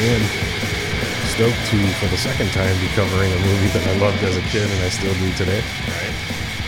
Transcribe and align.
and 0.00 0.22
stoked 1.28 1.60
to, 1.68 1.78
for 2.00 2.08
the 2.08 2.16
second 2.16 2.50
time, 2.52 2.72
be 2.80 2.88
covering 2.96 3.30
a 3.32 3.40
movie 3.44 3.68
that 3.76 3.86
I 3.86 3.96
loved 4.00 4.22
as 4.24 4.36
a 4.36 4.40
kid 4.48 4.64
and 4.64 4.80
I 4.82 4.88
still 4.88 5.12
do 5.14 5.32
today. 5.34 5.60
Right. 5.60 6.16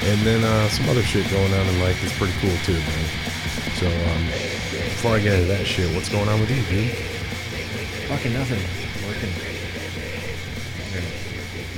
And 0.04 0.20
then 0.20 0.44
uh, 0.44 0.68
some 0.68 0.88
other 0.88 1.02
shit 1.02 1.30
going 1.30 1.52
on 1.52 1.66
in 1.66 1.80
life 1.80 2.00
that's 2.00 2.16
pretty 2.18 2.34
cool 2.40 2.56
too, 2.64 2.76
man. 2.76 3.06
So 3.80 3.86
um, 3.88 4.26
before 4.92 5.16
I 5.16 5.20
get 5.20 5.34
into 5.34 5.48
that 5.48 5.66
shit, 5.66 5.94
what's 5.94 6.08
going 6.08 6.28
on 6.28 6.40
with 6.40 6.50
you, 6.50 6.62
dude? 6.68 6.92
Fucking 8.08 8.32
nothing. 8.32 8.60
Working. 9.08 9.32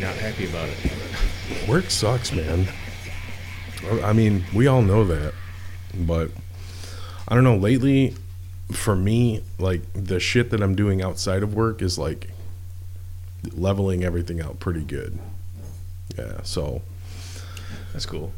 Not 0.00 0.16
happy 0.16 0.46
about 0.46 0.68
it. 0.68 1.68
Work 1.68 1.90
sucks, 1.90 2.32
man. 2.32 2.66
I 4.02 4.12
mean, 4.12 4.44
we 4.54 4.66
all 4.66 4.82
know 4.82 5.04
that, 5.04 5.34
but 5.94 6.30
I 7.28 7.34
don't 7.34 7.44
know. 7.44 7.56
Lately, 7.56 8.14
for 8.72 8.96
me, 8.96 9.42
like 9.58 9.82
the 9.92 10.18
shit 10.20 10.50
that 10.50 10.62
I'm 10.62 10.74
doing 10.74 11.02
outside 11.02 11.42
of 11.42 11.54
work 11.54 11.82
is 11.82 11.98
like 11.98 12.30
leveling 13.52 14.04
everything 14.04 14.40
out 14.40 14.58
pretty 14.58 14.82
good. 14.82 15.18
Yeah, 16.16 16.42
so 16.42 16.82
That's 17.92 18.06
cool. 18.06 18.32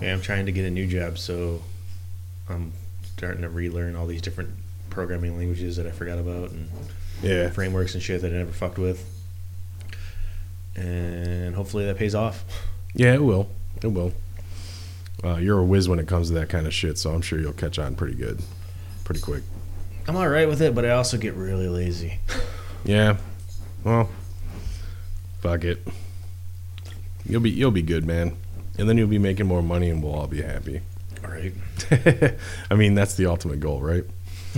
Yeah, 0.00 0.12
I'm 0.12 0.20
trying 0.20 0.46
to 0.46 0.52
get 0.52 0.64
a 0.64 0.70
new 0.70 0.86
job, 0.86 1.18
so 1.18 1.62
I'm 2.48 2.72
starting 3.16 3.42
to 3.42 3.48
relearn 3.48 3.94
all 3.96 4.06
these 4.06 4.22
different 4.22 4.50
programming 4.90 5.36
languages 5.38 5.76
that 5.76 5.86
I 5.86 5.90
forgot 5.90 6.18
about 6.18 6.50
and 6.50 6.68
yeah, 7.22 7.48
frameworks 7.50 7.94
and 7.94 8.02
shit 8.02 8.20
that 8.22 8.32
I 8.32 8.36
never 8.36 8.52
fucked 8.52 8.78
with. 8.78 9.08
And 10.74 11.54
hopefully 11.54 11.84
that 11.86 11.96
pays 11.96 12.14
off. 12.14 12.44
yeah, 12.94 13.14
it 13.14 13.22
will. 13.22 13.48
It 13.82 13.88
will. 13.88 14.12
Uh, 15.22 15.36
you're 15.36 15.60
a 15.60 15.64
whiz 15.64 15.88
when 15.88 15.98
it 15.98 16.08
comes 16.08 16.28
to 16.28 16.34
that 16.34 16.48
kind 16.48 16.66
of 16.66 16.74
shit, 16.74 16.98
so 16.98 17.12
I'm 17.12 17.22
sure 17.22 17.38
you'll 17.38 17.52
catch 17.52 17.78
on 17.78 17.94
pretty 17.94 18.14
good, 18.14 18.42
pretty 19.04 19.20
quick. 19.20 19.42
I'm 20.06 20.16
all 20.16 20.28
right 20.28 20.48
with 20.48 20.60
it, 20.60 20.74
but 20.74 20.84
I 20.84 20.90
also 20.90 21.16
get 21.16 21.34
really 21.34 21.68
lazy. 21.68 22.18
Yeah. 22.84 23.18
Well, 23.84 24.08
fuck 25.40 25.64
it. 25.64 25.86
You'll 27.24 27.40
be 27.40 27.50
you'll 27.50 27.70
be 27.70 27.82
good, 27.82 28.04
man. 28.04 28.36
And 28.78 28.88
then 28.88 28.96
you'll 28.98 29.08
be 29.08 29.18
making 29.18 29.46
more 29.46 29.62
money, 29.62 29.90
and 29.90 30.02
we'll 30.02 30.14
all 30.14 30.26
be 30.26 30.42
happy. 30.42 30.80
All 31.24 31.30
right. 31.30 31.52
I 32.70 32.74
mean, 32.74 32.94
that's 32.94 33.14
the 33.14 33.26
ultimate 33.26 33.60
goal, 33.60 33.80
right? 33.80 34.04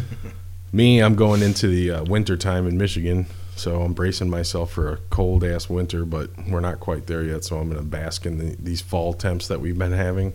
Me, 0.72 1.00
I'm 1.00 1.14
going 1.14 1.42
into 1.42 1.68
the 1.68 1.90
uh, 1.90 2.04
winter 2.04 2.36
time 2.36 2.66
in 2.66 2.76
Michigan, 2.76 3.26
so 3.54 3.82
I'm 3.82 3.92
bracing 3.92 4.30
myself 4.30 4.72
for 4.72 4.92
a 4.92 4.96
cold 5.10 5.44
ass 5.44 5.68
winter, 5.68 6.04
but 6.04 6.30
we're 6.48 6.60
not 6.60 6.80
quite 6.80 7.06
there 7.06 7.22
yet. 7.22 7.44
So 7.44 7.58
I'm 7.58 7.68
going 7.68 7.80
to 7.80 7.86
bask 7.86 8.26
in 8.26 8.38
the, 8.38 8.56
these 8.58 8.80
fall 8.80 9.12
temps 9.14 9.46
that 9.48 9.60
we've 9.60 9.78
been 9.78 9.92
having. 9.92 10.32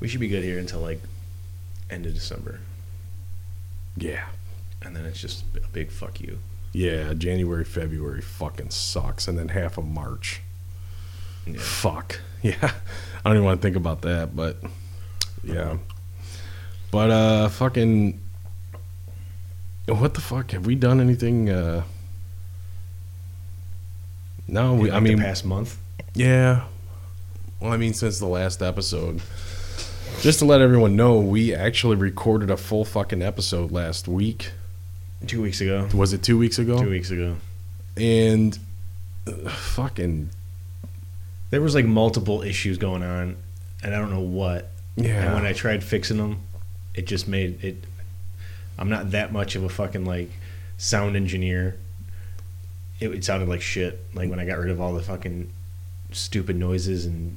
We 0.00 0.08
should 0.08 0.20
be 0.20 0.28
good 0.28 0.44
here 0.44 0.58
until 0.58 0.80
like 0.80 1.00
end 1.88 2.04
of 2.04 2.14
December, 2.14 2.60
Yeah, 3.96 4.26
and 4.82 4.94
then 4.94 5.04
it's 5.06 5.20
just 5.20 5.44
a 5.56 5.68
big 5.68 5.90
fuck 5.90 6.20
you. 6.20 6.38
yeah. 6.72 7.14
January, 7.14 7.64
February 7.64 8.20
fucking 8.20 8.70
sucks, 8.70 9.26
and 9.28 9.38
then 9.38 9.48
half 9.48 9.78
of 9.78 9.86
March. 9.86 10.42
Yeah. 11.46 11.58
Fuck. 11.60 12.20
Yeah. 12.42 12.54
I 12.62 13.28
don't 13.28 13.36
even 13.38 13.44
want 13.44 13.60
to 13.60 13.66
think 13.66 13.76
about 13.76 14.02
that, 14.02 14.36
but 14.36 14.58
yeah. 15.42 15.78
But 16.92 17.10
uh 17.10 17.48
fucking 17.48 18.20
what 19.88 20.14
the 20.14 20.20
fuck? 20.20 20.52
Have 20.52 20.64
we 20.66 20.76
done 20.76 21.00
anything 21.00 21.50
uh 21.50 21.82
No, 24.46 24.74
we, 24.74 24.90
In, 24.90 24.94
I 24.94 25.00
mean 25.00 25.16
the 25.16 25.22
past 25.24 25.44
month. 25.44 25.76
yeah. 26.14 26.64
Well, 27.58 27.72
I 27.72 27.76
mean 27.78 27.94
since 27.94 28.18
the 28.20 28.26
last 28.26 28.62
episode. 28.62 29.20
Just 30.20 30.38
to 30.40 30.44
let 30.44 30.60
everyone 30.60 30.96
know, 30.96 31.18
we 31.18 31.54
actually 31.54 31.96
recorded 31.96 32.50
a 32.50 32.56
full 32.56 32.84
fucking 32.84 33.22
episode 33.22 33.70
last 33.70 34.08
week. 34.08 34.50
Two 35.26 35.42
weeks 35.42 35.60
ago. 35.60 35.88
Was 35.94 36.12
it 36.12 36.22
2 36.22 36.38
weeks 36.38 36.58
ago? 36.58 36.78
Two 36.82 36.90
weeks 36.90 37.10
ago. 37.10 37.36
And 37.96 38.58
uh, 39.26 39.48
fucking 39.50 40.30
There 41.50 41.60
was 41.60 41.74
like 41.74 41.84
multiple 41.84 42.42
issues 42.42 42.76
going 42.78 43.02
on, 43.02 43.36
and 43.82 43.94
I 43.94 43.98
don't 43.98 44.10
know 44.10 44.20
what. 44.20 44.70
yeah. 44.96 45.24
And 45.26 45.34
when 45.34 45.46
I 45.46 45.52
tried 45.52 45.84
fixing 45.84 46.16
them, 46.16 46.40
it 46.94 47.06
just 47.06 47.28
made 47.28 47.62
it. 47.64 47.84
I'm 48.78 48.88
not 48.90 49.12
that 49.12 49.32
much 49.32 49.54
of 49.54 49.62
a 49.64 49.68
fucking 49.68 50.04
like 50.04 50.30
sound 50.76 51.16
engineer. 51.16 51.76
It, 53.00 53.10
it 53.10 53.24
sounded 53.24 53.48
like 53.48 53.62
shit. 53.62 54.00
Like 54.14 54.28
when 54.30 54.40
I 54.40 54.44
got 54.44 54.58
rid 54.58 54.70
of 54.70 54.80
all 54.80 54.94
the 54.94 55.02
fucking 55.02 55.50
stupid 56.12 56.56
noises 56.56 57.04
and 57.06 57.36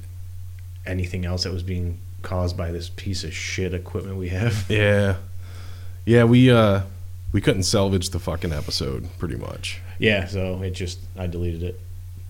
anything 0.86 1.24
else 1.24 1.44
that 1.44 1.52
was 1.52 1.62
being 1.62 1.98
caused 2.22 2.56
by 2.56 2.70
this 2.70 2.88
piece 2.88 3.24
of 3.24 3.32
shit 3.34 3.74
equipment 3.74 4.16
we 4.16 4.28
have. 4.28 4.66
Yeah. 4.70 5.16
Yeah, 6.06 6.24
we 6.24 6.50
uh 6.50 6.82
we 7.32 7.40
couldn't 7.40 7.62
salvage 7.64 8.10
the 8.10 8.18
fucking 8.18 8.52
episode 8.52 9.08
pretty 9.18 9.36
much. 9.36 9.80
Yeah, 9.98 10.26
so 10.26 10.62
it 10.62 10.70
just 10.70 10.98
I 11.16 11.26
deleted 11.26 11.62
it. 11.62 11.80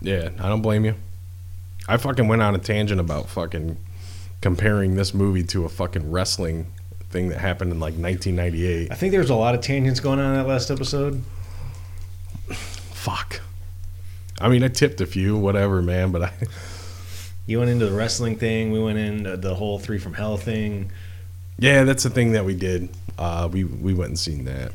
Yeah, 0.02 0.30
I 0.38 0.48
don't 0.48 0.62
blame 0.62 0.84
you. 0.84 0.94
I 1.88 1.96
fucking 1.96 2.28
went 2.28 2.42
on 2.42 2.54
a 2.54 2.58
tangent 2.58 3.00
about 3.00 3.28
fucking 3.28 3.76
comparing 4.40 4.96
this 4.96 5.14
movie 5.14 5.42
to 5.44 5.64
a 5.64 5.68
fucking 5.68 6.10
wrestling 6.10 6.66
thing 7.10 7.28
that 7.28 7.38
happened 7.38 7.72
in 7.72 7.80
like 7.80 7.94
1998. 7.94 8.90
I 8.90 8.94
think 8.94 9.10
there 9.12 9.20
was 9.20 9.30
a 9.30 9.34
lot 9.34 9.54
of 9.54 9.60
tangents 9.60 10.00
going 10.00 10.18
on 10.18 10.26
in 10.32 10.34
that 10.34 10.46
last 10.48 10.70
episode. 10.70 11.22
Fuck. 12.48 13.40
I 14.40 14.48
mean, 14.48 14.62
I 14.62 14.68
tipped 14.68 15.00
a 15.00 15.06
few, 15.06 15.36
whatever, 15.36 15.82
man, 15.82 16.12
but 16.12 16.22
I 16.22 16.32
You 17.50 17.58
went 17.58 17.68
into 17.68 17.86
the 17.86 17.96
wrestling 17.96 18.36
thing. 18.36 18.70
We 18.70 18.78
went 18.78 18.96
into 18.96 19.36
the 19.36 19.56
whole 19.56 19.80
three 19.80 19.98
from 19.98 20.14
hell 20.14 20.36
thing. 20.36 20.92
Yeah, 21.58 21.82
that's 21.82 22.04
the 22.04 22.10
thing 22.10 22.30
that 22.32 22.44
we 22.44 22.54
did. 22.54 22.90
Uh 23.18 23.48
we 23.50 23.64
we 23.64 23.92
went 23.92 24.10
and 24.10 24.18
seen 24.18 24.44
that. 24.44 24.70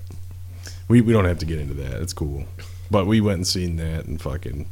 We 0.90 1.00
we 1.00 1.14
don't 1.14 1.24
have 1.24 1.40
to 1.40 1.46
get 1.46 1.58
into 1.58 1.74
that. 1.76 2.02
It's 2.02 2.12
cool. 2.12 2.44
But 2.92 3.08
we 3.08 3.22
went 3.22 3.38
and 3.38 3.48
seen 3.48 3.78
that 3.78 4.08
and 4.08 4.22
fucking 4.22 4.68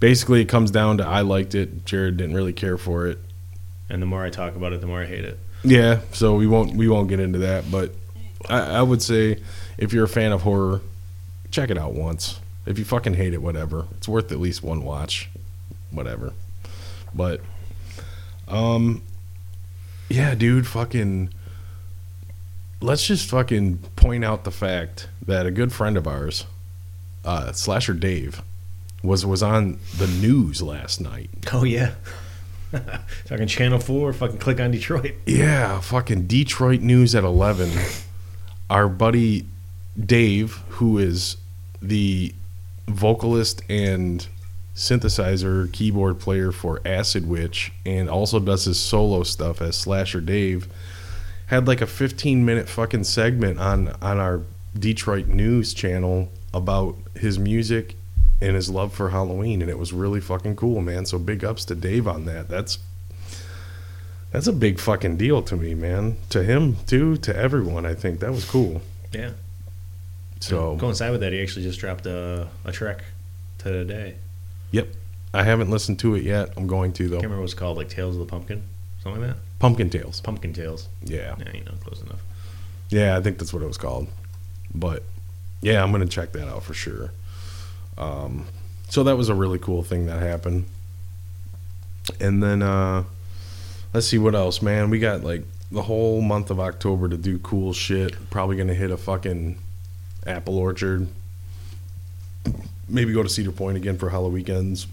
basically 0.00 0.40
it 0.40 0.46
comes 0.46 0.70
down 0.70 0.96
to 0.98 1.06
I 1.06 1.20
liked 1.20 1.54
it, 1.54 1.84
Jared 1.84 2.16
didn't 2.16 2.34
really 2.34 2.54
care 2.54 2.78
for 2.78 3.06
it. 3.06 3.18
And 3.90 4.00
the 4.00 4.06
more 4.06 4.24
I 4.24 4.30
talk 4.30 4.56
about 4.56 4.72
it, 4.72 4.80
the 4.80 4.86
more 4.86 5.02
I 5.02 5.06
hate 5.06 5.26
it. 5.26 5.38
Yeah, 5.64 6.00
so 6.12 6.34
we 6.36 6.46
won't 6.46 6.76
we 6.76 6.88
won't 6.88 7.10
get 7.10 7.20
into 7.20 7.40
that, 7.40 7.70
but 7.70 7.92
I, 8.48 8.78
I 8.78 8.82
would 8.82 9.02
say 9.02 9.42
if 9.76 9.92
you're 9.92 10.04
a 10.04 10.08
fan 10.08 10.32
of 10.32 10.40
horror, 10.40 10.80
check 11.50 11.68
it 11.68 11.76
out 11.76 11.92
once. 11.92 12.40
If 12.64 12.78
you 12.78 12.86
fucking 12.86 13.14
hate 13.14 13.34
it, 13.34 13.42
whatever. 13.42 13.84
It's 13.98 14.08
worth 14.08 14.32
at 14.32 14.40
least 14.40 14.62
one 14.62 14.82
watch. 14.82 15.28
Whatever. 15.90 16.32
But 17.14 17.40
um 18.48 19.02
yeah, 20.08 20.34
dude, 20.34 20.66
fucking 20.66 21.30
let's 22.80 23.06
just 23.06 23.30
fucking 23.30 23.78
point 23.96 24.24
out 24.24 24.44
the 24.44 24.50
fact 24.50 25.08
that 25.24 25.46
a 25.46 25.50
good 25.50 25.72
friend 25.72 25.96
of 25.96 26.06
ours, 26.06 26.44
uh, 27.24 27.52
Slasher 27.52 27.94
Dave, 27.94 28.42
was 29.02 29.24
was 29.24 29.42
on 29.42 29.78
the 29.96 30.06
news 30.06 30.62
last 30.62 31.00
night. 31.00 31.30
Oh 31.52 31.64
yeah. 31.64 31.94
fucking 33.26 33.46
Channel 33.46 33.78
Four, 33.78 34.12
fucking 34.12 34.38
click 34.38 34.60
on 34.60 34.70
Detroit. 34.70 35.14
Yeah, 35.26 35.80
fucking 35.80 36.26
Detroit 36.26 36.80
News 36.80 37.14
at 37.14 37.24
11. 37.24 37.70
Our 38.70 38.88
buddy 38.88 39.46
Dave, 39.98 40.62
who 40.70 40.98
is 40.98 41.36
the 41.82 42.34
vocalist 42.88 43.62
and 43.68 44.26
synthesizer 44.74 45.70
keyboard 45.72 46.18
player 46.18 46.50
for 46.50 46.80
Acid 46.84 47.28
Witch 47.28 47.72
and 47.84 48.08
also 48.08 48.40
does 48.40 48.64
his 48.64 48.80
solo 48.80 49.22
stuff 49.22 49.60
as 49.60 49.76
Slasher 49.76 50.20
Dave, 50.20 50.66
had 51.46 51.66
like 51.66 51.80
a 51.80 51.86
15 51.86 52.44
minute 52.44 52.68
fucking 52.68 53.04
segment 53.04 53.58
on 53.58 53.88
on 54.00 54.18
our 54.18 54.40
Detroit 54.78 55.26
News 55.26 55.74
channel 55.74 56.30
about 56.54 56.96
his 57.14 57.38
music 57.38 57.96
and 58.40 58.56
his 58.56 58.70
love 58.70 58.92
for 58.92 59.10
Halloween 59.10 59.60
and 59.60 59.70
it 59.70 59.78
was 59.78 59.92
really 59.92 60.20
fucking 60.20 60.56
cool, 60.56 60.80
man. 60.80 61.04
So 61.04 61.18
big 61.18 61.44
ups 61.44 61.64
to 61.66 61.74
Dave 61.74 62.08
on 62.08 62.24
that. 62.24 62.48
That's 62.48 62.78
that's 64.30 64.46
a 64.46 64.52
big 64.52 64.80
fucking 64.80 65.18
deal 65.18 65.42
to 65.42 65.56
me, 65.56 65.74
man. 65.74 66.16
To 66.30 66.42
him 66.42 66.76
too, 66.86 67.18
to 67.18 67.36
everyone. 67.36 67.84
I 67.84 67.94
think 67.94 68.20
that 68.20 68.32
was 68.32 68.46
cool. 68.46 68.80
Yeah. 69.12 69.32
So 70.40 70.78
coincide 70.78 71.12
with 71.12 71.20
that, 71.20 71.34
he 71.34 71.42
actually 71.42 71.64
just 71.64 71.78
dropped 71.78 72.06
a, 72.06 72.48
a 72.64 72.72
track 72.72 73.04
today. 73.58 74.16
Yep. 74.72 74.88
I 75.32 75.44
haven't 75.44 75.70
listened 75.70 75.98
to 76.00 76.14
it 76.14 76.24
yet. 76.24 76.52
I'm 76.56 76.66
going 76.66 76.92
to 76.94 77.04
though. 77.04 77.16
can't 77.16 77.24
remember 77.24 77.40
what 77.42 77.44
it's 77.44 77.54
called, 77.54 77.76
like 77.76 77.88
Tales 77.88 78.16
of 78.16 78.20
the 78.20 78.26
Pumpkin, 78.26 78.62
something 79.02 79.22
like 79.22 79.30
that. 79.30 79.38
Pumpkin 79.58 79.88
Tales. 79.88 80.20
Pumpkin 80.20 80.52
Tales. 80.52 80.88
Yeah. 81.02 81.36
Yeah, 81.38 81.52
you 81.54 81.64
know, 81.64 81.72
close 81.82 82.02
enough. 82.02 82.20
Yeah, 82.90 83.16
I 83.16 83.22
think 83.22 83.38
that's 83.38 83.52
what 83.52 83.62
it 83.62 83.66
was 83.66 83.78
called. 83.78 84.08
But 84.74 85.02
yeah, 85.62 85.82
I'm 85.82 85.92
gonna 85.92 86.06
check 86.06 86.32
that 86.32 86.48
out 86.48 86.62
for 86.62 86.74
sure. 86.74 87.12
Um, 87.96 88.46
so 88.88 89.02
that 89.04 89.16
was 89.16 89.28
a 89.28 89.34
really 89.34 89.58
cool 89.58 89.82
thing 89.82 90.06
that 90.06 90.20
happened. 90.20 90.66
And 92.20 92.42
then 92.42 92.62
uh, 92.62 93.04
let's 93.94 94.06
see 94.06 94.18
what 94.18 94.34
else, 94.34 94.60
man. 94.60 94.90
We 94.90 94.98
got 94.98 95.22
like 95.22 95.44
the 95.70 95.82
whole 95.82 96.20
month 96.20 96.50
of 96.50 96.60
October 96.60 97.08
to 97.08 97.16
do 97.16 97.38
cool 97.38 97.72
shit. 97.72 98.28
Probably 98.28 98.56
gonna 98.56 98.74
hit 98.74 98.90
a 98.90 98.96
fucking 98.98 99.58
apple 100.26 100.58
orchard. 100.58 101.08
Maybe 102.88 103.12
go 103.12 103.22
to 103.22 103.28
Cedar 103.28 103.52
Point 103.52 103.76
again 103.76 103.98
for 103.98 104.10
Halloween 104.10 104.34
weekends. 104.34 104.86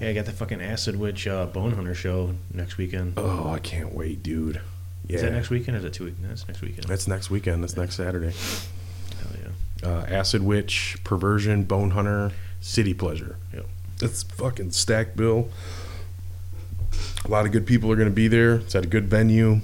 Yeah, 0.00 0.08
I 0.08 0.12
got 0.14 0.24
the 0.24 0.32
fucking 0.32 0.62
Acid 0.62 0.96
Witch 0.96 1.26
uh, 1.26 1.46
Bone 1.46 1.72
Hunter 1.72 1.94
show 1.94 2.34
next 2.54 2.78
weekend. 2.78 3.14
Oh, 3.16 3.50
I 3.50 3.58
can't 3.58 3.92
wait, 3.94 4.22
dude. 4.22 4.60
Yeah, 5.06 5.16
Is 5.16 5.22
that 5.22 5.32
next 5.32 5.50
weekend? 5.50 5.76
Or 5.76 5.80
is 5.80 5.84
it 5.84 5.92
two 5.92 6.04
weeks? 6.04 6.16
That's 6.22 6.46
next 6.48 6.62
weekend. 6.62 6.84
That's 6.84 7.08
next 7.08 7.30
weekend. 7.30 7.62
That's 7.62 7.76
next 7.76 7.96
Saturday. 7.96 8.32
Hell 8.32 9.52
yeah. 9.82 9.88
Uh, 9.88 10.06
Acid 10.08 10.42
Witch, 10.42 10.96
Perversion, 11.04 11.64
Bone 11.64 11.90
Hunter, 11.90 12.32
City 12.60 12.94
Pleasure. 12.94 13.36
Yep. 13.52 13.66
That's 13.98 14.22
fucking 14.22 14.70
stacked 14.70 15.16
bill. 15.16 15.50
A 17.24 17.28
lot 17.28 17.44
of 17.44 17.52
good 17.52 17.66
people 17.66 17.92
are 17.92 17.96
going 17.96 18.08
to 18.08 18.14
be 18.14 18.28
there. 18.28 18.56
It's 18.56 18.74
at 18.74 18.84
a 18.84 18.88
good 18.88 19.08
venue, 19.08 19.60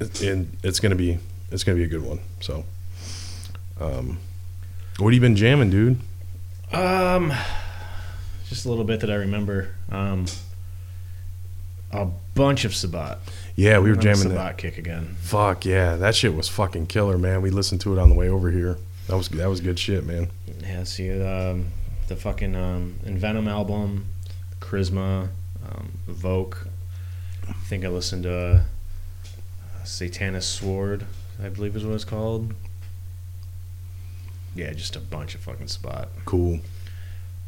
and 0.00 0.56
it's 0.62 0.80
going 0.80 0.90
to 0.90 0.96
be 0.96 1.18
it's 1.52 1.62
going 1.62 1.78
to 1.78 1.80
be 1.80 1.84
a 1.84 1.98
good 1.98 2.06
one. 2.06 2.20
So, 2.40 2.64
um, 3.80 4.18
what 4.98 5.08
have 5.08 5.14
you 5.14 5.20
been 5.20 5.36
jamming, 5.36 5.70
dude? 5.70 6.00
Um, 6.74 7.32
just 8.48 8.66
a 8.66 8.68
little 8.68 8.84
bit 8.84 9.00
that 9.00 9.10
I 9.10 9.14
remember. 9.16 9.68
Um, 9.90 10.26
a 11.92 12.06
bunch 12.34 12.64
of 12.64 12.74
Sabbat. 12.74 13.18
Yeah, 13.54 13.78
we 13.78 13.90
were 13.90 13.94
I'm 13.94 13.94
on 13.94 13.98
a 13.98 14.02
jamming 14.02 14.22
Sabbat 14.30 14.36
that. 14.36 14.58
kick 14.58 14.78
again. 14.78 15.16
Fuck 15.20 15.64
yeah, 15.64 15.96
that 15.96 16.14
shit 16.14 16.34
was 16.34 16.48
fucking 16.48 16.86
killer, 16.86 17.16
man. 17.18 17.40
We 17.42 17.50
listened 17.50 17.80
to 17.82 17.92
it 17.92 17.98
on 18.00 18.08
the 18.08 18.14
way 18.16 18.28
over 18.28 18.50
here. 18.50 18.78
That 19.06 19.16
was 19.16 19.28
that 19.28 19.48
was 19.48 19.60
good 19.60 19.78
shit, 19.78 20.04
man. 20.04 20.30
Yeah, 20.60 20.84
see 20.84 21.10
um, 21.22 21.66
the 22.08 22.16
fucking 22.16 22.56
um, 22.56 22.98
Envenom 23.04 23.48
album, 23.48 24.06
Charisma, 24.60 25.28
um, 25.68 25.92
Evoke. 26.08 26.66
I 27.48 27.52
think 27.52 27.84
I 27.84 27.88
listened 27.88 28.24
to 28.24 28.34
uh, 28.34 29.84
Satanist 29.84 30.50
Sword, 30.50 31.04
I 31.42 31.48
believe 31.50 31.76
is 31.76 31.84
what 31.84 31.94
it's 31.94 32.04
called. 32.04 32.54
Yeah, 34.54 34.72
just 34.72 34.96
a 34.96 35.00
bunch 35.00 35.34
of 35.34 35.40
fucking 35.40 35.68
spot. 35.68 36.08
Cool. 36.24 36.60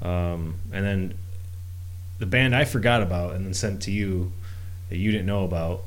Um, 0.02 0.56
and 0.72 0.84
then 0.84 1.18
the 2.18 2.26
band 2.26 2.54
I 2.54 2.64
forgot 2.64 3.02
about 3.02 3.34
and 3.34 3.46
then 3.46 3.54
sent 3.54 3.82
to 3.82 3.90
you 3.90 4.32
that 4.88 4.96
you 4.96 5.10
didn't 5.10 5.26
know 5.26 5.44
about, 5.44 5.82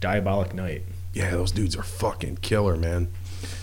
Diabolic 0.00 0.54
Night. 0.54 0.82
Yeah, 1.12 1.30
those 1.30 1.52
dudes 1.52 1.76
are 1.76 1.82
fucking 1.82 2.38
killer, 2.38 2.76
man. 2.76 3.08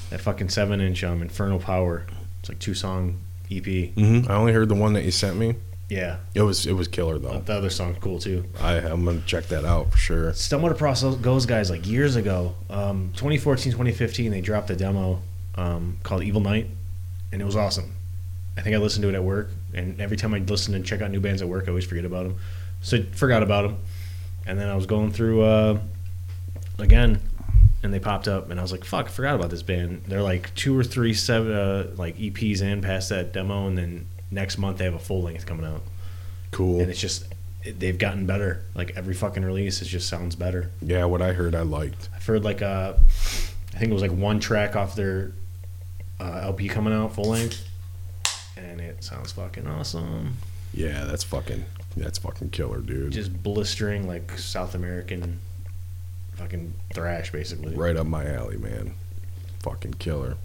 That 0.10 0.22
fucking 0.22 0.50
seven 0.50 0.82
inch 0.82 1.04
um, 1.04 1.22
Infernal 1.22 1.60
Power. 1.60 2.06
It's 2.40 2.50
like 2.50 2.60
two 2.60 2.74
song 2.74 3.20
EP. 3.50 3.64
Mm-hmm. 3.64 4.30
I 4.32 4.36
only 4.36 4.54
heard 4.54 4.70
the 4.70 4.76
one 4.76 4.94
that 4.94 5.04
you 5.04 5.12
sent 5.12 5.38
me. 5.38 5.56
Yeah, 5.90 6.18
It 6.36 6.42
was 6.42 6.66
it 6.66 6.74
was 6.74 6.90
killer 6.90 7.18
though. 7.18 7.40
the 7.40 7.54
other 7.54 7.70
song's 7.70 7.98
cool 8.02 8.20
too. 8.20 8.44
I 8.60 8.74
I'm 8.74 9.06
gonna 9.06 9.22
check 9.26 9.46
that 9.48 9.64
out 9.64 9.92
for 9.92 9.98
sure. 9.98 10.34
stumbled 10.34 10.74
across 10.74 11.00
those 11.02 11.18
those 11.22 11.46
guys 11.46 11.70
like 11.70 11.88
years 11.88 12.18
ago. 12.18 12.56
Um, 12.70 13.12
2014, 13.16 13.72
2015, 13.72 14.32
they 14.32 14.42
dropped 14.42 14.70
a 14.70 14.76
demo 14.76 15.22
um, 15.56 15.98
called 16.04 16.24
Evil 16.24 16.42
Night, 16.42 16.68
and 17.32 17.42
it 17.42 17.46
was 17.46 17.56
awesome. 17.56 17.94
I 18.58 18.62
think 18.62 18.76
I 18.76 18.80
listened 18.80 19.04
to 19.04 19.10
it 19.10 19.16
at 19.16 19.24
work, 19.24 19.50
and 19.74 20.00
every 20.02 20.18
time 20.18 20.34
I 20.34 20.40
listen 20.40 20.74
and 20.74 20.86
check 20.86 21.02
out 21.02 21.12
new 21.12 21.20
bands 21.20 21.42
at 21.42 21.48
work, 21.48 21.66
I 21.66 21.70
always 21.70 21.86
forget 21.86 22.06
about 22.06 22.24
them. 22.24 22.38
So 22.82 22.98
I 22.98 23.02
forgot 23.04 23.44
about 23.44 23.64
them, 23.64 23.78
and 24.46 24.60
then 24.60 24.68
I 24.68 24.76
was 24.76 24.86
going 24.88 25.12
through 25.12 25.42
uh, 25.44 25.80
again, 26.80 27.20
and 27.84 27.94
they 27.94 28.00
popped 28.00 28.28
up, 28.28 28.50
and 28.50 28.60
I 28.60 28.64
was 28.64 28.72
like, 28.72 28.84
"Fuck, 28.84 29.06
I 29.08 29.10
forgot 29.10 29.36
about 29.36 29.50
this 29.50 29.64
band." 29.64 30.04
They're 30.08 30.22
like 30.24 30.54
two 30.56 30.78
or 30.78 30.84
three 30.84 31.14
seven 31.14 31.52
uh, 31.52 31.92
like 31.98 32.18
EPs 32.18 32.62
in 32.62 32.82
past 32.82 33.10
that 33.10 33.34
demo, 33.34 33.68
and 33.68 33.78
then 33.78 34.08
next 34.32 34.58
month 34.58 34.78
they 34.80 34.86
have 34.86 34.94
a 34.96 35.00
full 35.00 35.22
length 35.22 35.46
coming 35.46 35.66
out, 35.66 35.82
Cool. 36.52 36.80
and 36.82 36.90
it's 36.90 37.00
just 37.00 37.26
it, 37.64 37.80
they've 37.80 37.98
gotten 37.98 38.26
better. 38.26 38.64
Like 38.74 38.94
every 38.96 39.14
fucking 39.14 39.44
release, 39.44 39.82
it 39.82 39.86
just 39.86 40.10
sounds 40.10 40.36
better. 40.36 40.72
Yeah, 40.82 41.06
what 41.06 41.22
I 41.22 41.34
heard 41.34 41.54
I 41.56 41.62
liked. 41.62 42.10
I've 42.16 42.26
heard 42.26 42.44
like 42.44 42.62
uh, 42.62 42.94
I 42.98 43.78
think 43.78 43.92
it 43.92 43.94
was 43.94 44.02
like 44.02 44.12
one 44.12 44.40
track 44.40 44.76
off 44.76 44.96
their 44.96 45.32
uh, 46.20 46.42
LP 46.44 46.68
coming 46.68 46.94
out 46.94 47.14
full 47.14 47.26
length, 47.30 47.68
and 48.56 48.80
it 48.82 49.04
sounds 49.04 49.32
fucking 49.32 49.68
awesome. 49.68 50.36
Yeah, 50.74 51.06
that's 51.06 51.24
fucking 51.24 51.66
that's 51.96 52.18
fucking 52.20 52.50
killer, 52.52 52.80
dude. 52.80 53.12
Just 53.14 53.42
blistering 53.44 54.08
like 54.08 54.38
South 54.38 54.76
American 54.76 55.40
fucking 56.36 56.74
thrash, 56.94 57.32
basically. 57.32 57.74
right 57.76 57.96
up 57.96 58.06
my 58.08 58.26
alley, 58.32 58.58
man. 58.58 58.94
Fucking 59.64 59.96
killer. 59.96 60.38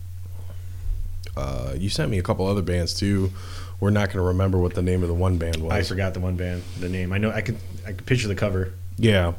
Uh, 1.36 1.72
you 1.76 1.88
sent 1.88 2.10
me 2.10 2.18
a 2.18 2.22
couple 2.22 2.46
other 2.46 2.62
bands 2.62 2.94
too. 2.94 3.32
We're 3.80 3.90
not 3.90 4.10
gonna 4.10 4.22
remember 4.26 4.58
what 4.58 4.74
the 4.74 4.82
name 4.82 5.02
of 5.02 5.08
the 5.08 5.14
one 5.14 5.38
band 5.38 5.56
was. 5.56 5.72
I 5.72 5.82
forgot 5.82 6.14
the 6.14 6.20
one 6.20 6.36
band, 6.36 6.62
the 6.78 6.88
name. 6.88 7.12
I 7.12 7.18
know 7.18 7.30
I 7.30 7.40
could 7.40 7.56
I 7.86 7.92
could 7.92 8.06
picture 8.06 8.28
the 8.28 8.34
cover, 8.34 8.72
Yeah. 8.98 9.32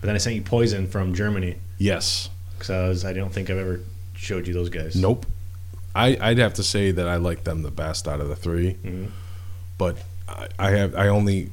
but 0.00 0.06
then 0.06 0.14
I 0.14 0.18
sent 0.18 0.36
you 0.36 0.42
Poison 0.42 0.86
from 0.88 1.14
Germany 1.14 1.56
Yes. 1.78 2.28
because 2.54 2.70
I 2.70 2.88
was 2.88 3.04
I 3.04 3.12
don't 3.12 3.32
think 3.32 3.50
I've 3.50 3.58
ever 3.58 3.80
showed 4.14 4.46
you 4.48 4.54
those 4.54 4.68
guys. 4.68 4.96
Nope. 4.96 5.26
I 5.94 6.16
I'd 6.20 6.38
have 6.38 6.54
to 6.54 6.62
say 6.62 6.90
that 6.90 7.08
I 7.08 7.16
like 7.16 7.44
them 7.44 7.62
the 7.62 7.70
best 7.70 8.06
out 8.08 8.20
of 8.20 8.28
the 8.28 8.36
3 8.36 8.74
Mhm. 8.84 9.10
but 9.78 9.96
I, 10.28 10.48
I 10.58 10.70
have 10.70 10.94
I 10.94 11.08
only 11.08 11.50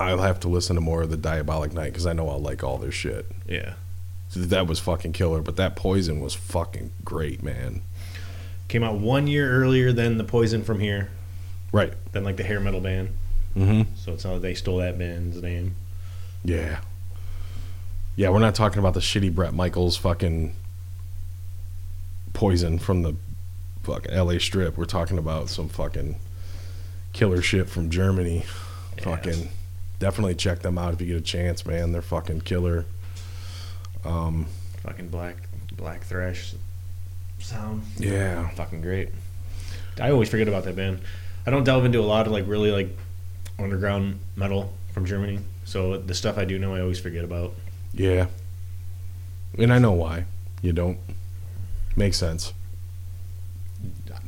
I'll 0.00 0.18
have 0.18 0.40
to 0.40 0.48
listen 0.48 0.74
to 0.76 0.80
more 0.80 1.02
of 1.02 1.10
the 1.10 1.16
Diabolic 1.16 1.72
Night 1.72 1.92
because 1.92 2.06
I 2.06 2.12
know 2.12 2.28
I'll 2.28 2.40
like 2.40 2.62
all 2.64 2.78
their 2.78 2.90
shit. 2.92 3.26
Yeah, 3.48 3.74
So 4.28 4.40
that 4.40 4.66
was 4.66 4.80
fucking 4.80 5.12
killer, 5.12 5.40
but 5.40 5.56
that 5.56 5.76
Poison 5.76 6.20
was 6.20 6.34
fucking 6.34 6.90
great, 7.04 7.42
man. 7.42 7.82
came 8.66 8.82
out 8.82 8.98
one 8.98 9.26
year 9.28 9.50
earlier 9.52 9.92
than 9.92 10.18
the 10.18 10.24
Poison 10.24 10.64
from 10.64 10.80
here, 10.80 11.10
Right. 11.70 11.92
than 12.12 12.24
like 12.24 12.36
the 12.36 12.42
hair 12.42 12.58
metal 12.58 12.80
band. 12.80 13.10
Mm-hmm. 13.56 13.82
So 13.96 14.12
it's 14.12 14.24
not 14.24 14.32
like 14.34 14.42
they 14.42 14.54
stole 14.54 14.78
that 14.78 14.98
band's 14.98 15.40
name. 15.40 15.76
Yeah. 16.44 16.80
Yeah, 18.16 18.30
we're 18.30 18.40
not 18.40 18.54
talking 18.56 18.80
about 18.80 18.94
the 18.94 19.00
shitty 19.00 19.32
Brett 19.32 19.54
Michaels 19.54 19.96
fucking 19.96 20.54
poison 22.34 22.78
from 22.78 23.00
the 23.02 23.14
fucking 23.84 24.14
LA 24.14 24.38
strip. 24.38 24.76
We're 24.76 24.84
talking 24.84 25.16
about 25.16 25.48
some 25.48 25.68
fucking 25.70 26.16
killer 27.14 27.40
shit 27.40 27.70
from 27.70 27.88
Germany. 27.88 28.44
Yeah. 28.98 29.04
Fucking 29.04 29.48
definitely 29.98 30.34
check 30.34 30.60
them 30.60 30.76
out 30.76 30.92
if 30.92 31.00
you 31.00 31.06
get 31.06 31.16
a 31.16 31.20
chance, 31.22 31.64
man. 31.64 31.92
They're 31.92 32.02
fucking 32.02 32.42
killer. 32.42 32.84
Um 34.04 34.46
fucking 34.82 35.08
black 35.08 35.36
black 35.76 36.02
thrash 36.02 36.54
sound. 37.38 37.82
yeah. 37.96 38.48
Fucking 38.50 38.82
great. 38.82 39.08
I 40.00 40.10
always 40.10 40.28
forget 40.28 40.48
about 40.48 40.64
that 40.64 40.76
band. 40.76 41.00
I 41.46 41.50
don't 41.50 41.64
delve 41.64 41.84
into 41.84 42.00
a 42.00 42.02
lot 42.02 42.26
of 42.26 42.32
like 42.32 42.46
really 42.46 42.70
like 42.70 42.88
underground 43.58 44.18
metal 44.36 44.72
from 44.92 45.06
Germany. 45.06 45.38
So 45.64 45.98
the 45.98 46.14
stuff 46.14 46.36
I 46.36 46.44
do 46.44 46.58
know 46.58 46.74
I 46.74 46.80
always 46.80 46.98
forget 47.00 47.24
about. 47.24 47.54
Yeah. 47.92 48.26
And 49.56 49.72
I 49.72 49.78
know 49.78 49.92
why. 49.92 50.24
You 50.62 50.72
don't. 50.72 50.98
Makes 51.96 52.16
sense. 52.18 52.52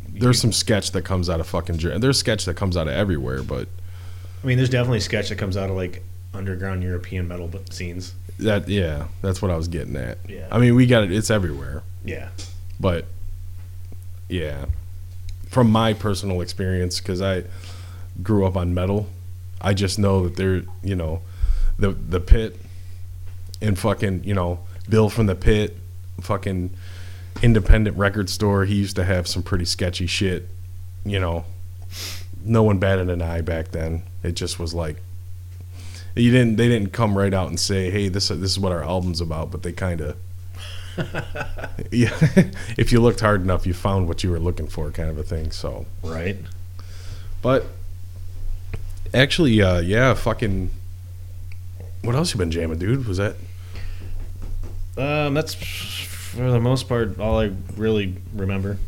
There's 0.08 0.40
some 0.40 0.52
sketch 0.52 0.92
that 0.92 1.02
comes 1.02 1.28
out 1.28 1.40
of 1.40 1.46
fucking 1.46 1.78
Ger- 1.78 1.98
There's 1.98 2.18
sketch 2.18 2.44
that 2.46 2.54
comes 2.56 2.76
out 2.76 2.88
of 2.88 2.94
everywhere, 2.94 3.42
but 3.42 3.68
I 4.42 4.46
mean 4.46 4.56
there's 4.56 4.70
definitely 4.70 5.00
sketch 5.00 5.28
that 5.28 5.36
comes 5.36 5.56
out 5.56 5.68
of 5.68 5.76
like 5.76 6.02
underground 6.32 6.82
European 6.82 7.28
metal 7.28 7.50
scenes. 7.70 8.14
That 8.38 8.68
yeah, 8.68 9.08
that's 9.22 9.42
what 9.42 9.50
I 9.50 9.56
was 9.56 9.68
getting 9.68 9.96
at. 9.96 10.18
Yeah. 10.28 10.46
I 10.50 10.58
mean, 10.58 10.74
we 10.74 10.86
got 10.86 11.04
it. 11.04 11.12
It's 11.12 11.30
everywhere, 11.30 11.82
Yeah. 12.04 12.28
but 12.80 13.06
yeah, 14.28 14.66
from 15.48 15.70
my 15.70 15.92
personal 15.92 16.40
experience, 16.40 16.98
because 16.98 17.20
I 17.22 17.44
grew 18.22 18.44
up 18.46 18.56
on 18.56 18.74
metal, 18.74 19.08
I 19.60 19.72
just 19.74 19.98
know 19.98 20.24
that 20.24 20.36
there, 20.36 20.62
you 20.82 20.96
know, 20.96 21.22
the 21.78 21.90
the 21.92 22.20
pit, 22.20 22.56
and 23.60 23.78
fucking, 23.78 24.24
you 24.24 24.34
know, 24.34 24.60
Bill 24.88 25.08
from 25.08 25.26
the 25.26 25.34
pit, 25.34 25.76
fucking 26.20 26.70
independent 27.42 27.96
record 27.96 28.30
store. 28.30 28.64
He 28.64 28.74
used 28.74 28.96
to 28.96 29.04
have 29.04 29.26
some 29.28 29.42
pretty 29.42 29.64
sketchy 29.64 30.06
shit. 30.06 30.48
You 31.04 31.20
know, 31.20 31.44
no 32.44 32.62
one 32.62 32.78
batted 32.78 33.08
an 33.10 33.22
eye 33.22 33.40
back 33.40 33.68
then. 33.72 34.02
It 34.22 34.32
just 34.32 34.58
was 34.58 34.74
like 34.74 34.96
you 36.14 36.30
didn't 36.32 36.56
they 36.56 36.66
didn't 36.68 36.92
come 36.92 37.16
right 37.16 37.34
out 37.34 37.48
and 37.48 37.60
say 37.60 37.90
hey 37.90 38.08
this 38.08 38.28
this 38.28 38.50
is 38.50 38.58
what 38.58 38.72
our 38.72 38.82
album's 38.82 39.20
about 39.20 39.50
but 39.50 39.62
they 39.62 39.70
kind 39.70 40.00
of 40.00 40.16
yeah 41.92 42.08
if 42.78 42.90
you 42.90 43.00
looked 43.02 43.20
hard 43.20 43.42
enough 43.42 43.66
you 43.66 43.74
found 43.74 44.08
what 44.08 44.24
you 44.24 44.30
were 44.30 44.38
looking 44.38 44.66
for 44.66 44.90
kind 44.90 45.10
of 45.10 45.18
a 45.18 45.22
thing 45.22 45.50
so 45.50 45.84
Right. 46.02 46.38
but 47.42 47.66
actually 49.12 49.60
uh 49.60 49.80
yeah 49.80 50.14
fucking 50.14 50.70
what 52.02 52.14
else 52.16 52.32
you 52.32 52.38
been 52.38 52.50
jamming 52.50 52.78
dude 52.78 53.06
was 53.06 53.18
that 53.18 53.36
Um 54.96 55.34
that's 55.34 55.54
for 56.30 56.50
the 56.50 56.60
most 56.60 56.88
part 56.88 57.18
all 57.18 57.38
I 57.40 57.52
really 57.76 58.16
remember. 58.34 58.78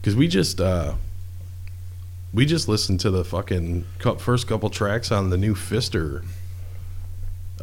because 0.00 0.14
we 0.16 0.28
just 0.28 0.60
uh 0.60 0.94
we 2.32 2.44
just 2.46 2.68
listened 2.68 3.00
to 3.00 3.10
the 3.10 3.24
fucking 3.24 3.84
first 4.18 4.46
couple 4.46 4.70
tracks 4.70 5.10
on 5.10 5.30
the 5.30 5.36
new 5.38 5.54
fister 5.54 6.24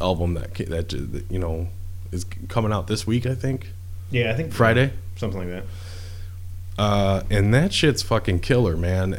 album 0.00 0.34
that 0.34 0.54
that, 0.54 0.92
you 1.30 1.38
know 1.38 1.68
is 2.12 2.24
coming 2.48 2.72
out 2.72 2.86
this 2.86 3.06
week 3.06 3.26
i 3.26 3.34
think 3.34 3.68
Yeah, 4.10 4.30
I 4.30 4.34
think 4.34 4.52
friday 4.52 4.92
something 5.16 5.40
like 5.40 5.48
that. 5.48 5.64
Uh, 6.78 7.22
and 7.30 7.54
that 7.54 7.72
shit's 7.72 8.02
fucking 8.02 8.38
killer, 8.40 8.76
man. 8.76 9.18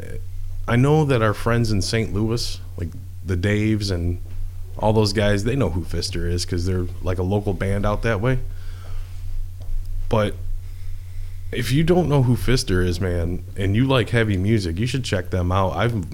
I 0.68 0.76
know 0.76 1.04
that 1.04 1.22
our 1.22 1.34
friends 1.34 1.72
in 1.72 1.82
St. 1.82 2.14
Louis, 2.14 2.60
like 2.76 2.90
the 3.26 3.36
Daves 3.36 3.90
and 3.90 4.22
all 4.78 4.92
those 4.92 5.12
guys, 5.12 5.42
they 5.42 5.56
know 5.56 5.70
who 5.70 5.80
Fister 5.80 6.30
is 6.30 6.44
because 6.44 6.66
they're 6.66 6.86
like 7.02 7.18
a 7.18 7.24
local 7.24 7.54
band 7.54 7.84
out 7.84 8.02
that 8.02 8.20
way. 8.20 8.38
But 10.08 10.34
if 11.52 11.72
you 11.72 11.82
don't 11.84 12.08
know 12.08 12.22
who 12.22 12.36
Fister 12.36 12.84
is, 12.86 13.00
man, 13.00 13.44
and 13.56 13.74
you 13.76 13.86
like 13.86 14.10
heavy 14.10 14.36
music, 14.36 14.78
you 14.78 14.86
should 14.86 15.04
check 15.04 15.30
them 15.30 15.50
out. 15.52 15.74
I've 15.76 16.04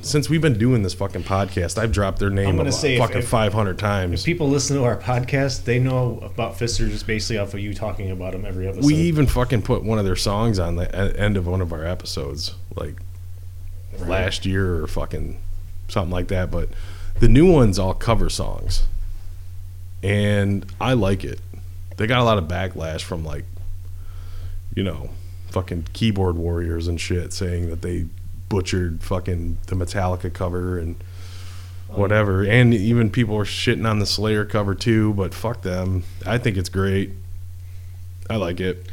since 0.00 0.28
we've 0.28 0.42
been 0.42 0.58
doing 0.58 0.82
this 0.82 0.92
fucking 0.92 1.22
podcast, 1.22 1.78
I've 1.78 1.92
dropped 1.92 2.18
their 2.18 2.28
name 2.28 2.48
I'm 2.48 2.56
gonna 2.56 2.72
say 2.72 2.98
fucking 2.98 3.22
500 3.22 3.78
times. 3.78 4.20
If 4.20 4.26
people 4.26 4.48
listen 4.48 4.76
to 4.76 4.84
our 4.84 4.98
podcast, 4.98 5.64
they 5.64 5.78
know 5.78 6.18
about 6.22 6.58
Fister 6.58 6.88
just 6.90 7.06
basically 7.06 7.38
off 7.38 7.54
of 7.54 7.60
you 7.60 7.72
talking 7.72 8.10
about 8.10 8.32
them 8.32 8.44
every 8.44 8.66
episode. 8.66 8.84
we 8.84 8.94
even 8.96 9.26
fucking 9.26 9.62
put 9.62 9.82
one 9.82 9.98
of 9.98 10.04
their 10.04 10.16
songs 10.16 10.58
on 10.58 10.76
the 10.76 11.18
end 11.18 11.36
of 11.38 11.46
one 11.46 11.60
of 11.62 11.72
our 11.72 11.84
episodes, 11.84 12.54
like 12.74 12.96
Right. 13.98 14.08
last 14.10 14.44
year 14.44 14.82
or 14.82 14.86
fucking 14.86 15.38
something 15.88 16.10
like 16.12 16.28
that. 16.28 16.50
But 16.50 16.68
the 17.20 17.28
new 17.28 17.50
ones 17.50 17.78
all 17.78 17.94
cover 17.94 18.28
songs, 18.28 18.82
and 20.02 20.66
I 20.80 20.92
like 20.94 21.24
it. 21.24 21.40
They 21.96 22.06
got 22.06 22.20
a 22.20 22.24
lot 22.24 22.38
of 22.38 22.44
backlash 22.44 23.02
from 23.02 23.24
like, 23.24 23.44
you 24.74 24.82
know, 24.82 25.10
fucking 25.50 25.88
keyboard 25.92 26.36
warriors 26.36 26.88
and 26.88 27.00
shit 27.00 27.32
saying 27.32 27.70
that 27.70 27.82
they 27.82 28.06
butchered 28.48 29.02
fucking 29.02 29.58
the 29.66 29.76
Metallica 29.76 30.32
cover 30.32 30.78
and 30.78 30.96
oh. 31.90 31.98
whatever. 31.98 32.44
And 32.44 32.74
even 32.74 33.10
people 33.10 33.36
are 33.36 33.44
shitting 33.44 33.88
on 33.88 34.00
the 34.00 34.06
Slayer 34.06 34.44
cover 34.44 34.74
too, 34.74 35.14
but 35.14 35.32
fuck 35.32 35.62
them. 35.62 36.04
I 36.26 36.38
think 36.38 36.56
it's 36.56 36.68
great. 36.68 37.10
I 38.28 38.36
like 38.36 38.60
it. 38.60 38.86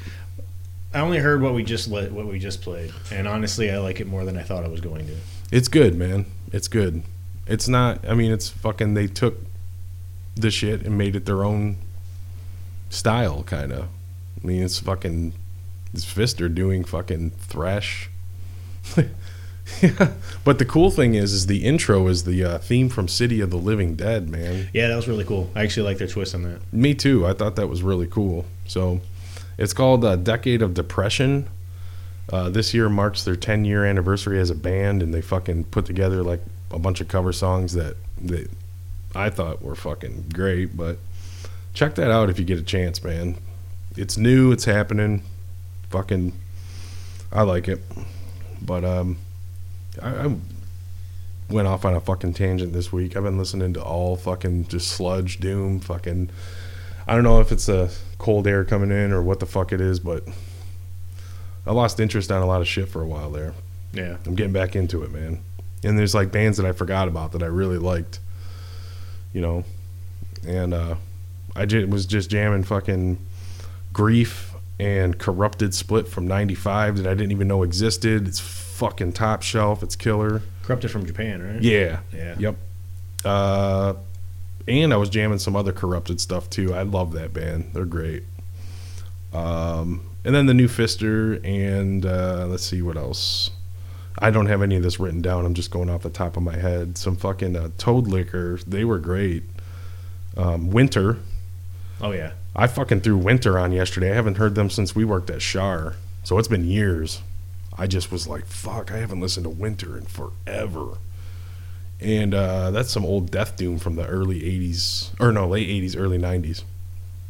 I 0.94 1.00
only 1.00 1.20
heard 1.20 1.42
what 1.42 1.54
we 1.54 1.64
just 1.64 1.90
let, 1.90 2.12
what 2.12 2.26
we 2.26 2.38
just 2.38 2.62
played, 2.62 2.92
and 3.12 3.26
honestly, 3.26 3.72
I 3.72 3.78
like 3.78 4.02
it 4.02 4.08
more 4.08 4.26
than 4.26 4.38
I 4.38 4.44
thought 4.44 4.66
I 4.66 4.68
was 4.68 4.82
going 4.82 5.08
to. 5.08 5.16
It's 5.50 5.70
good, 5.70 5.96
man. 5.96 6.26
It's 6.52 6.68
good. 6.68 7.04
It's 7.48 7.70
not. 7.70 8.06
I 8.06 8.14
mean, 8.14 8.32
it's 8.32 8.50
fucking. 8.50 8.94
They 8.94 9.08
took 9.08 9.38
the 10.36 10.52
shit 10.52 10.82
and 10.86 10.98
made 10.98 11.16
it 11.16 11.26
their 11.26 11.46
own 11.46 11.78
style, 12.92 13.44
kind 13.44 13.72
of. 13.72 13.88
I 14.44 14.48
mean, 14.48 14.62
it's 14.62 14.80
fucking. 14.80 15.34
It's 15.94 16.06
Fister 16.06 16.54
doing 16.54 16.84
fucking 16.84 17.32
thrash. 17.32 18.10
yeah. 19.82 20.12
But 20.44 20.58
the 20.58 20.66
cool 20.66 20.90
thing 20.90 21.16
is, 21.16 21.34
is 21.34 21.48
the 21.48 21.66
intro 21.66 22.08
is 22.08 22.24
the 22.24 22.44
uh, 22.44 22.58
theme 22.60 22.88
from 22.88 23.08
City 23.08 23.42
of 23.42 23.50
the 23.50 23.58
Living 23.58 23.96
Dead, 23.96 24.30
man. 24.30 24.70
Yeah, 24.74 24.88
that 24.88 24.96
was 24.96 25.08
really 25.08 25.26
cool. 25.26 25.50
I 25.54 25.64
actually 25.64 25.88
like 25.88 25.98
their 25.98 26.08
twist 26.08 26.34
on 26.34 26.44
that. 26.44 26.62
Me 26.72 26.94
too. 26.94 27.26
I 27.26 27.34
thought 27.34 27.56
that 27.58 27.68
was 27.68 27.84
really 27.84 28.08
cool. 28.08 28.46
So, 28.68 29.02
it's 29.58 29.74
called 29.74 30.06
uh, 30.06 30.16
Decade 30.16 30.62
of 30.62 30.74
Depression. 30.74 31.48
Uh, 32.32 32.50
this 32.50 32.74
year 32.74 32.88
marks 32.88 33.24
their 33.24 33.36
10 33.36 33.66
year 33.66 33.86
anniversary 33.86 34.40
as 34.40 34.50
a 34.50 34.56
band, 34.56 35.04
and 35.04 35.14
they 35.14 35.22
fucking 35.22 35.66
put 35.66 35.86
together 35.86 36.24
like 36.24 36.42
a 36.72 36.80
bunch 36.80 37.02
of 37.02 37.08
cover 37.08 37.34
songs 37.34 37.74
that 37.74 37.98
that 38.22 38.50
I 39.14 39.30
thought 39.30 39.62
were 39.62 39.76
fucking 39.76 40.26
great. 40.34 40.78
But 40.78 40.98
check 41.74 41.96
that 41.96 42.12
out 42.12 42.30
if 42.30 42.40
you 42.40 42.46
get 42.46 42.60
a 42.60 42.64
chance, 42.64 43.04
man. 43.04 43.38
It's 43.96 44.18
new. 44.18 44.52
It's 44.52 44.66
happening. 44.66 45.24
Fucking, 45.90 46.34
I 47.32 47.42
like 47.44 47.68
it. 47.68 47.82
But 48.62 48.86
um, 48.86 49.18
I, 50.02 50.28
I 50.28 50.36
went 51.50 51.68
off 51.68 51.84
on 51.86 51.94
a 51.94 52.00
fucking 52.00 52.34
tangent 52.34 52.74
this 52.74 52.92
week. 52.92 53.16
I've 53.16 53.24
been 53.24 53.38
listening 53.38 53.74
to 53.74 53.84
all 53.84 54.16
fucking 54.16 54.68
just 54.68 54.88
sludge, 54.92 55.40
doom, 55.40 55.80
fucking. 55.80 56.30
I 57.08 57.16
don't 57.16 57.24
know 57.24 57.42
if 57.42 57.52
it's 57.52 57.68
a 57.68 57.90
cold 58.18 58.48
air 58.48 58.64
coming 58.64 58.92
in 58.92 59.12
or 59.12 59.22
what 59.22 59.40
the 59.40 59.46
fuck 59.46 59.74
it 59.74 59.82
is, 59.82 60.00
but 60.00 60.24
I 61.66 61.72
lost 61.72 62.00
interest 62.00 62.32
on 62.32 62.42
a 62.42 62.46
lot 62.46 62.62
of 62.62 62.68
shit 62.68 62.88
for 62.88 63.02
a 63.02 63.08
while 63.08 63.30
there. 63.30 63.54
Yeah, 63.94 64.18
I'm 64.26 64.36
getting 64.36 64.54
back 64.54 64.76
into 64.76 65.04
it, 65.04 65.12
man. 65.12 65.40
And 65.84 65.98
there's 65.98 66.16
like 66.16 66.32
bands 66.32 66.58
that 66.58 66.66
I 66.66 66.72
forgot 66.72 67.08
about 67.08 67.34
that 67.34 67.44
I 67.44 67.48
really 67.48 67.80
liked, 67.80 68.20
you 69.34 69.42
know. 69.42 69.64
And 70.48 70.74
uh, 70.74 70.96
I 71.56 71.66
just, 71.66 71.90
was 71.90 72.06
just 72.06 72.30
jamming 72.30 72.64
fucking 72.64 73.18
Grief 73.94 74.54
and 74.80 75.18
Corrupted 75.18 75.74
Split 75.74 76.08
from 76.08 76.28
'95 76.28 76.98
that 76.98 77.08
I 77.08 77.14
didn't 77.14 77.32
even 77.32 77.48
know 77.48 77.64
existed. 77.64 78.28
It's 78.28 78.40
fucking 78.40 79.14
top 79.14 79.42
shelf. 79.44 79.84
It's 79.84 79.96
killer. 79.96 80.42
corrupted 80.64 80.92
from 80.92 81.06
Japan, 81.06 81.42
right? 81.42 81.62
Yeah. 81.62 82.00
yeah. 82.14 82.36
Yep. 82.40 82.56
Uh, 83.24 83.94
and 84.68 84.94
I 84.94 84.98
was 84.98 85.10
jamming 85.10 85.40
some 85.40 85.56
other 85.56 85.72
corrupted 85.72 86.20
stuff 86.20 86.50
too. 86.50 86.74
I 86.74 86.84
love 86.84 87.14
that 87.14 87.34
band. 87.34 87.72
They're 87.74 87.86
great. 87.86 88.24
Um, 89.34 90.10
and 90.24 90.36
then 90.36 90.46
the 90.46 90.54
new 90.54 90.68
Fister 90.68 91.44
and 91.46 92.06
uh, 92.06 92.48
let's 92.48 92.64
see 92.64 92.82
what 92.82 92.98
else. 92.98 93.52
I 94.20 94.30
don't 94.30 94.48
have 94.48 94.62
any 94.62 94.76
of 94.76 94.84
this 94.84 95.00
written 95.00 95.22
down. 95.22 95.46
I'm 95.46 95.54
just 95.54 95.72
going 95.72 95.90
off 95.90 96.04
the 96.04 96.10
top 96.10 96.38
of 96.38 96.44
my 96.44 96.58
head. 96.58 96.98
Some 96.98 97.16
fucking 97.16 97.56
uh, 97.56 97.70
Toadliquor. 97.78 98.64
They 98.66 98.84
were 98.84 99.00
great. 99.00 99.44
Um, 100.36 100.70
Winter. 100.70 101.18
Oh 102.02 102.12
yeah, 102.12 102.32
I 102.56 102.68
fucking 102.68 103.02
threw 103.02 103.18
Winter 103.18 103.60
on 103.60 103.72
yesterday. 103.72 104.12
I 104.12 104.16
haven't 104.16 104.38
heard 104.38 104.56
them 104.56 104.70
since 104.70 104.96
we 104.96 105.06
worked 105.06 105.30
at 105.30 105.42
Shar. 105.42 105.96
So 106.24 106.38
it's 106.38 106.48
been 106.48 106.66
years. 106.66 107.22
I 107.78 107.88
just 107.88 108.12
was 108.12 108.28
like, 108.28 108.46
fuck, 108.46 108.92
I 108.92 108.98
haven't 108.98 109.22
listened 109.22 109.46
to 109.46 109.50
Winter 109.50 109.98
in 109.98 110.06
forever. 110.06 110.98
And 112.00 112.34
uh, 112.34 112.72
that's 112.72 112.92
some 112.92 113.06
old 113.06 113.32
Death 113.32 113.56
Doom 113.56 113.80
from 113.80 113.96
the 113.96 114.06
early 114.06 114.42
80s, 114.42 115.12
or 115.20 115.32
no, 115.32 115.48
late 115.48 115.68
80s, 115.68 115.96
early 115.98 116.18
90s. 116.18 116.64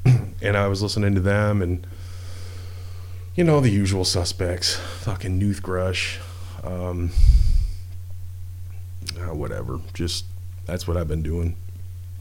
and 0.42 0.58
I 0.58 0.68
was 0.68 0.82
listening 0.82 1.14
to 1.16 1.22
them 1.22 1.62
and, 1.62 1.86
you 3.36 3.44
know, 3.44 3.60
the 3.60 3.70
usual 3.70 4.06
suspects. 4.06 4.76
Fucking 5.02 5.40
Noothgrush. 5.40 6.20
Um, 6.64 7.12
uh, 9.20 9.36
whatever. 9.36 9.80
Just, 9.94 10.26
that's 10.66 10.88
what 10.88 10.98
I've 10.98 11.08
been 11.08 11.24
doing. 11.24 11.56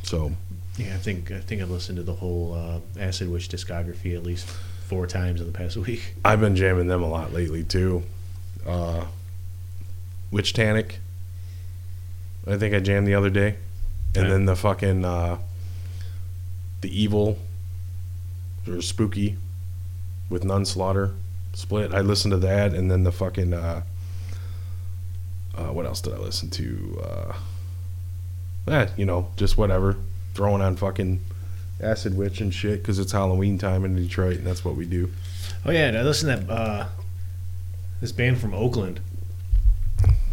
So, 0.03 0.33
yeah. 0.77 0.95
I 0.95 0.99
think 0.99 1.31
I 1.31 1.41
think 1.41 1.63
I've 1.63 1.71
listened 1.71 1.97
to 1.97 2.03
the 2.03 2.15
whole 2.15 2.55
uh, 2.55 3.01
Acid 3.01 3.31
Witch 3.31 3.49
discography 3.49 4.15
at 4.17 4.23
least 4.23 4.47
four 4.47 5.07
times 5.07 5.41
in 5.41 5.47
the 5.47 5.53
past 5.53 5.77
week. 5.87 6.15
I've 6.25 6.41
been 6.41 6.57
jamming 6.57 6.89
them 6.89 7.03
a 7.03 7.09
lot 7.09 7.33
lately 7.33 7.65
too. 7.65 8.03
Uh, 8.67 9.07
Witchtanic. 10.33 10.97
I 12.47 12.57
think 12.57 12.75
I 12.75 12.81
jammed 12.81 13.07
the 13.07 13.15
other 13.15 13.31
day, 13.31 13.57
and 14.15 14.31
then 14.31 14.47
the 14.47 14.57
fucking 14.57 15.05
uh, 15.05 15.39
the 16.81 17.01
evil 17.03 17.39
or 18.67 18.81
spooky 18.81 19.37
with 20.29 20.45
Nunslaughter 20.45 21.15
split. 21.53 21.93
I 21.93 22.01
listened 22.01 22.33
to 22.33 22.39
that, 22.39 22.73
and 22.73 22.91
then 22.91 23.05
the 23.05 23.13
fucking 23.13 23.53
uh, 23.53 23.83
uh, 25.57 25.73
what 25.73 25.87
else 25.87 26.01
did 26.01 26.15
I 26.15 26.19
listen 26.19 26.51
to? 26.51 27.03
Uh, 27.05 27.33
eh, 28.69 28.89
you 28.97 29.05
know, 29.05 29.31
just 29.37 29.59
whatever, 29.59 29.97
throwing 30.35 30.63
on 30.63 30.77
fucking 30.77 31.21
Acid 31.81 32.17
Witch 32.17 32.41
and 32.41 32.53
shit 32.53 32.83
because 32.83 32.99
it's 32.99 33.13
Halloween 33.13 33.59
time 33.59 33.85
in 33.85 33.97
Detroit, 33.97 34.39
and 34.39 34.47
that's 34.47 34.65
what 34.65 34.77
we 34.77 34.87
do. 34.87 35.11
Oh 35.65 35.71
yeah, 35.71 35.89
and 35.89 35.99
I 35.99 36.03
listened 36.03 36.41
to 36.41 36.47
that 36.47 36.53
uh, 36.53 36.87
this 38.01 38.13
band 38.13 38.39
from 38.41 38.55
Oakland, 38.55 39.01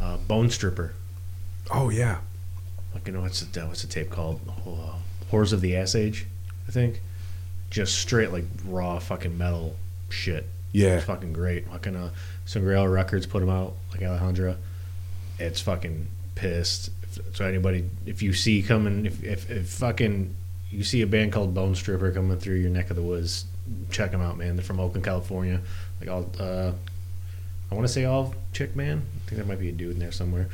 uh, 0.02 0.18
Bone 0.18 0.50
Stripper. 0.50 0.94
Oh 1.72 1.90
yeah. 1.90 2.20
Fucking 2.94 3.22
what's 3.22 3.42
the 3.42 3.66
what's 3.68 3.82
the 3.82 3.88
tape 3.88 4.10
called? 4.10 4.40
Uh, 4.66 4.96
Horrors 5.30 5.52
of 5.52 5.62
the 5.62 5.76
Ass 5.76 5.96
Age, 5.96 6.26
I 6.68 6.72
think. 6.72 7.02
Just 7.70 7.98
straight 7.98 8.32
like 8.32 8.46
raw 8.66 8.98
fucking 9.00 9.38
metal 9.38 9.76
shit. 10.10 10.48
Yeah. 10.72 10.98
It's 10.98 11.06
fucking 11.06 11.34
great. 11.34 11.68
Fucking 11.68 11.96
uh, 11.96 12.12
Sangreal 12.46 12.88
Records 12.88 13.26
put 13.26 13.42
them 13.42 13.50
out, 13.50 13.74
like 13.92 14.02
Alejandra. 14.02 14.56
It's 15.40 15.60
fucking 15.62 16.08
pissed. 16.36 16.90
So 17.34 17.46
anybody, 17.46 17.90
if 18.06 18.22
you 18.22 18.34
see 18.34 18.62
coming, 18.62 19.06
if, 19.06 19.24
if 19.24 19.50
if 19.50 19.70
fucking 19.70 20.36
you 20.72 20.84
see 20.84 21.02
a 21.02 21.08
band 21.08 21.32
called 21.32 21.54
Bone 21.54 21.76
Stripper 21.76 22.12
coming 22.12 22.38
through 22.40 22.56
your 22.56 22.70
neck 22.70 22.90
of 22.90 22.96
the 22.96 23.02
woods, 23.02 23.46
check 23.90 24.12
them 24.12 24.22
out, 24.22 24.38
man. 24.38 24.56
They're 24.56 24.66
from 24.66 24.80
Oakland, 24.80 25.06
California. 25.06 25.62
Like 26.00 26.10
all, 26.10 26.30
uh, 26.40 26.72
I 27.72 27.76
want 27.76 27.88
to 27.88 27.94
say 27.94 28.06
all 28.06 28.36
chick 28.54 28.76
man. 28.76 29.02
I 29.16 29.30
think 29.30 29.38
there 29.38 29.46
might 29.46 29.60
be 29.60 29.70
a 29.70 29.72
dude 29.72 29.94
in 29.94 30.00
there 30.00 30.12
somewhere. 30.12 30.50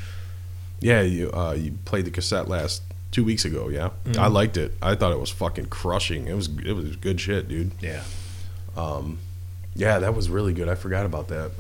Yeah, 0.80 1.02
you 1.02 1.32
uh, 1.32 1.54
you 1.58 1.74
played 1.86 2.06
the 2.06 2.12
cassette 2.12 2.48
last 2.48 2.82
two 3.12 3.24
weeks 3.24 3.46
ago. 3.46 3.70
Yeah, 3.70 3.90
Mhm. 4.06 4.18
I 4.18 4.28
liked 4.28 4.58
it. 4.58 4.74
I 4.82 4.96
thought 4.96 5.12
it 5.12 5.20
was 5.20 5.30
fucking 5.30 5.68
crushing. 5.68 6.28
It 6.28 6.34
was 6.36 6.50
it 6.66 6.74
was 6.74 6.96
good 6.98 7.20
shit, 7.22 7.48
dude. 7.48 7.72
Yeah. 7.82 8.04
Um, 8.76 9.20
yeah, 9.76 10.00
that 10.00 10.16
was 10.16 10.30
really 10.30 10.54
good. 10.54 10.68
I 10.70 10.76
forgot 10.76 11.06
about 11.06 11.28
that. 11.30 11.52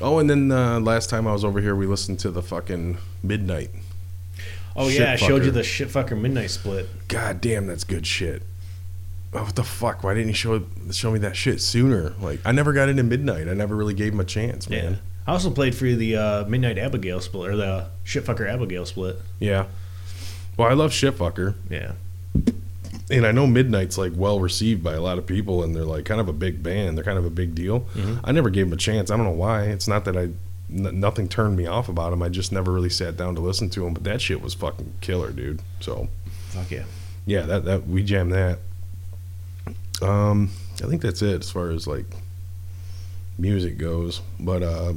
Oh, 0.00 0.18
and 0.18 0.28
then 0.28 0.50
uh, 0.50 0.80
last 0.80 1.08
time 1.08 1.26
I 1.26 1.32
was 1.32 1.44
over 1.44 1.60
here, 1.60 1.76
we 1.76 1.86
listened 1.86 2.18
to 2.20 2.30
the 2.30 2.42
fucking 2.42 2.98
Midnight. 3.22 3.70
Oh 4.76 4.88
yeah, 4.88 5.12
I 5.12 5.16
showed 5.16 5.44
you 5.44 5.52
the 5.52 5.60
Shitfucker 5.60 6.20
midnight 6.20 6.50
split. 6.50 6.88
God 7.06 7.40
damn, 7.40 7.68
that's 7.68 7.84
good 7.84 8.06
shit. 8.06 8.42
Oh, 9.32 9.44
what 9.44 9.54
the 9.54 9.62
fuck? 9.62 10.02
Why 10.02 10.14
didn't 10.14 10.28
you 10.28 10.34
show 10.34 10.64
show 10.90 11.12
me 11.12 11.20
that 11.20 11.36
shit 11.36 11.60
sooner? 11.60 12.12
Like, 12.20 12.40
I 12.44 12.50
never 12.50 12.72
got 12.72 12.88
into 12.88 13.04
Midnight. 13.04 13.48
I 13.48 13.54
never 13.54 13.76
really 13.76 13.94
gave 13.94 14.12
him 14.12 14.20
a 14.20 14.24
chance, 14.24 14.68
man. 14.68 14.98
I 15.26 15.32
also 15.32 15.50
played 15.50 15.74
for 15.74 15.86
you 15.86 15.96
the 15.96 16.16
uh, 16.16 16.44
midnight 16.46 16.76
Abigail 16.76 17.20
split 17.20 17.50
or 17.50 17.56
the 17.56 17.86
shitfucker 18.04 18.48
Abigail 18.48 18.84
split. 18.84 19.16
Yeah. 19.38 19.66
Well, 20.56 20.68
I 20.68 20.74
love 20.74 20.92
Shitfucker. 20.92 21.54
Yeah. 21.70 21.92
And 23.10 23.26
I 23.26 23.32
know 23.32 23.46
Midnight's 23.46 23.98
like 23.98 24.12
well 24.16 24.40
received 24.40 24.82
by 24.82 24.94
a 24.94 25.00
lot 25.00 25.18
of 25.18 25.26
people, 25.26 25.62
and 25.62 25.74
they're 25.76 25.84
like 25.84 26.04
kind 26.04 26.20
of 26.20 26.28
a 26.28 26.32
big 26.32 26.62
band. 26.62 26.96
They're 26.96 27.04
kind 27.04 27.18
of 27.18 27.24
a 27.24 27.30
big 27.30 27.54
deal. 27.54 27.80
Mhm. 27.94 28.20
I 28.24 28.32
never 28.32 28.50
gave 28.50 28.66
them 28.66 28.72
a 28.72 28.76
chance. 28.76 29.10
I 29.10 29.16
don't 29.16 29.26
know 29.26 29.32
why. 29.32 29.64
It's 29.64 29.86
not 29.88 30.04
that 30.06 30.16
I 30.16 30.22
n- 30.72 31.00
nothing 31.00 31.28
turned 31.28 31.56
me 31.56 31.66
off 31.66 31.88
about 31.88 32.10
them. 32.10 32.22
I 32.22 32.28
just 32.30 32.50
never 32.52 32.72
really 32.72 32.88
sat 32.90 33.16
down 33.16 33.34
to 33.34 33.40
listen 33.40 33.68
to 33.70 33.80
them. 33.80 33.94
But 33.94 34.04
that 34.04 34.20
shit 34.20 34.40
was 34.42 34.54
fucking 34.54 34.94
killer, 35.00 35.30
dude. 35.32 35.60
So 35.80 36.08
Fuck 36.48 36.70
yeah. 36.70 36.84
yeah, 37.26 37.42
that 37.42 37.64
that 37.66 37.86
we 37.86 38.02
jammed 38.02 38.32
that. 38.32 38.58
Um, 40.02 40.50
I 40.82 40.86
think 40.88 41.02
that's 41.02 41.22
it 41.22 41.40
as 41.40 41.50
far 41.50 41.70
as 41.70 41.86
like 41.86 42.06
music 43.38 43.78
goes. 43.78 44.22
But 44.40 44.62
uh, 44.62 44.94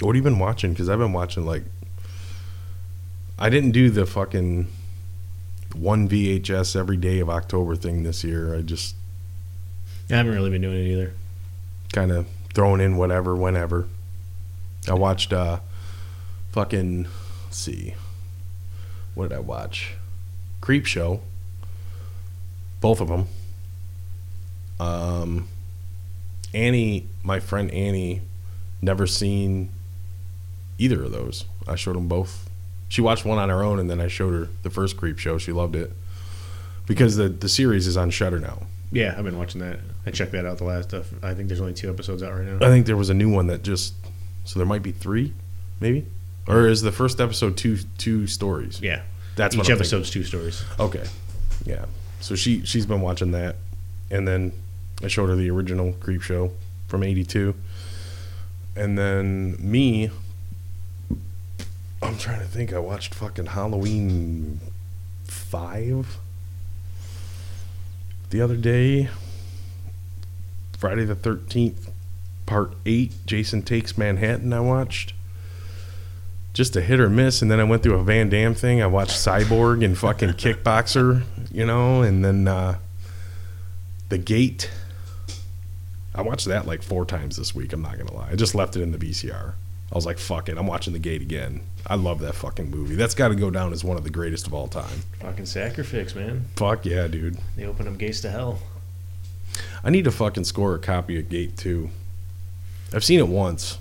What 0.00 0.08
have 0.14 0.16
you 0.16 0.22
been 0.22 0.38
watching? 0.38 0.72
Because 0.72 0.88
I've 0.88 0.98
been 0.98 1.12
watching 1.12 1.44
like. 1.46 1.62
I 3.38 3.50
didn't 3.50 3.72
do 3.72 3.90
the 3.90 4.06
fucking 4.06 4.66
one 5.76 6.08
VHS 6.08 6.76
every 6.76 6.96
day 6.96 7.20
of 7.20 7.28
October 7.30 7.76
thing 7.76 8.02
this 8.02 8.24
year. 8.24 8.54
I 8.54 8.62
just 8.62 8.94
I 10.10 10.16
haven't 10.16 10.34
really 10.34 10.50
been 10.50 10.62
doing 10.62 10.78
it 10.86 10.90
either. 10.90 11.12
kind 11.92 12.10
of 12.12 12.26
throwing 12.54 12.80
in 12.80 12.96
whatever, 12.96 13.34
whenever. 13.34 13.86
I 14.88 14.94
watched 14.94 15.32
uh, 15.32 15.60
fucking. 16.52 17.04
Let's 17.44 17.56
see. 17.56 17.94
What 19.14 19.30
did 19.30 19.36
I 19.36 19.40
watch? 19.40 19.94
Creepshow. 20.60 21.20
Both 22.80 23.00
of 23.00 23.08
them. 23.08 23.26
Um, 24.78 25.48
Annie, 26.52 27.06
my 27.22 27.40
friend 27.40 27.70
Annie, 27.70 28.22
never 28.82 29.06
seen 29.06 29.70
either 30.78 31.04
of 31.04 31.12
those. 31.12 31.46
I 31.66 31.74
showed 31.76 31.96
them 31.96 32.08
both. 32.08 32.45
She 32.88 33.00
watched 33.00 33.24
one 33.24 33.38
on 33.38 33.48
her 33.48 33.62
own, 33.62 33.78
and 33.78 33.90
then 33.90 34.00
I 34.00 34.08
showed 34.08 34.32
her 34.32 34.48
the 34.62 34.70
first 34.70 34.96
Creepshow. 34.96 35.40
She 35.40 35.52
loved 35.52 35.74
it 35.76 35.92
because 36.86 37.16
the 37.16 37.28
the 37.28 37.48
series 37.48 37.86
is 37.86 37.96
on 37.96 38.10
Shudder 38.10 38.38
now. 38.38 38.62
Yeah, 38.92 39.14
I've 39.18 39.24
been 39.24 39.36
watching 39.38 39.60
that. 39.60 39.80
I 40.06 40.12
checked 40.12 40.32
that 40.32 40.46
out 40.46 40.58
the 40.58 40.64
last 40.64 40.90
stuff. 40.90 41.06
I 41.22 41.34
think 41.34 41.48
there's 41.48 41.60
only 41.60 41.74
two 41.74 41.90
episodes 41.90 42.22
out 42.22 42.32
right 42.32 42.44
now. 42.46 42.64
I 42.64 42.70
think 42.70 42.86
there 42.86 42.96
was 42.96 43.10
a 43.10 43.14
new 43.14 43.28
one 43.30 43.48
that 43.48 43.62
just 43.64 43.94
so 44.44 44.58
there 44.60 44.66
might 44.66 44.82
be 44.84 44.92
three, 44.92 45.32
maybe, 45.80 46.06
or 46.46 46.68
is 46.68 46.82
the 46.82 46.92
first 46.92 47.20
episode 47.20 47.56
two 47.56 47.78
two 47.98 48.26
stories? 48.28 48.80
Yeah, 48.80 49.02
That's 49.34 49.56
each 49.56 49.68
episode's 49.70 50.10
two 50.10 50.22
stories. 50.22 50.64
okay. 50.78 51.04
Yeah, 51.64 51.86
so 52.20 52.36
she 52.36 52.64
she's 52.64 52.86
been 52.86 53.00
watching 53.00 53.32
that, 53.32 53.56
and 54.12 54.28
then 54.28 54.52
I 55.02 55.08
showed 55.08 55.28
her 55.28 55.34
the 55.34 55.50
original 55.50 55.92
Creepshow 55.94 56.52
from 56.86 57.02
'82, 57.02 57.54
and 58.76 58.96
then 58.96 59.56
me. 59.58 60.10
I'm 62.02 62.18
trying 62.18 62.40
to 62.40 62.46
think. 62.46 62.72
I 62.72 62.78
watched 62.78 63.14
fucking 63.14 63.46
Halloween 63.46 64.60
five 65.24 66.18
the 68.30 68.40
other 68.40 68.56
day. 68.56 69.08
Friday 70.78 71.04
the 71.04 71.14
Thirteenth, 71.14 71.90
Part 72.44 72.74
Eight. 72.84 73.12
Jason 73.26 73.62
Takes 73.62 73.96
Manhattan. 73.96 74.52
I 74.52 74.60
watched. 74.60 75.14
Just 76.52 76.74
a 76.74 76.80
hit 76.80 77.00
or 77.00 77.10
miss, 77.10 77.42
and 77.42 77.50
then 77.50 77.60
I 77.60 77.64
went 77.64 77.82
through 77.82 77.96
a 77.98 78.02
Van 78.02 78.30
Damme 78.30 78.54
thing. 78.54 78.80
I 78.82 78.86
watched 78.86 79.12
Cyborg 79.12 79.84
and 79.84 79.96
fucking 79.96 80.30
Kickboxer, 80.34 81.22
you 81.52 81.66
know, 81.66 82.00
and 82.02 82.24
then 82.24 82.48
uh, 82.48 82.78
The 84.08 84.16
Gate. 84.16 84.70
I 86.14 86.22
watched 86.22 86.46
that 86.46 86.66
like 86.66 86.82
four 86.82 87.04
times 87.04 87.36
this 87.36 87.54
week. 87.54 87.74
I'm 87.74 87.82
not 87.82 87.98
gonna 87.98 88.14
lie. 88.14 88.30
I 88.32 88.36
just 88.36 88.54
left 88.54 88.74
it 88.74 88.80
in 88.80 88.90
the 88.92 88.98
VCR. 88.98 89.52
I 89.90 89.94
was 89.94 90.06
like, 90.06 90.18
"Fuck 90.18 90.48
it, 90.48 90.58
I'm 90.58 90.66
watching 90.66 90.92
The 90.92 90.98
Gate 90.98 91.22
again." 91.22 91.60
I 91.86 91.94
love 91.94 92.18
that 92.20 92.34
fucking 92.34 92.70
movie. 92.70 92.96
That's 92.96 93.14
got 93.14 93.28
to 93.28 93.36
go 93.36 93.50
down 93.50 93.72
as 93.72 93.84
one 93.84 93.96
of 93.96 94.02
the 94.02 94.10
greatest 94.10 94.46
of 94.46 94.54
all 94.54 94.66
time. 94.66 95.02
Fucking 95.20 95.46
sacrifice, 95.46 96.14
man. 96.14 96.46
Fuck 96.56 96.84
yeah, 96.84 97.06
dude. 97.06 97.38
They 97.56 97.64
open 97.64 97.86
up 97.86 97.96
gates 97.96 98.20
to 98.22 98.30
hell. 98.30 98.58
I 99.84 99.90
need 99.90 100.04
to 100.04 100.10
fucking 100.10 100.44
score 100.44 100.74
a 100.74 100.78
copy 100.78 101.18
of 101.18 101.28
Gate 101.28 101.56
2. 101.56 101.88
I've 102.92 103.04
seen 103.04 103.20
it 103.20 103.28
once. 103.28 103.78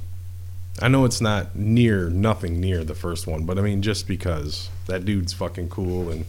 I 0.81 0.87
know 0.87 1.05
it's 1.05 1.21
not 1.21 1.55
near, 1.55 2.09
nothing 2.09 2.59
near 2.59 2.83
the 2.83 2.93
first 2.93 3.27
one, 3.27 3.45
but 3.45 3.57
I 3.57 3.61
mean, 3.61 3.81
just 3.81 4.07
because 4.07 4.69
that 4.87 5.05
dude's 5.05 5.33
fucking 5.33 5.69
cool 5.69 6.09
and 6.09 6.25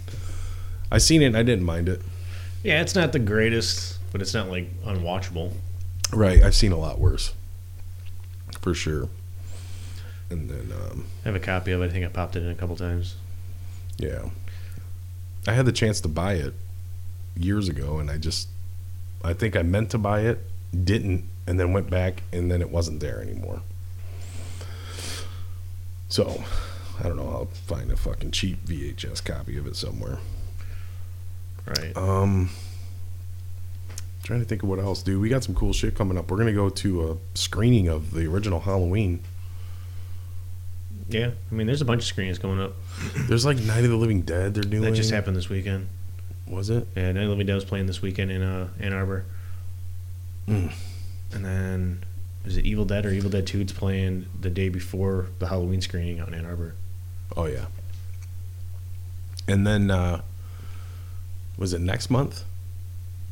I 0.90 0.98
seen 0.98 1.20
it 1.20 1.26
and 1.26 1.36
I 1.36 1.42
didn't 1.42 1.64
mind 1.64 1.88
it. 1.88 2.00
Yeah, 2.62 2.80
it's 2.80 2.94
not 2.94 3.12
the 3.12 3.18
greatest, 3.18 3.98
but 4.12 4.22
it's 4.22 4.34
not 4.34 4.48
like 4.48 4.70
unwatchable. 4.84 5.52
Right. 6.12 6.42
I've 6.42 6.54
seen 6.54 6.72
a 6.72 6.78
lot 6.78 6.98
worse. 6.98 7.34
For 8.60 8.72
sure. 8.72 9.08
And 10.30 10.50
then, 10.50 10.72
um, 10.72 11.06
I 11.24 11.28
have 11.28 11.36
a 11.36 11.40
copy 11.40 11.72
of 11.72 11.82
it. 11.82 11.86
I 11.86 11.88
think 11.90 12.04
I 12.04 12.08
popped 12.08 12.36
it 12.36 12.42
in 12.42 12.50
a 12.50 12.54
couple 12.54 12.76
times. 12.76 13.16
yeah. 13.98 14.30
I 15.48 15.52
had 15.52 15.64
the 15.64 15.72
chance 15.72 16.00
to 16.00 16.08
buy 16.08 16.34
it 16.34 16.54
years 17.36 17.68
ago 17.68 17.98
and 18.00 18.10
I 18.10 18.18
just, 18.18 18.48
I 19.22 19.32
think 19.32 19.54
I 19.54 19.62
meant 19.62 19.90
to 19.90 19.98
buy 19.98 20.22
it, 20.22 20.40
didn't, 20.84 21.24
and 21.46 21.60
then 21.60 21.72
went 21.72 21.88
back 21.88 22.24
and 22.32 22.50
then 22.50 22.60
it 22.60 22.68
wasn't 22.68 22.98
there 22.98 23.20
anymore. 23.22 23.62
So, 26.08 26.42
I 26.98 27.04
don't 27.04 27.16
know. 27.16 27.28
I'll 27.28 27.44
find 27.46 27.90
a 27.92 27.96
fucking 27.96 28.30
cheap 28.32 28.64
VHS 28.66 29.24
copy 29.24 29.56
of 29.56 29.66
it 29.66 29.76
somewhere. 29.76 30.18
Right. 31.66 31.96
Um, 31.96 32.50
trying 34.22 34.40
to 34.40 34.46
think 34.46 34.62
of 34.62 34.68
what 34.68 34.78
else, 34.78 35.02
dude. 35.02 35.20
We 35.20 35.28
got 35.28 35.44
some 35.44 35.54
cool 35.54 35.72
shit 35.72 35.94
coming 35.94 36.16
up. 36.16 36.30
We're 36.30 36.38
gonna 36.38 36.52
go 36.52 36.68
to 36.70 37.10
a 37.12 37.16
screening 37.36 37.88
of 37.88 38.12
the 38.12 38.26
original 38.26 38.60
Halloween. 38.60 39.20
Yeah. 41.08 41.30
I 41.50 41.54
mean, 41.54 41.66
there's 41.66 41.82
a 41.82 41.84
bunch 41.84 42.02
of 42.02 42.06
screenings 42.06 42.38
coming 42.38 42.60
up. 42.60 42.72
There's 43.28 43.44
like 43.44 43.58
Night 43.58 43.84
of 43.84 43.90
the 43.90 43.96
Living 43.96 44.22
Dead. 44.22 44.54
They're 44.54 44.64
doing. 44.64 44.82
That 44.82 44.92
just 44.92 45.10
happened 45.10 45.36
this 45.36 45.48
weekend. 45.48 45.88
Was 46.48 46.70
it? 46.70 46.86
Yeah, 46.96 47.12
Night 47.12 47.22
of 47.22 47.26
the 47.26 47.30
Living 47.30 47.46
Dead 47.46 47.54
was 47.54 47.64
playing 47.64 47.86
this 47.86 48.02
weekend 48.02 48.30
in 48.30 48.42
uh, 48.42 48.68
Ann 48.80 48.92
Arbor. 48.92 49.24
Mm. 50.48 50.72
And 51.32 51.44
then, 51.44 52.04
is 52.44 52.56
it 52.56 52.64
Evil 52.64 52.84
Dead 52.84 53.04
or 53.04 53.10
Evil 53.10 53.30
Dead 53.30 53.46
2? 53.46 53.60
It's 53.60 53.72
playing 53.72 54.26
the 54.40 54.50
day 54.50 54.68
before 54.68 55.26
the 55.38 55.48
Halloween 55.48 55.80
screening 55.80 56.20
out 56.20 56.28
in 56.28 56.34
Ann 56.34 56.46
Arbor. 56.46 56.74
Oh 57.36 57.46
yeah. 57.46 57.66
And 59.48 59.66
then 59.66 59.90
uh 59.90 60.22
was 61.58 61.72
it 61.72 61.80
next 61.80 62.10
month? 62.10 62.44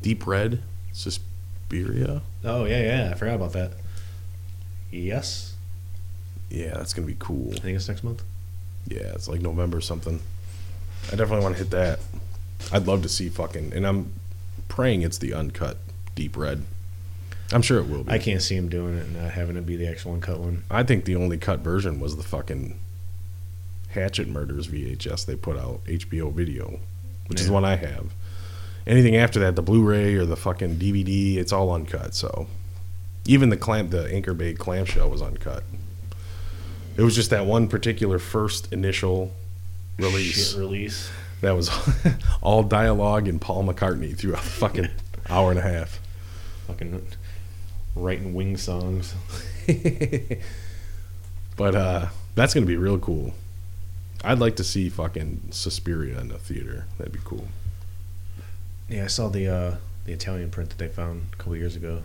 Deep 0.00 0.26
Red, 0.26 0.62
Suspiria. 0.92 2.22
Oh, 2.44 2.64
yeah, 2.64 2.82
yeah. 2.82 3.10
I 3.10 3.14
forgot 3.14 3.34
about 3.36 3.52
that. 3.52 3.72
Yes. 4.90 5.53
Yeah, 6.50 6.74
that's 6.74 6.92
gonna 6.92 7.06
be 7.06 7.16
cool. 7.18 7.52
I 7.54 7.58
think 7.58 7.76
it's 7.76 7.88
next 7.88 8.04
month. 8.04 8.22
Yeah, 8.86 9.12
it's 9.14 9.28
like 9.28 9.40
November 9.40 9.80
something. 9.80 10.20
I 11.08 11.16
definitely 11.16 11.42
want 11.42 11.56
to 11.56 11.62
hit 11.62 11.70
that. 11.70 12.00
I'd 12.72 12.86
love 12.86 13.02
to 13.02 13.08
see 13.08 13.28
fucking, 13.28 13.72
and 13.74 13.86
I'm 13.86 14.12
praying 14.68 15.02
it's 15.02 15.18
the 15.18 15.34
uncut 15.34 15.78
Deep 16.14 16.36
Red. 16.36 16.62
I'm 17.52 17.62
sure 17.62 17.78
it 17.78 17.88
will 17.88 18.04
be. 18.04 18.12
I 18.12 18.18
can't 18.18 18.40
see 18.42 18.56
him 18.56 18.68
doing 18.68 18.96
it 18.96 19.04
and 19.06 19.16
not 19.22 19.32
having 19.32 19.56
it 19.56 19.66
be 19.66 19.76
the 19.76 19.86
actual 19.86 20.12
uncut 20.14 20.40
one. 20.40 20.64
I 20.70 20.82
think 20.82 21.04
the 21.04 21.16
only 21.16 21.36
cut 21.38 21.60
version 21.60 22.00
was 22.00 22.16
the 22.16 22.22
fucking 22.22 22.78
Hatchet 23.90 24.28
Murders 24.28 24.66
VHS 24.68 25.26
they 25.26 25.36
put 25.36 25.56
out 25.56 25.80
HBO 25.86 26.32
video, 26.32 26.80
which 27.26 27.40
is 27.40 27.46
Yeah. 27.46 27.48
the 27.50 27.52
one 27.54 27.64
I 27.64 27.76
have. 27.76 28.06
Anything 28.86 29.16
after 29.16 29.38
that, 29.40 29.56
the 29.56 29.62
Blu-ray 29.62 30.14
or 30.14 30.26
the 30.26 30.36
fucking 30.36 30.76
DVD, 30.78 31.36
it's 31.36 31.52
all 31.52 31.70
uncut. 31.72 32.14
So 32.14 32.46
even 33.26 33.50
the 33.50 33.56
clamp, 33.56 33.90
the 33.90 34.12
Anchor 34.12 34.34
Bay 34.34 34.54
clamshell 34.54 35.10
was 35.10 35.22
uncut. 35.22 35.64
It 36.96 37.02
was 37.02 37.14
just 37.14 37.30
that 37.30 37.46
one 37.46 37.68
particular 37.68 38.18
first 38.18 38.72
initial 38.72 39.32
release 39.98 40.50
Shit 40.50 40.58
release. 40.58 41.10
that 41.40 41.52
was 41.52 41.70
all 42.42 42.62
dialogue 42.62 43.28
and 43.28 43.40
Paul 43.40 43.64
McCartney 43.64 44.16
throughout 44.16 44.42
the 44.42 44.48
fucking 44.50 44.88
hour 45.28 45.50
and 45.50 45.58
a 45.58 45.62
half. 45.62 46.00
Fucking 46.66 47.06
writing 47.96 48.34
wing 48.34 48.56
songs. 48.56 49.14
but 51.56 51.74
uh, 51.74 52.06
that's 52.34 52.54
gonna 52.54 52.66
be 52.66 52.76
real 52.76 52.98
cool. 52.98 53.34
I'd 54.22 54.38
like 54.38 54.56
to 54.56 54.64
see 54.64 54.88
fucking 54.88 55.48
Suspiria 55.50 56.18
in 56.20 56.28
the 56.28 56.38
theater. 56.38 56.86
That'd 56.98 57.12
be 57.12 57.20
cool. 57.24 57.48
Yeah, 58.88 59.04
I 59.04 59.08
saw 59.08 59.28
the 59.28 59.48
uh, 59.48 59.76
the 60.06 60.12
Italian 60.12 60.50
print 60.50 60.70
that 60.70 60.78
they 60.78 60.88
found 60.88 61.26
a 61.32 61.36
couple 61.36 61.56
years 61.56 61.76
ago. 61.76 62.02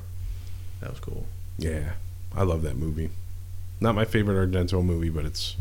That 0.81 0.89
was 0.89 0.99
cool. 0.99 1.25
Yeah, 1.57 1.91
I 2.35 2.43
love 2.43 2.61
that 2.63 2.75
movie. 2.77 3.09
Not 3.81 3.95
my 3.95 4.05
favorite 4.05 4.35
Argento 4.35 4.83
movie, 4.83 5.09
but 5.09 5.25
it's 5.25 5.55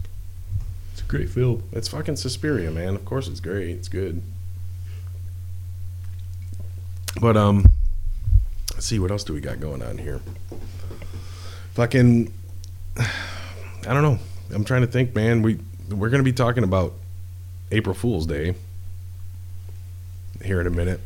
It's 0.93 1.03
a 1.03 1.05
great 1.05 1.29
film. 1.31 1.63
it's 1.73 1.89
fucking 1.89 2.17
Suspiria, 2.17 2.71
man. 2.71 2.95
Of 2.95 3.05
course, 3.05 3.29
it's 3.29 3.41
great. 3.41 3.71
It's 3.71 3.89
good. 3.89 4.23
But 7.21 7.37
um, 7.37 7.67
let's 8.75 8.87
see 8.87 8.99
what 8.99 9.11
else 9.11 9.25
do 9.25 9.33
we 9.33 9.41
got 9.41 9.61
going 9.61 9.83
on 9.83 9.99
here. 9.99 10.21
Fucking, 11.75 12.33
I 12.97 13.07
don't 13.83 14.03
know. 14.03 14.19
I'm 14.53 14.65
trying 14.65 14.83
to 14.83 14.87
think, 14.87 15.15
man. 15.15 15.43
We 15.43 15.59
we're 15.91 16.11
gonna 16.11 16.23
be 16.23 16.33
talking 16.33 16.65
about 16.65 16.95
April 17.71 17.95
Fool's 17.95 18.27
Day 18.27 18.55
here 20.43 20.61
in 20.61 20.67
a 20.67 20.71
minute. 20.71 21.01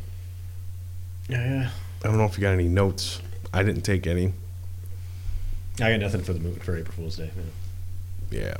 Yeah, 1.29 1.43
yeah. 1.45 1.69
I 2.03 2.07
don't 2.07 2.17
know 2.17 2.25
if 2.25 2.37
you 2.37 2.41
got 2.41 2.53
any 2.53 2.67
notes. 2.67 3.21
I 3.53 3.63
didn't 3.63 3.81
take 3.83 4.07
any. 4.07 4.33
I 5.81 5.91
got 5.91 5.99
nothing 5.99 6.21
for 6.21 6.33
the 6.33 6.39
movie 6.39 6.59
for 6.59 6.77
April 6.77 6.93
Fool's 6.95 7.17
Day. 7.17 7.31
Man. 7.35 7.49
Yeah. 8.29 8.55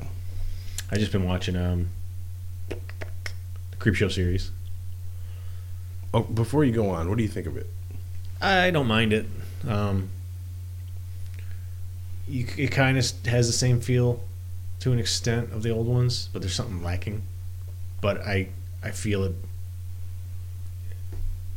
I 0.92 0.98
just 0.98 1.12
been 1.12 1.26
watching 1.26 1.56
um 1.56 1.90
the 2.70 2.78
Creepshow 3.78 4.12
series. 4.12 4.52
Oh, 6.14 6.22
before 6.22 6.64
you 6.64 6.72
go 6.72 6.90
on, 6.90 7.10
what 7.10 7.18
do 7.18 7.24
you 7.24 7.30
think 7.30 7.48
of 7.48 7.58
it? 7.58 7.68
I 8.42 8.70
don't 8.72 8.88
mind 8.88 9.14
it. 9.14 9.26
Um, 9.68 10.10
you, 12.28 12.46
it 12.58 12.72
kind 12.72 12.98
of 12.98 13.06
has 13.26 13.48
the 13.48 13.54
same 13.54 13.80
feel 13.82 14.22
to 14.80 14.92
an 14.92 15.00
extent 15.00 15.52
of 15.52 15.64
the 15.64 15.70
old 15.72 15.88
ones, 15.88 16.30
but 16.34 16.42
there's 16.42 16.54
something 16.54 16.84
lacking. 16.84 17.24
But 18.02 18.22
I 18.22 18.50
I 18.84 18.92
feel 18.92 19.24
it. 19.24 19.34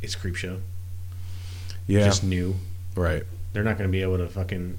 It's 0.01 0.15
Creepshow. 0.15 0.61
Yeah. 1.87 2.05
Just 2.05 2.25
new. 2.25 2.57
right. 2.95 3.25
They're 3.53 3.65
not 3.65 3.79
going 3.79 3.89
to 3.89 3.93
be 3.93 4.03
able 4.03 4.19
to 4.19 4.29
fucking 4.29 4.77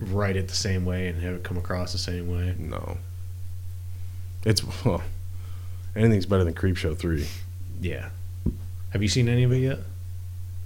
write 0.00 0.36
it 0.36 0.48
the 0.48 0.54
same 0.54 0.84
way 0.84 1.08
and 1.08 1.20
have 1.22 1.34
it 1.34 1.42
come 1.42 1.56
across 1.56 1.92
the 1.92 1.98
same 1.98 2.28
way. 2.30 2.54
No. 2.58 2.98
It's 4.44 4.62
well, 4.84 5.02
anything's 5.96 6.26
better 6.26 6.44
than 6.44 6.54
Creepshow 6.54 6.96
three. 6.96 7.26
Yeah. 7.80 8.10
Have 8.90 9.02
you 9.02 9.08
seen 9.08 9.28
any 9.28 9.42
of 9.42 9.52
it 9.52 9.58
yet? 9.58 9.78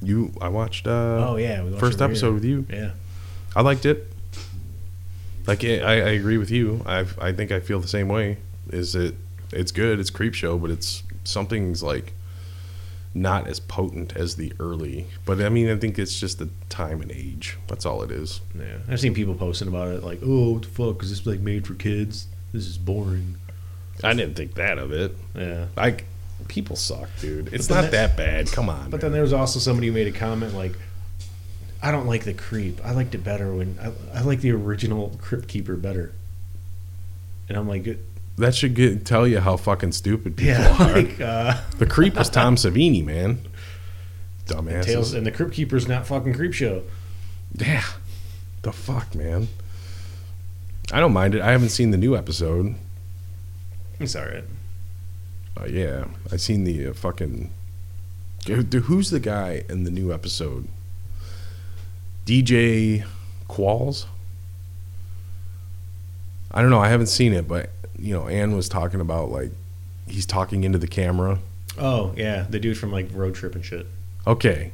You, 0.00 0.32
I 0.40 0.48
watched. 0.48 0.86
uh 0.86 1.26
oh 1.28 1.36
yeah, 1.36 1.62
we 1.62 1.70
watched 1.70 1.80
first 1.80 2.02
episode 2.02 2.34
with 2.34 2.44
you. 2.44 2.66
Yeah. 2.68 2.90
I 3.54 3.62
liked 3.62 3.86
it. 3.86 4.12
Like 5.46 5.64
I, 5.64 5.78
I 5.78 6.10
agree 6.10 6.38
with 6.38 6.50
you. 6.50 6.82
I 6.86 7.06
I 7.20 7.32
think 7.32 7.50
I 7.50 7.60
feel 7.60 7.80
the 7.80 7.88
same 7.88 8.08
way. 8.08 8.38
Is 8.70 8.94
it? 8.94 9.14
It's 9.52 9.72
good. 9.72 9.98
It's 10.00 10.10
Creepshow, 10.10 10.60
but 10.60 10.70
it's 10.70 11.02
something's 11.24 11.82
like 11.82 12.12
not 13.14 13.46
as 13.46 13.60
potent 13.60 14.16
as 14.16 14.36
the 14.36 14.52
early. 14.58 15.06
But 15.24 15.40
I 15.40 15.48
mean, 15.48 15.68
I 15.70 15.76
think 15.76 15.98
it's 15.98 16.18
just 16.18 16.38
the 16.38 16.48
time 16.68 17.02
and 17.02 17.10
age. 17.10 17.58
That's 17.68 17.84
all 17.84 18.02
it 18.02 18.10
is. 18.10 18.40
Yeah. 18.58 18.78
I've 18.88 19.00
seen 19.00 19.14
people 19.14 19.34
posting 19.34 19.68
about 19.68 19.88
it 19.88 20.02
like, 20.02 20.20
"Oh, 20.22 20.52
what 20.54 20.62
the 20.62 20.68
fuck 20.68 21.02
is 21.02 21.10
this 21.10 21.26
like 21.26 21.40
made 21.40 21.66
for 21.66 21.74
kids? 21.74 22.28
This 22.52 22.66
is 22.66 22.78
boring." 22.78 23.36
I 24.02 24.14
didn't 24.14 24.34
think 24.34 24.54
that 24.54 24.78
of 24.78 24.92
it. 24.92 25.16
Yeah. 25.34 25.66
Like 25.76 26.06
people 26.48 26.76
suck, 26.76 27.08
dude. 27.20 27.52
It's 27.52 27.68
not 27.70 27.90
that 27.90 28.16
bad. 28.16 28.50
Come 28.50 28.68
on. 28.68 28.90
But 28.90 29.00
then 29.00 29.12
there 29.12 29.22
was 29.22 29.32
also 29.32 29.58
somebody 29.58 29.88
who 29.88 29.92
made 29.92 30.08
a 30.08 30.18
comment 30.18 30.54
like, 30.54 30.76
"I 31.82 31.90
don't 31.90 32.06
like 32.06 32.24
the 32.24 32.34
creep. 32.34 32.80
I 32.84 32.92
liked 32.92 33.14
it 33.14 33.22
better 33.22 33.54
when 33.54 33.78
I, 33.80 34.18
I 34.18 34.22
like 34.22 34.40
the 34.40 34.52
original 34.52 35.16
Crypt 35.20 35.48
Keeper 35.48 35.76
better." 35.76 36.12
And 37.48 37.58
I'm 37.58 37.68
like, 37.68 37.86
that 38.42 38.54
should 38.54 38.74
get, 38.74 39.04
tell 39.06 39.26
you 39.26 39.40
how 39.40 39.56
fucking 39.56 39.92
stupid 39.92 40.36
people 40.36 40.54
"Yeah, 40.54 40.76
are. 40.78 40.92
like 40.92 41.20
uh, 41.20 41.60
the 41.78 41.86
creep 41.86 42.14
was 42.16 42.28
Tom 42.30 42.56
Savini, 42.56 43.04
man. 43.04 43.46
Dumbasses. 44.46 44.84
Tales 44.84 45.14
and 45.14 45.26
the 45.26 45.30
Crypt 45.30 45.52
Keeper's 45.54 45.88
not 45.88 46.06
fucking 46.06 46.34
Creep 46.34 46.52
Show." 46.52 46.82
Yeah. 47.54 47.84
The 48.62 48.72
fuck, 48.72 49.14
man. 49.14 49.48
I 50.92 51.00
don't 51.00 51.12
mind 51.12 51.34
it. 51.34 51.40
I 51.40 51.50
haven't 51.52 51.70
seen 51.70 51.90
the 51.90 51.96
new 51.96 52.16
episode. 52.16 52.74
It's 53.98 54.14
all 54.14 54.24
right. 54.24 54.44
Uh, 55.60 55.64
yeah, 55.66 56.04
I 56.30 56.36
seen 56.36 56.64
the 56.64 56.88
uh, 56.88 56.92
fucking. 56.92 57.50
Who's 58.46 59.10
the 59.10 59.20
guy 59.20 59.64
in 59.68 59.84
the 59.84 59.90
new 59.90 60.12
episode? 60.12 60.66
DJ 62.26 63.04
Qualls. 63.48 64.06
I 66.50 66.60
don't 66.60 66.70
know. 66.70 66.80
I 66.80 66.88
haven't 66.88 67.06
seen 67.06 67.32
it, 67.32 67.46
but 67.46 67.70
you 68.02 68.12
know, 68.12 68.26
Ann 68.26 68.56
was 68.56 68.68
talking 68.68 69.00
about 69.00 69.30
like 69.30 69.52
he's 70.08 70.26
talking 70.26 70.64
into 70.64 70.78
the 70.78 70.88
camera. 70.88 71.38
Oh 71.78 72.12
yeah, 72.16 72.46
the 72.50 72.58
dude 72.58 72.76
from 72.76 72.90
like 72.90 73.08
Road 73.12 73.34
Trip 73.34 73.54
and 73.54 73.64
shit. 73.64 73.86
Okay, 74.26 74.72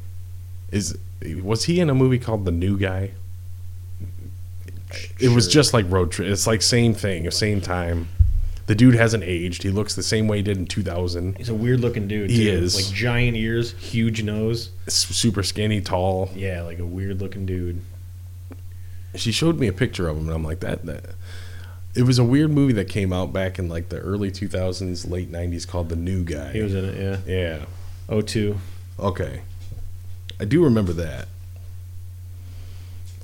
is 0.72 0.96
was 1.42 1.64
he 1.64 1.78
in 1.78 1.90
a 1.90 1.94
movie 1.94 2.18
called 2.18 2.46
The 2.46 2.50
New 2.50 2.78
Guy? 2.78 3.12
It 5.20 5.28
was 5.28 5.46
just 5.46 5.74
like 5.74 5.84
Road 5.90 6.10
Trip. 6.10 6.28
It's 6.28 6.46
like 6.46 6.62
same 6.62 6.94
thing, 6.94 7.30
same 7.30 7.60
time. 7.60 8.08
The 8.66 8.74
dude 8.74 8.94
hasn't 8.94 9.24
aged. 9.24 9.62
He 9.62 9.70
looks 9.70 9.94
the 9.94 10.02
same 10.02 10.28
way 10.28 10.38
he 10.38 10.42
did 10.42 10.56
in 10.56 10.66
2000. 10.66 11.36
He's 11.36 11.48
a 11.48 11.54
weird 11.54 11.80
looking 11.80 12.08
dude. 12.08 12.30
He 12.30 12.48
is. 12.48 12.74
like 12.74 12.94
giant 12.94 13.36
ears, 13.36 13.72
huge 13.72 14.22
nose. 14.22 14.70
Super 14.88 15.42
skinny, 15.42 15.80
tall. 15.80 16.30
Yeah, 16.34 16.62
like 16.62 16.78
a 16.78 16.84
weird 16.86 17.20
looking 17.20 17.44
dude. 17.46 17.82
She 19.14 19.32
showed 19.32 19.58
me 19.58 19.68
a 19.68 19.72
picture 19.72 20.08
of 20.08 20.16
him, 20.18 20.26
and 20.26 20.34
I'm 20.34 20.44
like, 20.44 20.60
that. 20.60 20.84
that 20.86 21.04
it 21.98 22.02
was 22.06 22.18
a 22.18 22.24
weird 22.24 22.50
movie 22.50 22.72
that 22.74 22.88
came 22.88 23.12
out 23.12 23.32
back 23.32 23.58
in 23.58 23.68
like 23.68 23.88
the 23.88 23.98
early 23.98 24.30
2000s, 24.30 25.10
late 25.10 25.32
90s, 25.32 25.66
called 25.66 25.88
The 25.88 25.96
New 25.96 26.22
Guy. 26.24 26.52
He 26.52 26.62
was 26.62 26.74
in 26.74 26.84
it. 26.84 27.24
Yeah. 27.26 27.34
yeah. 27.34 27.64
O 28.08 28.20
two. 28.20 28.56
Okay. 28.98 29.42
I 30.40 30.44
do 30.44 30.62
remember 30.62 30.92
that. 30.92 31.26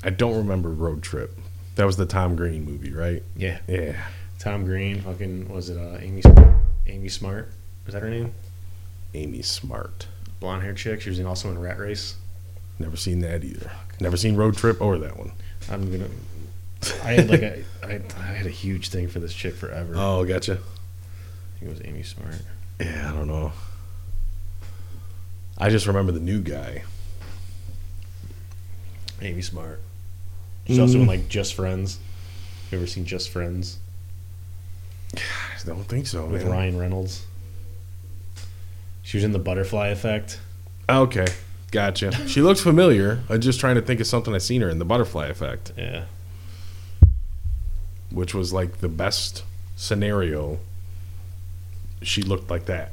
I 0.02 0.10
don't 0.10 0.36
remember 0.36 0.70
Road 0.70 1.02
Trip. 1.02 1.38
That 1.76 1.84
was 1.86 1.96
the 1.96 2.06
Tom 2.06 2.36
Green 2.36 2.64
movie, 2.64 2.92
right? 2.92 3.22
Yeah. 3.36 3.58
Yeah. 3.66 3.96
Tom 4.38 4.64
Green. 4.64 5.00
Fucking 5.00 5.48
was 5.48 5.70
it? 5.70 5.78
Uh, 5.78 5.98
Amy. 6.00 6.22
Amy 6.86 7.08
Smart. 7.08 7.50
Was 7.86 7.94
that 7.94 8.02
her 8.02 8.10
name? 8.10 8.32
Amy 9.14 9.42
Smart. 9.42 10.06
Blonde 10.40 10.62
haired 10.62 10.76
chick. 10.76 11.00
She 11.00 11.10
was 11.10 11.18
in- 11.18 11.26
also 11.26 11.48
in 11.50 11.58
Rat 11.58 11.78
Race. 11.78 12.16
Never 12.78 12.96
seen 12.96 13.20
that 13.20 13.44
either. 13.44 13.70
Never 14.00 14.16
seen 14.16 14.34
Road 14.36 14.56
Trip 14.56 14.80
or 14.80 14.98
that 14.98 15.16
one. 15.16 15.32
I'm 15.70 15.90
gonna. 15.90 16.08
I 17.04 17.12
had 17.12 17.28
like 17.30 17.42
a. 17.42 17.64
I, 17.82 18.00
I 18.18 18.22
had 18.32 18.46
a 18.46 18.50
huge 18.50 18.88
thing 18.88 19.08
for 19.08 19.18
this 19.20 19.32
chick 19.34 19.54
forever. 19.54 19.94
Oh, 19.96 20.24
gotcha. 20.24 20.52
I 20.54 21.58
think 21.58 21.70
it 21.70 21.78
was 21.78 21.80
Amy 21.84 22.02
Smart. 22.02 22.34
Yeah, 22.80 23.10
I 23.10 23.16
don't 23.16 23.28
know. 23.28 23.52
I 25.56 25.70
just 25.70 25.86
remember 25.86 26.12
the 26.12 26.20
new 26.20 26.40
guy. 26.40 26.82
Amy 29.22 29.42
Smart. 29.42 29.80
She's 30.66 30.78
also 30.78 30.98
in 30.98 31.04
Mm. 31.04 31.08
like 31.08 31.28
Just 31.28 31.54
Friends. 31.54 31.98
You 32.70 32.78
ever 32.78 32.86
seen 32.86 33.04
Just 33.04 33.28
Friends 33.30 33.78
I 35.16 35.20
don't 35.66 35.84
think 35.84 36.06
so, 36.06 36.26
with 36.26 36.42
man. 36.42 36.50
Ryan 36.52 36.78
Reynolds? 36.78 37.24
She 39.02 39.16
was 39.16 39.24
in 39.24 39.32
The 39.32 39.38
Butterfly 39.38 39.88
Effect. 39.88 40.40
Okay, 40.88 41.26
gotcha. 41.70 42.10
She 42.28 42.42
looks 42.42 42.60
familiar. 42.60 43.20
I'm 43.28 43.40
just 43.40 43.60
trying 43.60 43.76
to 43.76 43.82
think 43.82 44.00
of 44.00 44.06
something 44.06 44.34
I've 44.34 44.42
seen 44.42 44.60
her 44.62 44.68
in 44.68 44.78
the 44.78 44.84
Butterfly 44.84 45.26
Effect, 45.28 45.72
Yeah. 45.78 46.04
Which 48.14 48.34
was 48.34 48.52
like 48.52 48.78
the 48.78 48.88
best 48.88 49.42
scenario. 49.76 50.58
She 52.02 52.22
looked 52.22 52.50
like 52.50 52.66
that. 52.66 52.92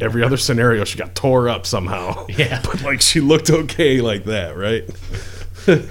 Every 0.00 0.24
other 0.24 0.36
scenario, 0.36 0.84
she 0.84 0.98
got 0.98 1.14
tore 1.14 1.48
up 1.48 1.66
somehow. 1.66 2.26
Yeah. 2.36 2.60
but 2.64 2.82
like 2.82 3.00
she 3.00 3.20
looked 3.20 3.50
okay 3.50 4.00
like 4.00 4.24
that, 4.24 4.56
right? 4.56 4.84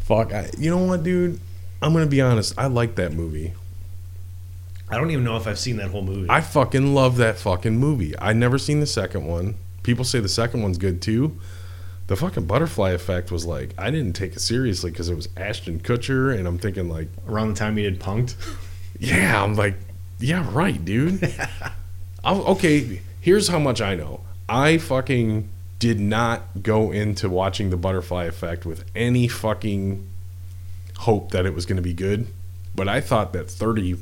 Fuck, 0.00 0.32
I, 0.32 0.50
you 0.58 0.70
know 0.70 0.78
what, 0.84 1.02
dude? 1.02 1.40
I'm 1.80 1.92
gonna 1.92 2.06
be 2.06 2.20
honest. 2.20 2.54
I 2.58 2.66
like 2.66 2.96
that 2.96 3.12
movie. 3.12 3.52
I 4.88 4.98
don't 4.98 5.10
even 5.10 5.24
know 5.24 5.36
if 5.36 5.46
I've 5.46 5.58
seen 5.58 5.76
that 5.78 5.90
whole 5.90 6.02
movie. 6.02 6.28
I 6.28 6.40
fucking 6.40 6.94
love 6.94 7.16
that 7.16 7.38
fucking 7.38 7.76
movie. 7.78 8.14
I 8.18 8.32
never 8.32 8.58
seen 8.58 8.80
the 8.80 8.86
second 8.86 9.26
one. 9.26 9.56
People 9.82 10.04
say 10.04 10.20
the 10.20 10.28
second 10.28 10.62
one's 10.62 10.78
good 10.78 11.00
too. 11.00 11.38
The 12.06 12.16
fucking 12.16 12.44
butterfly 12.44 12.90
effect 12.90 13.30
was 13.32 13.46
like 13.46 13.74
I 13.78 13.90
didn't 13.90 14.12
take 14.14 14.34
it 14.34 14.40
seriously 14.40 14.90
because 14.90 15.08
it 15.08 15.14
was 15.14 15.28
Ashton 15.36 15.80
Kutcher, 15.80 16.36
and 16.36 16.46
I'm 16.46 16.58
thinking 16.58 16.88
like, 16.88 17.08
Around 17.26 17.48
the 17.48 17.54
time 17.54 17.76
he 17.76 17.84
did 17.84 18.00
Punk'd. 18.00 18.34
yeah, 18.98 19.42
I'm 19.42 19.54
like, 19.54 19.74
yeah, 20.18 20.46
right, 20.52 20.82
dude. 20.84 21.32
Okay, 22.26 23.02
here's 23.20 23.48
how 23.48 23.58
much 23.58 23.82
I 23.82 23.94
know. 23.94 24.20
I 24.48 24.78
fucking 24.78 25.46
did 25.78 26.00
not 26.00 26.62
go 26.62 26.90
into 26.90 27.28
watching 27.28 27.68
the 27.68 27.76
butterfly 27.76 28.24
effect 28.24 28.64
with 28.64 28.84
any 28.94 29.28
fucking 29.28 30.08
hope 31.00 31.32
that 31.32 31.44
it 31.44 31.52
was 31.54 31.66
going 31.66 31.76
to 31.76 31.82
be 31.82 31.92
good, 31.92 32.26
but 32.74 32.88
I 32.88 33.02
thought 33.02 33.34
that 33.34 33.50
30 33.50 33.98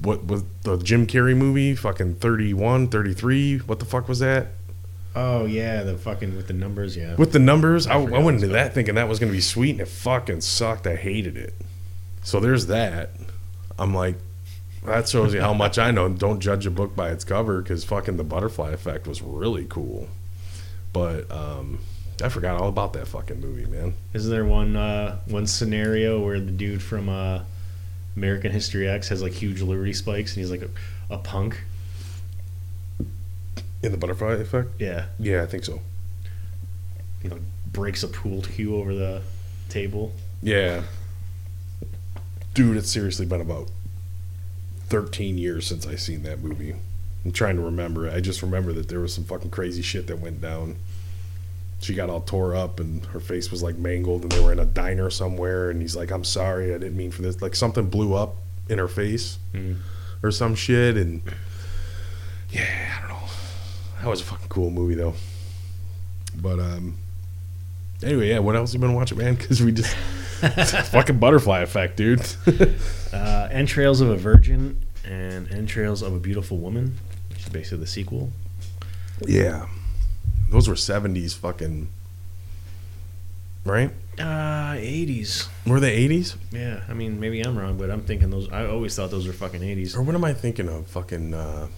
what 0.00 0.26
was 0.26 0.44
the 0.62 0.76
Jim 0.78 1.06
Carrey 1.06 1.36
movie 1.36 1.74
fucking 1.74 2.16
31 2.16 2.88
33 2.88 3.58
what 3.60 3.78
the 3.78 3.86
fuck 3.86 4.08
was 4.08 4.18
that 4.18 4.48
Oh 5.16 5.46
yeah, 5.46 5.82
the 5.82 5.96
fucking 5.96 6.36
with 6.36 6.46
the 6.46 6.52
numbers. 6.52 6.96
Yeah. 6.96 7.16
with 7.16 7.32
the 7.32 7.38
numbers? 7.38 7.86
I, 7.86 7.94
I, 7.94 8.04
forgot 8.04 8.22
went 8.22 8.42
into 8.42 8.48
that 8.48 8.74
thinking 8.74 8.96
that 8.96 9.08
was 9.08 9.18
going 9.18 9.32
to 9.32 9.36
be 9.36 9.40
sweet 9.40 9.70
and 9.70 9.80
it 9.80 9.88
fucking 9.88 10.42
sucked. 10.42 10.86
I 10.86 10.94
hated 10.94 11.38
it. 11.38 11.54
So 12.22 12.38
there's 12.38 12.66
that. 12.66 13.10
I'm 13.78 13.94
like 13.94 14.16
that 14.84 15.08
shows 15.08 15.32
you 15.32 15.40
how 15.40 15.54
much 15.64 15.78
I 15.78 15.90
know. 15.90 16.08
Don't 16.10 16.40
judge 16.40 16.66
a 16.66 16.70
book 16.70 16.94
by 16.94 17.10
its 17.10 17.24
cover 17.24 17.62
because 17.62 17.82
fucking 17.84 18.18
the 18.18 18.24
butterfly 18.24 18.72
effect 18.72 19.06
was 19.06 19.22
really 19.22 19.64
cool. 19.64 20.08
But 20.92 21.30
um 21.32 21.78
I 22.22 22.28
forgot 22.30 22.60
all 22.60 22.68
about 22.68 22.94
that 22.94 23.08
fucking 23.08 23.40
movie 23.40 23.66
man. 23.66 23.94
Isn't 24.14 24.30
there 24.30 24.44
one 24.44 24.76
uh, 24.76 25.18
one 25.26 25.46
scenario 25.46 26.24
where 26.24 26.40
the 26.40 26.50
dude 26.50 26.82
from 26.82 27.08
uh, 27.08 27.40
American 28.16 28.52
History 28.52 28.88
X 28.88 29.08
has 29.08 29.22
like 29.22 29.32
huge 29.32 29.60
liberty 29.60 29.92
spikes 29.92 30.34
and 30.34 30.40
he's 30.40 30.50
like 30.50 30.62
a, 30.62 31.14
a 31.14 31.18
punk? 31.18 31.62
In 33.86 33.92
the 33.92 33.98
butterfly 33.98 34.32
effect 34.34 34.68
Yeah. 34.78 35.06
yeah 35.18 35.42
I 35.42 35.46
think 35.46 35.64
so 35.64 35.80
You 37.22 37.30
know, 37.30 37.38
breaks 37.72 38.02
a 38.02 38.08
pool 38.08 38.42
cue 38.42 38.76
over 38.76 38.94
the 38.94 39.22
table. 39.68 40.12
Yeah. 40.42 40.82
Dude, 42.54 42.76
it's 42.76 42.90
seriously 42.90 43.26
been 43.26 43.40
about 43.40 43.68
13 44.88 45.36
years 45.38 45.66
since 45.66 45.86
I 45.86 45.96
seen 45.96 46.22
that 46.22 46.40
movie. 46.40 46.74
I'm 47.24 47.32
trying 47.32 47.56
to 47.56 47.62
remember. 47.62 48.08
I 48.10 48.20
just 48.20 48.42
remember 48.42 48.72
that 48.74 48.88
there 48.88 49.00
was 49.00 49.12
some 49.12 49.24
fucking 49.24 49.50
crazy 49.50 49.82
shit 49.82 50.06
that 50.06 50.20
went 50.20 50.40
down. 50.40 50.76
She 51.80 51.92
got 51.94 52.08
all 52.08 52.20
tore 52.20 52.54
up 52.54 52.80
and 52.80 53.04
her 53.06 53.20
face 53.20 53.50
was 53.50 53.62
like 53.62 53.76
mangled 53.76 54.22
and 54.22 54.32
they 54.32 54.40
were 54.40 54.52
in 54.52 54.58
a 54.60 54.64
diner 54.64 55.10
somewhere 55.10 55.68
and 55.70 55.82
he's 55.82 55.96
like, 55.96 56.10
I'm 56.10 56.24
sorry, 56.24 56.74
I 56.74 56.78
didn't 56.78 56.96
mean 56.96 57.10
for 57.10 57.22
this. 57.22 57.42
Like 57.42 57.54
something 57.56 57.88
blew 57.90 58.14
up 58.14 58.36
in 58.68 58.78
her 58.78 58.88
face 58.88 59.38
Mm. 59.52 59.76
or 60.22 60.30
some 60.30 60.54
shit 60.54 60.96
and 60.96 61.22
yeah, 62.50 62.94
I 62.96 63.00
don't 63.08 63.10
know. 63.10 63.28
That 64.00 64.08
was 64.08 64.20
a 64.20 64.24
fucking 64.24 64.48
cool 64.48 64.70
movie 64.70 64.94
though. 64.94 65.14
But 66.40 66.60
um 66.60 66.98
anyway, 68.02 68.28
yeah, 68.30 68.38
what 68.40 68.56
else 68.56 68.72
you 68.74 68.80
been 68.80 68.94
watching, 68.94 69.18
man? 69.18 69.36
Cuz 69.38 69.62
we 69.62 69.72
just 69.72 69.94
fucking 70.90 71.18
butterfly 71.18 71.60
effect, 71.60 71.96
dude. 71.96 72.26
Uh, 73.12 73.48
Entrails 73.50 74.02
of 74.02 74.10
a 74.10 74.16
Virgin 74.16 74.78
and 75.02 75.50
Entrails 75.50 76.02
of 76.02 76.12
a 76.12 76.18
Beautiful 76.18 76.58
Woman, 76.58 76.98
which 77.30 77.38
is 77.38 77.48
basically 77.48 77.78
the 77.78 77.86
sequel. 77.86 78.30
yeah. 79.24 79.68
Those 80.50 80.68
were 80.68 80.74
70s 80.74 81.34
fucking 81.34 81.88
right? 83.64 83.90
Uh, 84.18 84.74
80s. 84.74 85.48
Were 85.66 85.80
they 85.80 86.08
80s? 86.08 86.36
Yeah, 86.52 86.80
I 86.88 86.94
mean, 86.94 87.20
maybe 87.20 87.40
I'm 87.40 87.58
wrong, 87.58 87.76
but 87.78 87.90
I'm 87.90 88.02
thinking 88.02 88.30
those. 88.30 88.50
I 88.50 88.66
always 88.66 88.94
thought 88.94 89.10
those 89.10 89.26
were 89.26 89.32
fucking 89.32 89.60
80s. 89.60 89.96
Or 89.96 90.02
what 90.02 90.14
am 90.14 90.24
I 90.24 90.32
thinking 90.34 90.68
of? 90.68 90.86
Fucking 90.88 91.32
uh, 91.34 91.68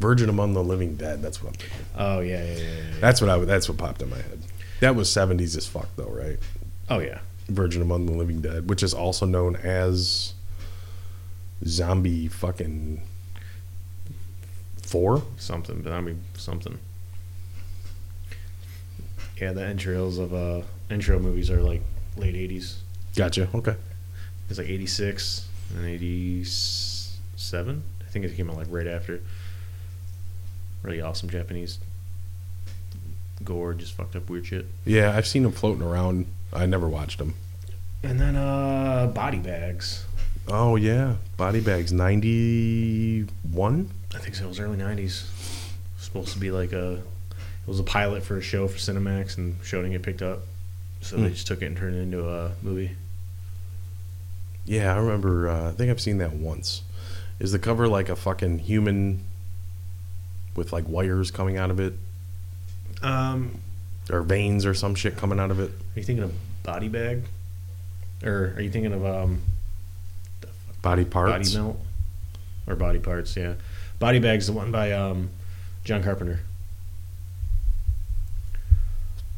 Virgin 0.00 0.28
Among 0.28 0.54
the 0.54 0.62
Living 0.62 0.96
Dead. 0.96 1.22
That's 1.22 1.42
what 1.42 1.50
I'm 1.50 1.54
thinking. 1.54 1.86
Oh 1.96 2.20
yeah, 2.20 2.42
yeah, 2.42 2.52
yeah. 2.52 2.62
yeah. 2.62 3.00
That's 3.00 3.20
what 3.20 3.30
I. 3.30 3.38
That's 3.38 3.68
what 3.68 3.78
popped 3.78 4.02
in 4.02 4.10
my 4.10 4.16
head. 4.16 4.40
That 4.80 4.96
was 4.96 5.08
70s 5.10 5.56
as 5.56 5.66
fuck 5.66 5.88
though, 5.96 6.08
right? 6.08 6.38
Oh 6.88 6.98
yeah. 6.98 7.20
Virgin 7.48 7.82
Among 7.82 8.06
the 8.06 8.12
Living 8.12 8.40
Dead, 8.40 8.68
which 8.68 8.82
is 8.82 8.94
also 8.94 9.26
known 9.26 9.56
as 9.56 10.34
Zombie 11.64 12.28
fucking 12.28 13.02
four. 14.82 15.22
Something, 15.36 15.84
mean 15.84 16.24
something. 16.34 16.78
Yeah, 19.40 19.52
the 19.52 19.64
entrails 19.64 20.18
of 20.18 20.32
uh 20.32 20.62
intro 20.90 21.18
movies 21.18 21.50
are 21.50 21.62
like 21.62 21.82
late 22.16 22.34
80s. 22.34 22.76
Gotcha. 23.14 23.48
Okay. 23.54 23.76
It's 24.48 24.58
like 24.58 24.68
86 24.68 25.46
and 25.76 25.86
87. 25.86 27.82
I 28.00 28.10
think 28.10 28.24
it 28.24 28.36
came 28.36 28.50
out 28.50 28.56
like 28.56 28.66
right 28.70 28.86
after. 28.86 29.20
Really 30.82 31.00
awesome 31.00 31.28
Japanese 31.30 31.78
gore, 33.44 33.72
just 33.74 33.94
fucked 33.94 34.16
up 34.16 34.28
weird 34.28 34.46
shit. 34.46 34.66
Yeah, 34.84 35.16
I've 35.16 35.26
seen 35.26 35.42
them 35.44 35.52
floating 35.52 35.82
around. 35.82 36.26
I 36.52 36.66
never 36.66 36.88
watched 36.88 37.18
them. 37.18 37.34
And 38.02 38.18
then 38.20 38.36
uh 38.36 39.06
body 39.14 39.38
bags. 39.38 40.04
Oh 40.48 40.76
yeah, 40.76 41.16
Body 41.36 41.60
Bags 41.60 41.92
ninety 41.92 43.22
one. 43.52 43.90
I 44.14 44.18
think 44.18 44.34
so. 44.34 44.44
It 44.46 44.48
was 44.48 44.58
early 44.60 44.76
'90s. 44.78 45.26
Supposed 45.98 46.32
to 46.32 46.38
be 46.38 46.50
like 46.50 46.72
a. 46.72 46.94
It 46.94 47.66
was 47.68 47.78
a 47.78 47.84
pilot 47.84 48.22
for 48.24 48.36
a 48.38 48.42
show 48.42 48.66
for 48.66 48.78
Cinemax, 48.78 49.36
and 49.38 49.56
show 49.62 49.78
didn't 49.78 49.92
get 49.92 50.02
picked 50.02 50.22
up, 50.22 50.40
so 51.02 51.16
Hmm. 51.16 51.24
they 51.24 51.30
just 51.30 51.46
took 51.46 51.62
it 51.62 51.66
and 51.66 51.76
turned 51.76 51.94
it 51.94 52.00
into 52.00 52.28
a 52.28 52.52
movie. 52.62 52.92
Yeah, 54.64 54.94
I 54.94 54.98
remember. 54.98 55.48
Uh, 55.48 55.68
I 55.68 55.72
think 55.72 55.90
I've 55.90 56.00
seen 56.00 56.18
that 56.18 56.32
once. 56.32 56.82
Is 57.38 57.52
the 57.52 57.58
cover 57.58 57.86
like 57.86 58.08
a 58.08 58.16
fucking 58.16 58.60
human 58.60 59.22
with 60.56 60.72
like 60.72 60.88
wires 60.88 61.30
coming 61.30 61.56
out 61.56 61.70
of 61.70 61.80
it, 61.80 61.94
Um, 63.02 63.60
or 64.10 64.22
veins 64.22 64.66
or 64.66 64.74
some 64.74 64.94
shit 64.94 65.16
coming 65.16 65.38
out 65.40 65.50
of 65.50 65.60
it? 65.60 65.70
are 65.70 65.98
you 65.98 66.02
thinking 66.04 66.24
of 66.24 66.32
Body 66.62 66.88
Bag, 66.88 67.22
or 68.22 68.54
are 68.56 68.60
you 68.60 68.70
thinking 68.70 68.92
of 68.92 69.04
um, 69.04 69.42
Body 70.82 71.04
parts. 71.04 71.52
Body 71.54 71.62
Melt, 71.64 71.78
or 72.66 72.74
Body 72.76 72.98
Parts? 72.98 73.36
Yeah, 73.36 73.54
Body 73.98 74.18
Bag's 74.18 74.46
the 74.46 74.52
one 74.52 74.70
by 74.72 74.92
um, 74.92 75.30
John 75.84 76.02
Carpenter. 76.02 76.40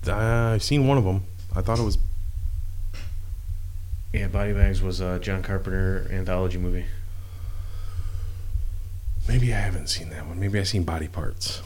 Uh, 0.07 0.53
I've 0.55 0.63
seen 0.63 0.87
one 0.89 0.99
of 0.99 1.05
them. 1.05 1.25
I 1.55 1.61
thought 1.63 1.79
it 1.79 1.83
was. 1.85 1.99
Yeah, 4.13 4.27
Body 4.29 4.53
Bags 4.53 4.83
was 4.83 5.01
a 5.01 5.19
John 5.21 5.43
Carpenter 5.43 6.07
anthology 6.11 6.59
movie. 6.59 6.85
Maybe 9.29 9.53
I 9.55 9.59
haven't 9.59 9.89
seen 9.89 10.11
that 10.11 10.27
one. 10.27 10.41
Maybe 10.41 10.59
I've 10.59 10.69
seen 10.69 10.83
Body 10.85 11.09
Parts. 11.09 11.63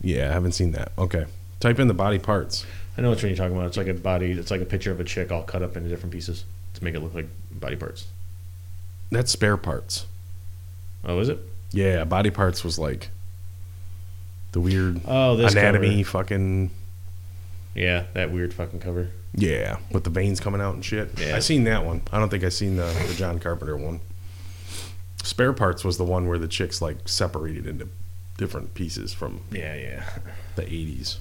Yeah, 0.00 0.30
I 0.30 0.32
haven't 0.32 0.52
seen 0.52 0.72
that. 0.72 0.92
Okay. 0.98 1.26
Type 1.60 1.78
in 1.78 1.88
the 1.88 1.94
body 1.94 2.18
parts. 2.18 2.66
I 2.98 3.00
know 3.00 3.10
which 3.10 3.22
one 3.22 3.30
you're 3.30 3.36
talking 3.38 3.56
about. 3.56 3.68
It's 3.68 3.76
like 3.76 3.86
a 3.86 3.94
body. 3.94 4.32
It's 4.32 4.50
like 4.50 4.60
a 4.60 4.66
picture 4.66 4.90
of 4.90 5.00
a 5.00 5.04
chick 5.04 5.32
all 5.32 5.42
cut 5.42 5.62
up 5.62 5.76
into 5.76 5.88
different 5.88 6.12
pieces 6.12 6.44
to 6.74 6.84
make 6.84 6.94
it 6.94 7.00
look 7.00 7.14
like 7.14 7.26
body 7.50 7.76
parts. 7.76 8.06
That's 9.10 9.30
spare 9.32 9.56
parts. 9.56 10.06
Oh, 11.04 11.18
is 11.20 11.28
it? 11.30 11.38
Yeah, 11.72 12.04
body 12.04 12.30
parts 12.30 12.62
was 12.64 12.78
like 12.78 13.08
the 14.52 14.60
weird 14.60 15.00
Oh, 15.06 15.36
this 15.36 15.52
anatomy 15.52 16.04
cover. 16.04 16.18
fucking 16.24 16.70
Yeah, 17.74 18.04
that 18.12 18.30
weird 18.30 18.52
fucking 18.54 18.80
cover. 18.80 19.08
yeah, 19.34 19.78
with 19.90 20.04
the 20.04 20.10
veins 20.10 20.38
coming 20.38 20.60
out 20.60 20.74
and 20.74 20.84
shit. 20.84 21.18
Yeah. 21.18 21.34
I 21.36 21.38
seen 21.40 21.64
that 21.64 21.84
one. 21.84 22.02
I 22.12 22.18
don't 22.18 22.28
think 22.28 22.44
I 22.44 22.50
seen 22.50 22.76
the, 22.76 22.92
the 23.08 23.14
John 23.14 23.38
Carpenter 23.38 23.76
one. 23.76 24.00
Spare 25.24 25.52
parts 25.54 25.84
was 25.84 25.96
the 25.98 26.04
one 26.04 26.28
where 26.28 26.38
the 26.38 26.46
chicks 26.46 26.80
like 26.82 27.08
separated 27.08 27.66
into 27.66 27.88
different 28.36 28.74
pieces 28.74 29.12
from 29.12 29.40
Yeah, 29.50 29.74
yeah. 29.74 30.04
the 30.54 30.62
80s. 30.62 31.16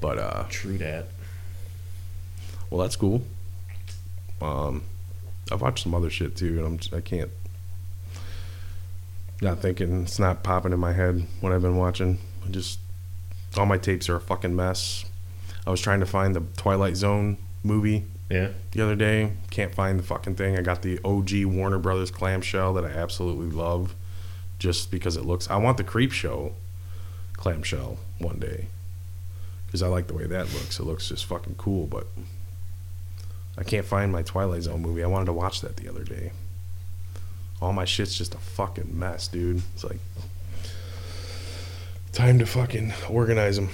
But 0.00 0.18
uh 0.18 0.44
True 0.48 0.78
that. 0.78 1.06
well 2.70 2.80
that's 2.80 2.96
cool. 2.96 3.22
Um 4.40 4.84
I've 5.50 5.60
watched 5.60 5.82
some 5.84 5.94
other 5.94 6.10
shit 6.10 6.36
too 6.36 6.58
and 6.58 6.66
I'm 6.66 6.78
just, 6.78 6.94
I 6.94 7.00
can't 7.00 7.30
not 9.42 9.58
thinking 9.60 10.02
it's 10.02 10.18
not 10.18 10.42
popping 10.42 10.72
in 10.72 10.78
my 10.78 10.92
head 10.92 11.26
what 11.40 11.52
I've 11.52 11.62
been 11.62 11.76
watching. 11.76 12.18
I 12.46 12.48
just 12.50 12.78
all 13.56 13.66
my 13.66 13.78
tapes 13.78 14.08
are 14.08 14.16
a 14.16 14.20
fucking 14.20 14.54
mess. 14.54 15.04
I 15.66 15.70
was 15.70 15.80
trying 15.80 16.00
to 16.00 16.06
find 16.06 16.34
the 16.36 16.42
Twilight 16.56 16.96
Zone 16.96 17.38
movie 17.64 18.04
Yeah. 18.28 18.48
the 18.72 18.82
other 18.82 18.96
day. 18.96 19.32
Can't 19.50 19.74
find 19.74 19.98
the 19.98 20.02
fucking 20.02 20.34
thing. 20.34 20.58
I 20.58 20.62
got 20.62 20.82
the 20.82 20.98
OG 21.04 21.44
Warner 21.44 21.78
Brothers 21.78 22.10
clamshell 22.10 22.74
that 22.74 22.84
I 22.84 22.88
absolutely 22.90 23.50
love 23.50 23.94
just 24.58 24.90
because 24.90 25.16
it 25.16 25.24
looks. 25.24 25.48
I 25.48 25.56
want 25.56 25.76
the 25.76 25.84
Creepshow 25.84 26.52
clamshell 27.34 27.98
one 28.18 28.38
day 28.38 28.66
because 29.66 29.82
I 29.82 29.88
like 29.88 30.06
the 30.08 30.14
way 30.14 30.26
that 30.26 30.52
looks. 30.54 30.78
It 30.80 30.84
looks 30.84 31.08
just 31.08 31.24
fucking 31.26 31.54
cool, 31.56 31.86
but 31.86 32.06
I 33.58 33.62
can't 33.62 33.86
find 33.86 34.10
my 34.10 34.22
Twilight 34.22 34.62
Zone 34.62 34.82
movie. 34.82 35.04
I 35.04 35.06
wanted 35.06 35.26
to 35.26 35.32
watch 35.32 35.60
that 35.60 35.76
the 35.76 35.88
other 35.88 36.02
day. 36.04 36.32
All 37.60 37.72
my 37.72 37.84
shit's 37.84 38.16
just 38.16 38.34
a 38.34 38.38
fucking 38.38 38.98
mess, 38.98 39.28
dude. 39.28 39.62
It's 39.74 39.84
like 39.84 39.98
time 42.12 42.38
to 42.38 42.46
fucking 42.46 42.92
organize 43.08 43.56
them. 43.56 43.70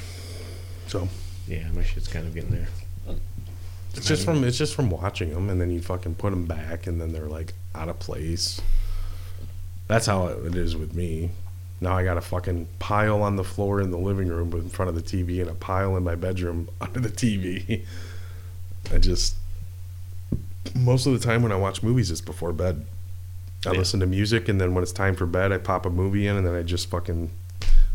So 0.88 1.08
Yeah, 1.48 1.68
my 1.72 1.82
shit's 1.82 2.08
kind 2.08 2.26
of 2.26 2.34
getting 2.34 2.50
there. 2.50 2.68
It's 3.94 4.06
just 4.06 4.24
from 4.24 4.42
it's 4.44 4.56
just 4.58 4.74
from 4.74 4.90
watching 4.90 5.30
them, 5.34 5.50
and 5.50 5.60
then 5.60 5.70
you 5.70 5.80
fucking 5.80 6.14
put 6.16 6.30
them 6.30 6.46
back, 6.46 6.86
and 6.86 7.00
then 7.00 7.12
they're 7.12 7.26
like 7.28 7.54
out 7.74 7.88
of 7.88 7.98
place. 7.98 8.60
That's 9.88 10.06
how 10.06 10.26
it 10.28 10.54
is 10.54 10.76
with 10.76 10.94
me. 10.94 11.30
Now 11.80 11.96
I 11.96 12.04
got 12.04 12.16
a 12.16 12.20
fucking 12.22 12.68
pile 12.78 13.22
on 13.22 13.36
the 13.36 13.44
floor 13.44 13.80
in 13.80 13.90
the 13.90 13.98
living 13.98 14.28
room 14.28 14.52
in 14.54 14.68
front 14.70 14.88
of 14.88 14.94
the 14.94 15.02
TV, 15.02 15.40
and 15.40 15.50
a 15.50 15.54
pile 15.54 15.96
in 15.96 16.04
my 16.04 16.14
bedroom 16.14 16.68
under 16.80 17.00
the 17.00 17.10
TV. 17.10 17.84
I 18.92 18.98
just 18.98 19.34
most 20.76 21.06
of 21.06 21.12
the 21.12 21.18
time 21.18 21.42
when 21.42 21.52
I 21.52 21.56
watch 21.56 21.82
movies, 21.82 22.10
it's 22.10 22.20
before 22.20 22.52
bed. 22.52 22.86
I 23.66 23.72
Yeah. 23.72 23.78
listen 23.78 24.00
to 24.00 24.06
music, 24.06 24.48
and 24.48 24.60
then 24.60 24.74
when 24.74 24.82
it's 24.82 24.92
time 24.92 25.14
for 25.16 25.26
bed, 25.26 25.52
I 25.52 25.58
pop 25.58 25.84
a 25.86 25.90
movie 25.90 26.26
in, 26.26 26.36
and 26.36 26.46
then 26.46 26.54
I 26.54 26.62
just 26.62 26.88
fucking 26.88 27.30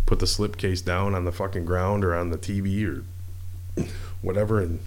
put 0.05 0.19
the 0.19 0.25
slipcase 0.25 0.83
down 0.83 1.15
on 1.15 1.25
the 1.25 1.31
fucking 1.31 1.65
ground 1.65 2.05
or 2.05 2.13
on 2.15 2.29
the 2.29 2.38
TV 2.38 2.86
or 2.88 3.03
whatever, 4.21 4.60
and 4.62 4.79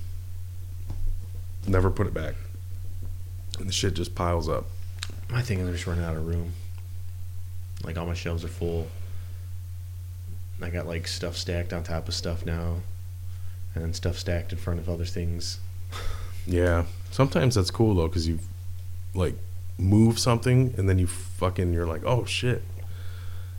never 1.66 1.90
put 1.90 2.06
it 2.06 2.14
back. 2.14 2.34
And 3.58 3.68
the 3.68 3.72
shit 3.72 3.94
just 3.94 4.14
piles 4.14 4.48
up. 4.48 4.66
My 5.28 5.42
thing 5.42 5.60
is 5.60 5.66
I'm 5.66 5.72
just 5.72 5.86
running 5.86 6.04
out 6.04 6.16
of 6.16 6.26
room. 6.26 6.52
Like 7.84 7.96
all 7.96 8.06
my 8.06 8.14
shelves 8.14 8.44
are 8.44 8.48
full. 8.48 8.88
I 10.62 10.70
got 10.70 10.86
like 10.86 11.06
stuff 11.06 11.36
stacked 11.36 11.72
on 11.72 11.82
top 11.82 12.08
of 12.08 12.14
stuff 12.14 12.44
now, 12.44 12.76
and 13.74 13.82
then 13.82 13.94
stuff 13.94 14.18
stacked 14.18 14.52
in 14.52 14.58
front 14.58 14.78
of 14.78 14.88
other 14.88 15.06
things. 15.06 15.58
Yeah. 16.46 16.84
Sometimes 17.10 17.54
that's 17.54 17.70
cool 17.70 17.94
though, 17.94 18.08
because 18.08 18.28
you 18.28 18.40
like 19.14 19.34
move 19.78 20.18
something 20.18 20.74
and 20.76 20.88
then 20.88 20.98
you 20.98 21.06
fucking 21.06 21.72
you're 21.72 21.86
like, 21.86 22.04
oh 22.04 22.24
shit, 22.24 22.62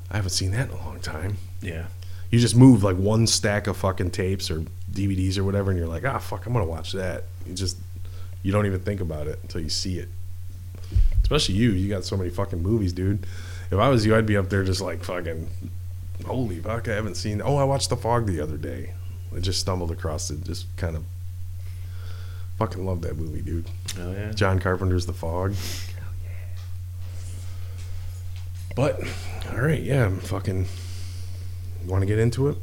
I 0.09 0.17
haven't 0.17 0.31
seen 0.31 0.51
that 0.51 0.69
in 0.69 0.75
a 0.75 0.79
long 0.79 0.99
time. 0.99 1.37
Yeah. 1.61 1.87
You 2.29 2.39
just 2.39 2.55
move 2.55 2.83
like 2.83 2.97
one 2.97 3.27
stack 3.27 3.67
of 3.67 3.77
fucking 3.77 4.11
tapes 4.11 4.49
or 4.49 4.63
DVDs 4.91 5.37
or 5.37 5.43
whatever, 5.43 5.71
and 5.71 5.79
you're 5.79 5.87
like, 5.87 6.05
ah, 6.05 6.19
fuck, 6.19 6.45
I'm 6.45 6.53
gonna 6.53 6.65
watch 6.65 6.91
that. 6.93 7.25
You 7.45 7.53
just 7.53 7.77
you 8.43 8.51
don't 8.51 8.65
even 8.65 8.79
think 8.79 9.01
about 9.01 9.27
it 9.27 9.39
until 9.41 9.61
you 9.61 9.69
see 9.69 9.99
it. 9.99 10.09
Especially 11.21 11.55
you, 11.55 11.71
you 11.71 11.89
got 11.89 12.03
so 12.03 12.17
many 12.17 12.29
fucking 12.29 12.61
movies, 12.61 12.93
dude. 12.93 13.25
If 13.71 13.79
I 13.79 13.87
was 13.89 14.05
you, 14.05 14.15
I'd 14.15 14.25
be 14.25 14.35
up 14.35 14.49
there 14.49 14.63
just 14.63 14.81
like 14.81 15.03
fucking, 15.03 15.49
holy 16.25 16.59
fuck, 16.59 16.87
I 16.89 16.93
haven't 16.93 17.15
seen. 17.15 17.41
Oh, 17.43 17.55
I 17.55 17.63
watched 17.63 17.89
The 17.89 17.95
Fog 17.95 18.25
the 18.25 18.41
other 18.41 18.57
day. 18.57 18.93
I 19.35 19.39
just 19.39 19.61
stumbled 19.61 19.91
across 19.91 20.29
it, 20.29 20.43
just 20.43 20.65
kind 20.75 20.97
of 20.97 21.03
fucking 22.57 22.85
love 22.85 23.01
that 23.01 23.17
movie, 23.17 23.41
dude. 23.41 23.65
Oh 23.97 24.11
yeah. 24.11 24.31
John 24.33 24.59
Carpenter's 24.59 25.05
The 25.05 25.13
Fog. 25.13 25.53
Oh 25.55 26.13
yeah. 26.25 26.31
But 28.75 28.99
all 29.51 29.61
right, 29.61 29.81
yeah, 29.81 30.05
I'm 30.05 30.19
fucking. 30.19 30.67
Want 31.87 32.01
to 32.01 32.05
get 32.05 32.19
into 32.19 32.49
it? 32.49 32.57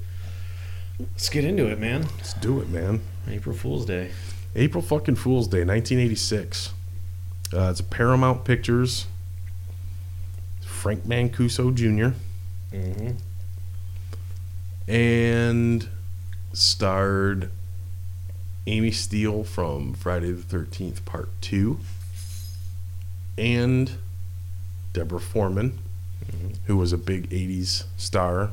Let's 1.00 1.28
get 1.28 1.44
into 1.44 1.66
it, 1.66 1.78
man. 1.78 2.02
Let's 2.18 2.34
do 2.34 2.60
it, 2.60 2.68
man. 2.68 3.00
April 3.28 3.56
Fool's 3.56 3.86
Day. 3.86 4.10
April 4.54 4.82
fucking 4.82 5.16
Fool's 5.16 5.46
Day, 5.48 5.64
1986. 5.64 6.72
Uh, 7.52 7.68
it's 7.70 7.80
a 7.80 7.84
Paramount 7.84 8.44
Pictures. 8.44 9.06
Frank 10.64 11.04
Mancuso 11.04 11.74
Jr. 11.74 12.14
Mm-hmm. 12.74 13.10
and 14.86 15.88
starred 16.52 17.50
Amy 18.66 18.90
Steele 18.90 19.42
from 19.44 19.94
Friday 19.94 20.30
the 20.32 20.42
13th, 20.42 21.04
Part 21.04 21.30
2, 21.40 21.78
and 23.38 23.92
Deborah 24.92 25.20
Foreman, 25.20 25.78
Mhm. 26.30 26.56
who 26.66 26.76
was 26.76 26.92
a 26.92 26.98
big 26.98 27.28
80s 27.32 27.84
star, 27.96 28.50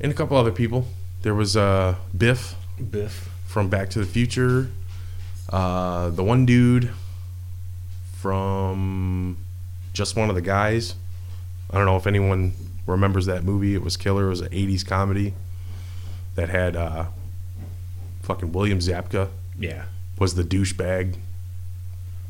and 0.00 0.10
a 0.12 0.14
couple 0.14 0.36
other 0.36 0.52
people 0.52 0.86
There 1.22 1.34
was 1.34 1.56
uh, 1.56 1.96
Biff 2.16 2.54
Biff. 2.90 3.28
From 3.56 3.70
Back 3.70 3.88
to 3.88 4.00
the 4.00 4.04
Future. 4.04 4.68
Uh, 5.48 6.10
the 6.10 6.22
one 6.22 6.44
dude 6.44 6.90
from 8.12 9.38
Just 9.94 10.14
One 10.14 10.28
of 10.28 10.34
the 10.34 10.42
Guys. 10.42 10.94
I 11.70 11.78
don't 11.78 11.86
know 11.86 11.96
if 11.96 12.06
anyone 12.06 12.52
remembers 12.86 13.24
that 13.24 13.44
movie. 13.44 13.74
It 13.74 13.80
was 13.82 13.96
killer. 13.96 14.26
It 14.26 14.28
was 14.28 14.40
an 14.42 14.50
80s 14.50 14.86
comedy 14.86 15.32
that 16.34 16.50
had 16.50 16.76
uh, 16.76 17.06
fucking 18.24 18.52
William 18.52 18.78
Zabka 18.78 19.30
Yeah. 19.58 19.84
was 20.18 20.34
the 20.34 20.42
douchebag, 20.44 21.16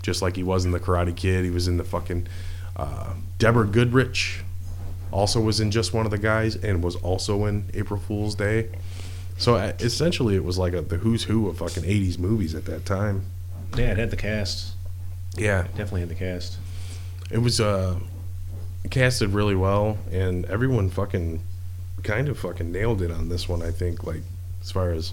just 0.03 0.23
like 0.23 0.37
he 0.37 0.45
was 0.45 0.65
in 0.65 0.71
the 0.71 0.79
Karate 0.79 1.17
Kid. 1.17 1.45
He 1.45 1.51
was 1.51 1.67
in 1.67 1.77
the 1.77 1.83
fucking 1.83 2.29
uh, 2.77 3.15
Deborah 3.41 3.67
Goodrich, 3.67 4.45
also 5.11 5.41
was 5.41 5.59
in 5.59 5.73
just 5.73 5.93
one 5.93 6.05
of 6.05 6.13
the 6.13 6.19
guys, 6.19 6.55
and 6.55 6.85
was 6.85 6.95
also 6.95 7.47
in 7.47 7.65
April 7.75 7.99
Fool's 7.99 8.37
Day. 8.37 8.69
So 9.39 9.57
uh, 9.57 9.73
essentially, 9.81 10.35
it 10.35 10.45
was 10.45 10.57
like 10.59 10.73
a, 10.73 10.81
the 10.83 10.97
who's 10.97 11.25
who 11.25 11.49
of 11.49 11.59
fucking 11.59 11.83
'80s 11.83 12.19
movies 12.19 12.55
at 12.55 12.65
that 12.67 12.85
time. 12.87 13.27
Yeah, 13.77 13.91
it 13.93 13.99
had 13.99 14.11
the 14.11 14.17
cast. 14.17 14.73
Yeah, 15.37 15.63
Definitely 15.77 16.01
had 16.01 16.09
the 16.09 16.15
cast. 16.15 16.57
it 17.31 17.39
was 17.39 17.61
uh, 17.61 17.99
casted 18.91 19.31
really 19.31 19.55
well, 19.55 19.99
and 20.11 20.47
everyone 20.47 20.89
fucking 20.89 21.43
kind 22.03 22.29
of 22.29 22.39
fucking 22.39 22.73
nailed 22.73 23.03
it 23.03 23.11
on 23.11 23.29
this 23.29 23.49
one. 23.49 23.63
I 23.63 23.71
think, 23.71 24.05
like 24.05 24.23
as 24.63 24.71
far 24.71 24.93
as 24.93 25.13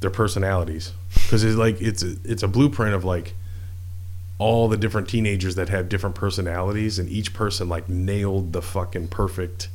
their 0.00 0.10
personalities, 0.10 0.92
because 1.14 1.42
it's 1.44 1.56
like 1.56 1.80
it's 1.80 2.02
a, 2.02 2.16
it's 2.24 2.42
a 2.42 2.48
blueprint 2.48 2.94
of 2.94 3.04
like 3.04 3.34
all 4.38 4.68
the 4.68 4.76
different 4.76 5.08
teenagers 5.08 5.54
that 5.54 5.70
have 5.70 5.88
different 5.88 6.14
personalities, 6.14 6.98
and 6.98 7.08
each 7.08 7.32
person 7.32 7.70
like 7.70 7.88
nailed 7.88 8.52
the 8.52 8.60
fucking 8.60 9.08
perfect 9.08 9.70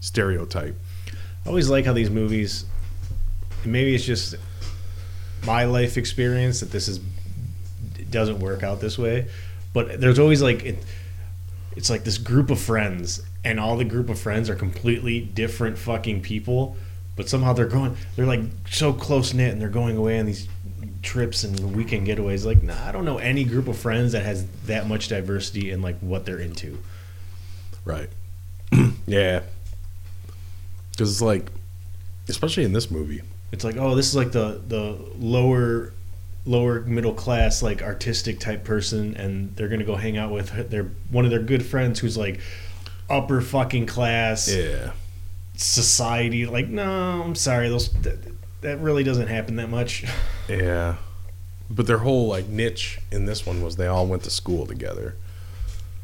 stereotype. 0.00 0.76
I 1.44 1.48
always 1.48 1.68
like 1.68 1.84
how 1.84 1.92
these 1.92 2.10
movies. 2.10 2.64
Maybe 3.64 3.94
it's 3.94 4.04
just 4.04 4.34
my 5.44 5.64
life 5.64 5.96
experience 5.96 6.60
that 6.60 6.70
this 6.70 6.88
is 6.88 7.00
it 7.98 8.10
doesn't 8.10 8.38
work 8.38 8.62
out 8.62 8.80
this 8.80 8.98
way, 8.98 9.28
but 9.72 10.00
there's 10.00 10.18
always 10.18 10.42
like 10.42 10.64
it. 10.64 10.78
It's 11.76 11.90
like 11.90 12.04
this 12.04 12.18
group 12.18 12.50
of 12.50 12.60
friends, 12.60 13.22
and 13.44 13.58
all 13.58 13.76
the 13.76 13.84
group 13.84 14.08
of 14.08 14.18
friends 14.18 14.48
are 14.48 14.54
completely 14.54 15.20
different 15.20 15.76
fucking 15.76 16.22
people, 16.22 16.76
but 17.16 17.28
somehow 17.28 17.52
they're 17.52 17.66
going. 17.66 17.96
They're 18.16 18.26
like 18.26 18.40
so 18.70 18.92
close 18.92 19.34
knit, 19.34 19.52
and 19.52 19.60
they're 19.60 19.68
going 19.68 19.96
away 19.96 20.18
on 20.18 20.26
these 20.26 20.48
trips 21.02 21.44
and 21.44 21.76
weekend 21.76 22.06
getaways. 22.06 22.46
Like, 22.46 22.62
nah, 22.62 22.88
I 22.88 22.92
don't 22.92 23.04
know 23.04 23.18
any 23.18 23.44
group 23.44 23.68
of 23.68 23.76
friends 23.76 24.12
that 24.12 24.24
has 24.24 24.46
that 24.66 24.88
much 24.88 25.08
diversity 25.08 25.70
in 25.70 25.82
like 25.82 25.98
what 26.00 26.24
they're 26.24 26.40
into. 26.40 26.78
Right. 27.84 28.08
yeah. 29.06 29.42
Because 30.96 31.10
it's 31.12 31.22
like, 31.22 31.50
especially 32.28 32.64
in 32.64 32.72
this 32.72 32.90
movie. 32.90 33.22
It's 33.52 33.64
like, 33.64 33.76
oh, 33.76 33.94
this 33.94 34.08
is 34.08 34.16
like 34.16 34.32
the 34.32 34.60
the 34.66 34.98
lower 35.18 35.92
lower 36.46 36.80
middle 36.82 37.14
class 37.14 37.62
like 37.62 37.80
artistic 37.82 38.38
type 38.38 38.64
person 38.64 39.16
and 39.16 39.56
they're 39.56 39.68
going 39.68 39.80
to 39.80 39.86
go 39.86 39.96
hang 39.96 40.18
out 40.18 40.30
with 40.30 40.68
their 40.70 40.84
one 41.10 41.24
of 41.24 41.30
their 41.30 41.40
good 41.40 41.64
friends 41.64 42.00
who's 42.00 42.18
like 42.18 42.38
upper 43.08 43.40
fucking 43.40 43.86
class 43.86 44.52
Yeah. 44.52 44.92
society 45.56 46.44
like 46.46 46.68
no, 46.68 47.22
I'm 47.24 47.34
sorry, 47.34 47.68
those 47.70 47.90
that, 48.02 48.18
that 48.60 48.78
really 48.80 49.02
doesn't 49.04 49.28
happen 49.28 49.56
that 49.56 49.70
much. 49.70 50.04
Yeah. 50.48 50.96
But 51.70 51.86
their 51.86 51.98
whole 51.98 52.26
like 52.28 52.46
niche 52.48 52.98
in 53.10 53.24
this 53.24 53.46
one 53.46 53.62
was 53.62 53.76
they 53.76 53.86
all 53.86 54.06
went 54.06 54.24
to 54.24 54.30
school 54.30 54.66
together. 54.66 55.16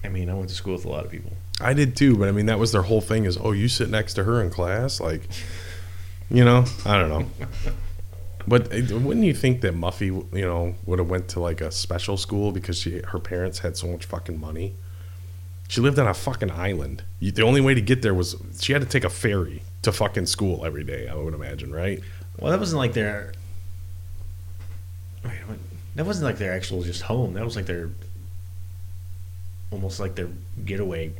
I 0.03 0.09
mean, 0.09 0.31
I 0.31 0.35
went 0.35 0.49
to 0.49 0.55
school 0.55 0.73
with 0.73 0.87
a 0.87 0.89
lot 0.89 1.05
of 1.05 1.11
people. 1.11 1.33
I 1.61 1.75
did 1.75 1.97
too, 1.97 2.17
but 2.17 2.29
I 2.29 2.33
mean 2.33 2.47
that 2.47 2.59
was 2.59 2.73
their 2.73 2.83
whole 2.83 3.01
thing 3.01 3.25
is 3.25 3.39
oh 3.41 3.53
you 3.53 3.69
sit 3.69 3.91
next 3.91 4.15
to 4.15 4.25
her 4.25 4.43
in 4.43 4.51
class 4.51 5.01
like 5.01 5.23
you 6.31 6.45
know, 6.45 6.65
I 6.85 6.99
don't 6.99 7.09
know. 7.09 7.27
But 8.47 8.73
uh, 8.73 8.99
wouldn't 8.99 9.27
you 9.27 9.35
think 9.35 9.61
that 9.61 9.75
Muffy, 9.75 10.07
you 10.07 10.47
know, 10.47 10.75
would 10.87 10.99
have 10.99 11.11
went 11.11 11.29
to 11.29 11.41
like 11.41 11.61
a 11.61 11.71
special 11.71 12.17
school 12.17 12.53
because 12.53 12.79
she 12.79 13.01
her 13.09 13.19
parents 13.19 13.61
had 13.61 13.77
so 13.77 13.87
much 13.87 14.07
fucking 14.07 14.41
money? 14.41 14.75
She 15.69 15.81
lived 15.81 15.99
on 15.99 16.09
a 16.09 16.15
fucking 16.15 16.51
island. 16.51 17.05
You, 17.21 17.31
the 17.31 17.43
only 17.43 17.61
way 17.61 17.75
to 17.75 17.81
get 17.81 18.03
there 18.03 18.15
was 18.15 18.37
she 18.59 18.73
had 18.73 18.83
to 18.83 18.89
take 18.89 19.05
a 19.05 19.11
ferry 19.11 19.63
to 19.83 19.93
fucking 19.93 20.27
school 20.27 20.65
every 20.65 20.85
day. 20.85 21.07
I 21.07 21.15
would 21.15 21.35
imagine, 21.35 21.73
right? 21.73 22.01
Well, 22.39 22.51
that 22.51 22.59
wasn't 22.59 22.79
like 22.79 22.95
their 22.95 23.35
Wait, 25.25 25.35
that 25.95 26.07
wasn't 26.07 26.25
like 26.25 26.39
their 26.39 26.53
actual 26.53 26.83
just 26.83 27.03
home. 27.03 27.35
That 27.35 27.45
was 27.45 27.57
like 27.57 27.67
their 27.67 27.91
almost 29.71 30.01
like 30.01 30.15
their 30.17 30.31
getaway 30.65 31.13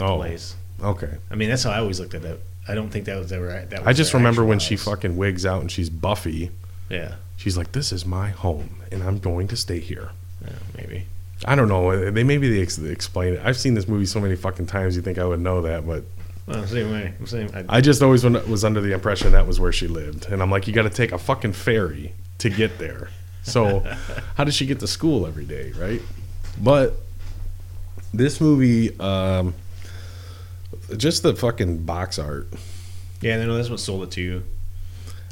Oh, 0.00 0.16
place. 0.16 0.54
okay. 0.82 1.16
I 1.30 1.34
mean, 1.34 1.48
that's 1.48 1.62
how 1.64 1.70
I 1.70 1.78
always 1.78 1.98
looked 2.00 2.14
at 2.14 2.22
that. 2.22 2.38
I 2.66 2.74
don't 2.74 2.90
think 2.90 3.06
that 3.06 3.18
was 3.18 3.32
ever. 3.32 3.48
That 3.70 3.80
was 3.80 3.88
I 3.88 3.92
just 3.92 4.12
remember 4.14 4.44
when 4.44 4.58
she 4.58 4.76
fucking 4.76 5.16
wigs 5.16 5.46
out 5.46 5.60
and 5.62 5.70
she's 5.72 5.88
Buffy. 5.90 6.50
Yeah, 6.90 7.14
She's 7.36 7.56
like, 7.56 7.72
"This 7.72 7.92
is 7.92 8.04
my 8.04 8.30
home, 8.30 8.82
and 8.92 9.02
I'm 9.02 9.18
going 9.18 9.48
to 9.48 9.56
stay 9.56 9.78
here." 9.80 10.10
yeah, 10.44 10.52
maybe. 10.76 11.06
I 11.44 11.54
don't 11.54 11.68
know. 11.68 12.10
They 12.10 12.24
maybe 12.24 12.48
they, 12.50 12.60
ex- 12.62 12.76
they 12.76 12.90
explain 12.90 13.34
it. 13.34 13.40
I've 13.44 13.56
seen 13.56 13.74
this 13.74 13.86
movie 13.88 14.06
so 14.06 14.20
many 14.20 14.34
fucking 14.36 14.66
times. 14.66 14.96
You 14.96 15.02
think 15.02 15.18
I 15.18 15.24
would 15.24 15.40
know 15.40 15.62
that, 15.62 15.86
but 15.86 16.02
Well, 16.46 16.66
same 16.66 16.90
way. 16.90 17.14
Same. 17.26 17.48
I, 17.54 17.76
I 17.76 17.80
just 17.80 18.02
always 18.02 18.24
was 18.24 18.64
under 18.64 18.80
the 18.80 18.92
impression 18.92 19.32
that 19.32 19.46
was 19.46 19.58
where 19.60 19.72
she 19.72 19.86
lived, 19.86 20.26
and 20.26 20.42
I'm 20.42 20.50
like, 20.50 20.66
you 20.66 20.72
got 20.74 20.82
to 20.82 20.90
take 20.90 21.12
a 21.12 21.18
fucking 21.18 21.52
ferry 21.52 22.12
to 22.38 22.50
get 22.50 22.78
there. 22.78 23.08
So, 23.42 23.80
how 24.34 24.44
does 24.44 24.54
she 24.54 24.66
get 24.66 24.80
to 24.80 24.86
school 24.86 25.26
every 25.26 25.44
day, 25.46 25.72
right? 25.72 26.02
But 26.60 26.94
this 28.12 28.40
movie, 28.40 28.98
um, 28.98 29.54
just 30.96 31.22
the 31.22 31.34
fucking 31.34 31.84
box 31.84 32.18
art, 32.18 32.48
yeah, 33.20 33.44
no, 33.44 33.56
that's 33.56 33.70
what 33.70 33.80
sold 33.80 34.04
it 34.04 34.10
to 34.12 34.20
you. 34.20 34.44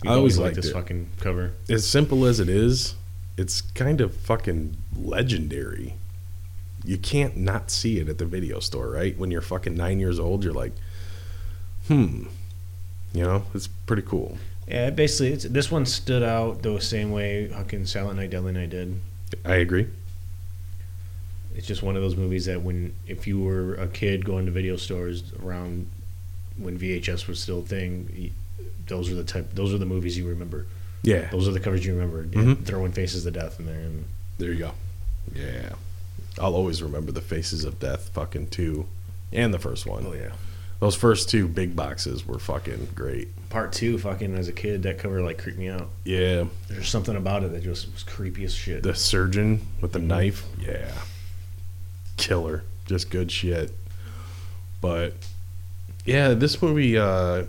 I 0.05 0.15
always 0.15 0.39
liked 0.39 0.57
liked 0.57 0.57
this 0.57 0.67
it. 0.67 0.75
fucking 0.75 1.09
cover. 1.21 1.53
as 1.69 1.87
simple 1.87 2.27
as 2.27 2.39
it 2.39 2.49
is, 2.49 2.95
it's 3.37 3.61
kind 3.61 4.01
of 4.01 4.15
fucking 4.15 4.77
legendary. 4.97 5.95
You 6.85 6.99
can't 6.99 7.37
not 7.37 7.71
see 7.71 7.99
it 7.99 8.09
at 8.09 8.19
the 8.19 8.27
video 8.27 8.61
store, 8.61 8.89
right? 8.91 9.17
When 9.19 9.31
you're 9.31 9.41
fucking 9.41 9.75
nine 9.75 9.99
years 9.99 10.21
old, 10.21 10.45
you're 10.45 10.53
like, 10.53 10.73
hmm, 11.89 12.25
you 13.13 13.23
know, 13.25 13.45
it's 13.55 13.67
pretty 13.67 14.03
cool. 14.03 14.39
Yeah, 14.69 14.91
basically, 14.91 15.33
it's, 15.33 15.45
this 15.45 15.71
one 15.71 15.87
stood 15.87 16.23
out 16.23 16.63
the 16.63 16.79
same 16.81 17.11
way 17.11 17.49
fucking 17.49 17.87
Silent 17.87 18.19
Night, 18.19 18.31
Deadly 18.31 18.53
Night 18.53 18.71
did. 18.71 19.01
I 19.45 19.57
agree. 19.57 19.89
It's 21.57 21.67
just 21.67 21.83
one 21.83 21.97
of 21.97 22.03
those 22.03 22.17
movies 22.17 22.45
that 22.47 22.63
when 22.63 22.95
if 23.07 23.27
you 23.27 23.41
were 23.41 23.75
a 23.75 23.89
kid 23.89 24.25
going 24.25 24.47
to 24.47 24.53
video 24.53 24.77
stores 24.77 25.25
around 25.43 25.89
when 26.59 26.79
VHS 26.79 27.27
was 27.27 27.41
still 27.41 27.61
a 27.61 27.63
thing, 27.63 28.33
those 28.87 29.11
are 29.11 29.15
the 29.15 29.25
type. 29.25 29.51
Those 29.55 29.73
are 29.75 29.79
the 29.79 29.87
movies 29.87 30.17
you 30.19 30.29
remember. 30.29 30.67
Yeah, 31.03 31.29
Those 31.31 31.47
are 31.49 31.53
the 31.53 31.61
covers 31.61 31.85
you 31.87 31.95
remember. 31.95 32.25
Mhm. 32.25 32.65
Throwing 32.65 32.93
Faces 32.93 33.25
to 33.25 33.31
Death 33.31 33.59
in 33.61 33.67
there, 33.67 33.75
and 33.81 34.05
there 34.39 34.53
you 34.53 34.59
go. 34.59 34.73
Yeah, 35.35 35.71
I'll 36.39 36.55
always 36.55 36.83
remember 36.83 37.13
the 37.13 37.21
Faces 37.21 37.65
of 37.65 37.79
Death, 37.79 38.11
fucking 38.13 38.49
two, 38.49 38.87
and 39.33 39.53
the 39.55 39.59
first 39.59 39.87
one. 39.87 40.05
oh 40.07 40.15
yeah. 40.15 40.33
Those 40.81 40.95
first 40.95 41.31
two 41.31 41.49
big 41.49 41.75
boxes 41.75 42.27
were 42.27 42.39
fucking 42.39 42.89
great. 42.95 43.29
Part 43.49 43.73
two, 43.73 43.97
fucking 43.99 44.35
as 44.37 44.47
a 44.49 44.53
kid, 44.53 44.83
that 44.83 44.99
cover 44.99 45.23
like 45.23 45.39
creeped 45.39 45.59
me 45.59 45.69
out. 45.69 45.89
Yeah, 46.05 46.45
There's 46.69 46.89
something 46.89 47.17
about 47.17 47.45
it 47.45 47.53
that 47.53 47.63
just 47.63 47.91
was 47.93 48.03
creepy 48.03 48.45
as 48.45 48.53
shit. 48.53 48.83
the 48.83 48.95
surgeon 48.95 49.63
with 49.81 49.93
the 49.93 50.01
Mhm. 50.01 50.07
knife. 50.07 50.45
Yeah, 50.61 50.93
killer, 52.17 52.65
just 52.87 53.11
good 53.11 53.31
shit. 53.31 53.73
But 54.81 55.15
yeah, 56.05 56.35
this 56.35 56.61
movie 56.63 56.97
uh, 56.97 57.45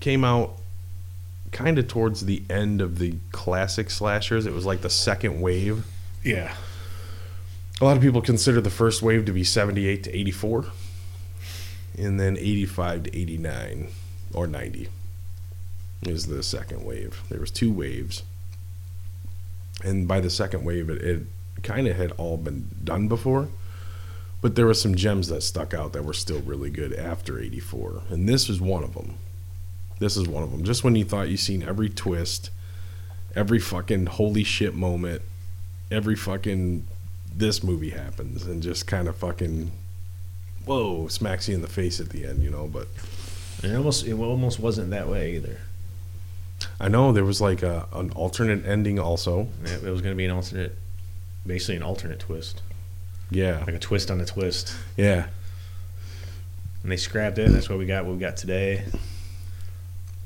came 0.00 0.24
out 0.24 0.58
kind 1.52 1.78
of 1.78 1.88
towards 1.88 2.26
the 2.26 2.42
end 2.50 2.80
of 2.80 2.98
the 2.98 3.14
classic 3.32 3.90
slashers. 3.90 4.46
It 4.46 4.52
was 4.52 4.66
like 4.66 4.82
the 4.82 4.90
second 4.90 5.40
wave. 5.40 5.84
yeah. 6.22 6.54
A 7.78 7.84
lot 7.84 7.94
of 7.94 8.02
people 8.02 8.22
consider 8.22 8.62
the 8.62 8.70
first 8.70 9.02
wave 9.02 9.26
to 9.26 9.32
be 9.32 9.44
78 9.44 10.04
to 10.04 10.16
84, 10.16 10.64
and 11.98 12.18
then 12.18 12.38
85 12.38 13.02
to 13.02 13.18
89 13.18 13.88
or 14.32 14.46
90 14.46 14.88
is 16.02 16.26
the 16.26 16.42
second 16.42 16.86
wave. 16.86 17.22
There 17.28 17.38
was 17.38 17.50
two 17.50 17.70
waves, 17.70 18.22
and 19.84 20.08
by 20.08 20.20
the 20.20 20.30
second 20.30 20.64
wave, 20.64 20.88
it, 20.88 21.02
it 21.02 21.22
kind 21.62 21.86
of 21.86 21.96
had 21.96 22.12
all 22.12 22.38
been 22.38 22.70
done 22.82 23.08
before, 23.08 23.48
but 24.46 24.54
there 24.54 24.66
were 24.66 24.74
some 24.74 24.94
gems 24.94 25.26
that 25.26 25.42
stuck 25.42 25.74
out 25.74 25.92
that 25.92 26.04
were 26.04 26.12
still 26.12 26.38
really 26.42 26.70
good 26.70 26.92
after 26.92 27.40
84, 27.40 28.02
and 28.10 28.28
this 28.28 28.48
is 28.48 28.60
one 28.60 28.84
of 28.84 28.94
them. 28.94 29.16
This 29.98 30.16
is 30.16 30.28
one 30.28 30.44
of 30.44 30.52
them. 30.52 30.62
Just 30.62 30.84
when 30.84 30.94
you 30.94 31.04
thought 31.04 31.28
you 31.28 31.36
seen 31.36 31.64
every 31.64 31.88
twist, 31.88 32.50
every 33.34 33.58
fucking 33.58 34.06
holy 34.06 34.44
shit 34.44 34.72
moment, 34.72 35.22
every 35.90 36.14
fucking 36.14 36.86
this 37.34 37.64
movie 37.64 37.90
happens 37.90 38.46
and 38.46 38.62
just 38.62 38.86
kind 38.86 39.08
of 39.08 39.16
fucking 39.16 39.72
whoa 40.64 41.08
smacks 41.08 41.48
you 41.48 41.56
in 41.56 41.60
the 41.60 41.66
face 41.66 41.98
at 41.98 42.10
the 42.10 42.24
end 42.24 42.42
you 42.42 42.50
know 42.50 42.66
but 42.66 42.86
it 43.64 43.74
almost 43.74 44.06
it 44.06 44.14
almost 44.14 44.58
wasn't 44.60 44.90
that 44.90 45.08
way 45.08 45.34
either. 45.34 45.58
i 46.80 46.88
know 46.88 47.12
there 47.12 47.24
was 47.24 47.40
like 47.40 47.62
a, 47.62 47.86
an 47.92 48.10
alternate 48.12 48.64
ending 48.64 48.98
also 48.98 49.48
It 49.64 49.82
it 49.82 49.90
was 49.90 50.00
going 50.00 50.14
to 50.14 50.16
be 50.16 50.24
an 50.24 50.30
alternate, 50.30 50.76
basically 51.44 51.76
an 51.76 51.82
alternate 51.82 52.20
twist, 52.20 52.62
yeah 53.30 53.58
like 53.66 53.74
a 53.74 53.78
twist 53.78 54.10
on 54.10 54.20
a 54.20 54.24
twist. 54.24 54.74
yeah 54.96 55.26
And 56.82 56.92
they 56.92 56.96
scrapped 56.96 57.38
it. 57.38 57.46
And 57.46 57.54
that's 57.54 57.68
what 57.68 57.78
we 57.78 57.86
got. 57.86 58.04
What 58.04 58.14
we 58.14 58.20
got 58.20 58.36
today. 58.36 58.84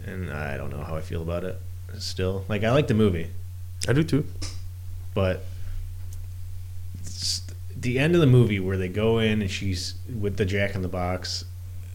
and 0.06 0.30
I 0.30 0.56
don't 0.56 0.70
know 0.70 0.82
how 0.84 0.96
I 0.96 1.00
feel 1.00 1.22
about 1.22 1.44
it. 1.44 1.58
Still, 1.98 2.44
like 2.48 2.62
I 2.64 2.70
like 2.70 2.86
the 2.88 2.94
movie, 2.94 3.30
I 3.88 3.92
do 3.92 4.02
too. 4.04 4.24
but 5.14 5.44
the 7.76 7.98
end 7.98 8.14
of 8.14 8.20
the 8.20 8.26
movie 8.26 8.60
where 8.60 8.76
they 8.76 8.88
go 8.88 9.18
in 9.18 9.40
and 9.40 9.50
she's 9.50 9.94
with 10.20 10.36
the 10.36 10.44
Jack 10.44 10.74
in 10.74 10.82
the 10.82 10.88
Box, 10.88 11.44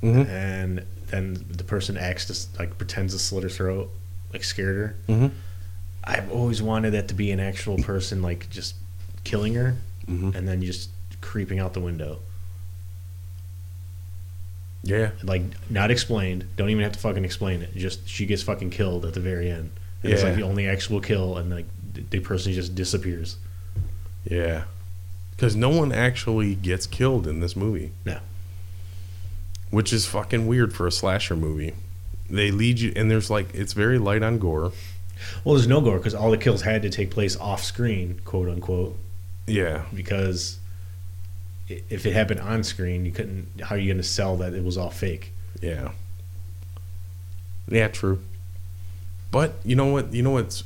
Mm-hmm. 0.02 0.30
and 0.30 0.86
then 1.08 1.46
the 1.50 1.64
person 1.64 1.98
acts 1.98 2.26
to 2.26 2.60
like 2.60 2.78
pretends 2.78 3.14
to 3.14 3.20
slit 3.20 3.44
her 3.44 3.50
throat, 3.50 3.90
like 4.34 4.44
scared 4.44 4.76
her. 4.76 4.96
Mm-hmm. 5.08 5.28
I've 6.04 6.32
always 6.32 6.62
wanted 6.62 6.92
that 6.92 7.08
to 7.08 7.14
be 7.16 7.32
an 7.32 7.40
actual 7.40 7.78
person, 7.78 8.22
like 8.22 8.50
just 8.50 8.76
killing 9.24 9.54
her 9.56 9.76
Mm-hmm. 10.08 10.36
and 10.38 10.48
then 10.48 10.62
just 10.62 10.90
creeping 11.26 11.60
out 11.60 11.74
the 11.74 11.80
window. 11.82 12.20
Yeah. 14.84 15.12
Like 15.24 15.42
not 15.70 15.90
explained. 15.92 16.46
Don't 16.58 16.70
even 16.70 16.84
have 16.84 16.94
to 16.94 17.00
fucking 17.00 17.26
explain 17.26 17.62
it. 17.62 17.76
Just 17.76 18.08
she 18.08 18.26
gets 18.26 18.44
fucking 18.44 18.70
killed 18.70 19.06
at 19.06 19.14
the 19.14 19.20
very 19.20 19.50
end. 19.50 19.72
And 20.04 20.14
It's 20.14 20.22
like 20.24 20.32
Yeah. 20.32 20.38
the 20.38 20.44
only 20.44 20.68
actual 20.68 21.02
kill, 21.02 21.38
and 21.38 21.50
like 21.50 21.66
the, 21.94 22.02
the 22.02 22.20
person 22.20 22.54
just 22.54 22.76
disappears. 22.76 23.38
Yeah. 24.24 24.66
Because 25.32 25.56
no 25.56 25.70
one 25.70 25.92
actually 25.92 26.56
gets 26.56 26.86
killed 26.88 27.28
in 27.28 27.40
this 27.40 27.56
movie. 27.56 27.92
No. 28.06 28.20
Which 29.72 29.92
is 29.92 30.06
fucking 30.06 30.48
weird 30.48 30.74
for 30.74 30.88
a 30.88 30.92
slasher 30.92 31.36
movie. 31.36 31.74
They 32.30 32.52
lead 32.52 32.80
you, 32.80 32.94
and 32.96 33.10
there's 33.12 33.30
like, 33.30 33.54
it's 33.54 33.74
very 33.74 33.98
light 34.00 34.24
on 34.24 34.38
gore. 34.40 34.72
Well, 35.44 35.56
there's 35.56 35.68
no 35.68 35.82
gore 35.82 35.98
because 35.98 36.14
all 36.16 36.30
the 36.32 36.38
kills 36.38 36.62
had 36.62 36.82
to 36.84 36.90
take 36.90 37.10
place 37.12 37.36
off 37.38 37.64
screen, 37.64 38.22
quote 38.26 38.48
unquote, 38.50 38.98
Yeah. 39.48 39.86
because 39.94 40.60
if 41.68 42.06
it 42.06 42.14
happened 42.14 42.40
on 42.40 42.64
screen, 42.64 43.06
you 43.06 43.12
couldn't. 43.12 43.48
How 43.62 43.76
are 43.76 43.78
you 43.78 43.88
going 43.88 44.02
to 44.02 44.08
sell 44.08 44.38
that 44.38 44.54
it 44.54 44.64
was 44.64 44.78
all 44.78 44.90
fake? 44.90 45.32
Yeah. 45.62 45.92
Yeah, 47.68 47.88
true. 47.88 48.20
But 49.32 49.56
you 49.64 49.76
know 49.76 49.88
what? 49.88 50.14
You 50.14 50.22
know 50.22 50.32
what's 50.32 50.64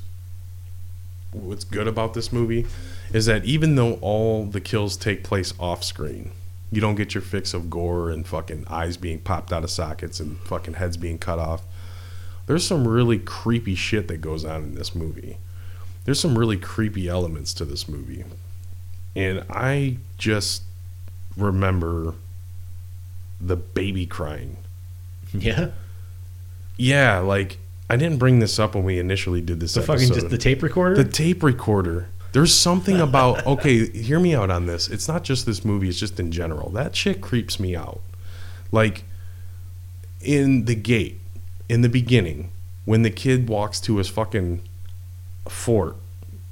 what's 1.31 1.63
good 1.63 1.87
about 1.87 2.15
this 2.15 2.33
movie 2.33 2.65
is 3.13 3.27
that 3.27 3.45
even 3.45 3.75
though 3.75 3.93
all 4.01 4.45
the 4.45 4.59
kills 4.59 4.97
take 4.97 5.23
place 5.23 5.53
off 5.59 5.83
screen, 5.83 6.31
you 6.71 6.81
don't 6.81 6.95
get 6.95 7.13
your 7.13 7.21
fix 7.21 7.53
of 7.53 7.69
gore 7.69 8.09
and 8.09 8.27
fucking 8.27 8.65
eyes 8.67 8.97
being 8.97 9.19
popped 9.19 9.51
out 9.51 9.63
of 9.63 9.71
sockets 9.71 10.19
and 10.19 10.37
fucking 10.39 10.75
heads 10.75 10.97
being 10.97 11.17
cut 11.17 11.39
off. 11.39 11.63
There's 12.45 12.65
some 12.65 12.87
really 12.87 13.19
creepy 13.19 13.75
shit 13.75 14.07
that 14.07 14.21
goes 14.21 14.43
on 14.43 14.63
in 14.63 14.75
this 14.75 14.95
movie. 14.95 15.37
There's 16.05 16.19
some 16.19 16.37
really 16.37 16.57
creepy 16.57 17.07
elements 17.07 17.53
to 17.55 17.65
this 17.65 17.87
movie. 17.87 18.23
And 19.15 19.43
I 19.49 19.97
just 20.17 20.63
remember 21.39 22.13
the 23.41 23.55
baby 23.55 24.05
crying 24.05 24.57
Yeah, 25.33 25.69
yeah, 26.77 27.19
like 27.19 27.57
I 27.89 27.95
didn't 27.95 28.17
bring 28.17 28.39
this 28.39 28.59
up 28.59 28.75
when 28.75 28.83
we 28.83 28.99
initially 28.99 29.41
did 29.41 29.59
this 29.59 29.73
the 29.73 29.81
episode. 29.81 29.93
fucking 29.93 30.13
just 30.13 30.29
the 30.29 30.37
tape 30.37 30.61
recorder. 30.61 30.95
The 31.01 31.09
tape 31.09 31.41
recorder. 31.43 32.07
There's 32.31 32.53
something 32.53 32.99
about 33.09 33.45
okay, 33.47 33.87
hear 33.89 34.19
me 34.19 34.35
out 34.35 34.49
on 34.51 34.65
this. 34.65 34.87
It's 34.87 35.07
not 35.07 35.23
just 35.23 35.45
this 35.45 35.65
movie, 35.65 35.89
it's 35.89 35.99
just 35.99 36.19
in 36.19 36.31
general. 36.31 36.69
That 36.69 36.95
shit 36.95 37.21
creeps 37.21 37.59
me 37.59 37.75
out. 37.75 38.01
Like 38.71 39.03
in 40.21 40.65
the 40.65 40.75
gate, 40.75 41.19
in 41.67 41.81
the 41.81 41.89
beginning, 41.89 42.51
when 42.85 43.01
the 43.03 43.09
kid 43.09 43.47
walks 43.49 43.79
to 43.81 43.97
his 43.97 44.09
fucking 44.09 44.61
fort 45.47 45.95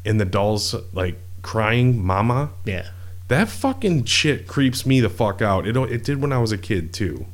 and 0.05 0.19
the 0.19 0.25
doll's 0.25 0.75
like 0.93 1.19
crying 1.41 2.03
mama, 2.03 2.49
yeah, 2.65 2.87
that 3.27 3.49
fucking 3.49 4.05
shit 4.05 4.47
creeps 4.47 4.85
me 4.85 4.99
the 5.01 5.09
fuck 5.09 5.41
out. 5.41 5.67
It 5.67 5.75
it 5.75 6.03
did 6.03 6.21
when 6.21 6.31
I 6.31 6.39
was 6.39 6.51
a 6.51 6.57
kid 6.57 6.93
too. 6.93 7.25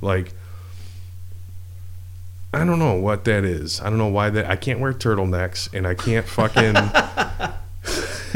Like 0.00 0.32
I 2.54 2.64
don't 2.64 2.78
know 2.78 2.94
what 2.94 3.24
that 3.24 3.44
is. 3.44 3.80
I 3.80 3.84
don't 3.90 3.98
know 3.98 4.08
why 4.08 4.30
that 4.30 4.46
I 4.50 4.56
can't 4.56 4.80
wear 4.80 4.92
turtlenecks 4.92 5.72
and 5.74 5.86
I 5.86 5.94
can't 5.94 6.26
fucking 6.26 6.74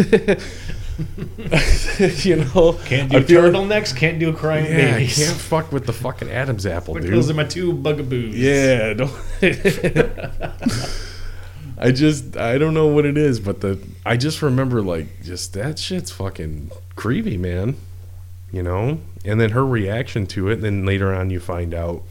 you 2.28 2.36
know 2.36 2.74
can't 2.84 3.14
I 3.14 3.20
do 3.20 3.40
like- 3.40 3.52
turtlenecks. 3.52 3.96
Can't 3.96 4.18
do 4.18 4.28
a 4.30 4.32
crying 4.34 4.66
yeah, 4.66 4.70
I 4.88 4.92
babies. 4.92 5.16
can't 5.18 5.36
fuck 5.40 5.72
with 5.72 5.86
the 5.86 5.92
fucking 5.92 6.30
Adam's 6.30 6.66
apple, 6.66 6.94
dude. 6.94 7.12
those 7.12 7.30
are 7.30 7.34
my 7.34 7.44
two 7.44 7.72
bugaboos. 7.72 8.36
Yeah, 8.36 8.92
don't. 8.94 9.12
I 11.78 11.92
just 11.92 12.36
I 12.36 12.58
don't 12.58 12.74
know 12.74 12.88
what 12.88 13.06
it 13.06 13.16
is, 13.16 13.40
but 13.40 13.61
the 13.62 13.78
I 14.04 14.16
just 14.18 14.42
remember 14.42 14.82
like 14.82 15.22
just 15.22 15.54
that 15.54 15.78
shit's 15.78 16.11
fucking 16.11 16.70
creepy, 17.01 17.38
man. 17.38 17.76
You 18.53 18.62
know, 18.62 19.01
and 19.24 19.40
then 19.40 19.51
her 19.51 19.64
reaction 19.64 20.26
to 20.28 20.48
it. 20.48 20.55
and 20.55 20.64
Then 20.64 20.84
later 20.84 21.14
on, 21.14 21.30
you 21.30 21.38
find 21.40 21.72
out 21.72 22.03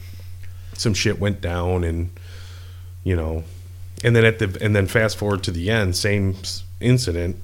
some 0.72 0.94
shit 0.94 1.20
went 1.20 1.40
down, 1.40 1.84
and 1.84 2.10
you 3.04 3.14
know, 3.14 3.44
and 4.02 4.16
then 4.16 4.24
at 4.24 4.38
the 4.38 4.58
and 4.60 4.74
then 4.74 4.86
fast 4.86 5.16
forward 5.16 5.42
to 5.44 5.50
the 5.50 5.70
end, 5.70 5.96
same 5.96 6.36
incident. 6.80 7.36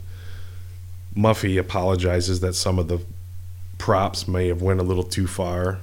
Muffy 1.14 1.58
apologizes 1.58 2.40
that 2.40 2.54
some 2.54 2.78
of 2.78 2.88
the 2.88 3.00
props 3.78 4.26
may 4.26 4.48
have 4.48 4.60
went 4.60 4.80
a 4.80 4.82
little 4.82 5.04
too 5.04 5.26
far, 5.26 5.78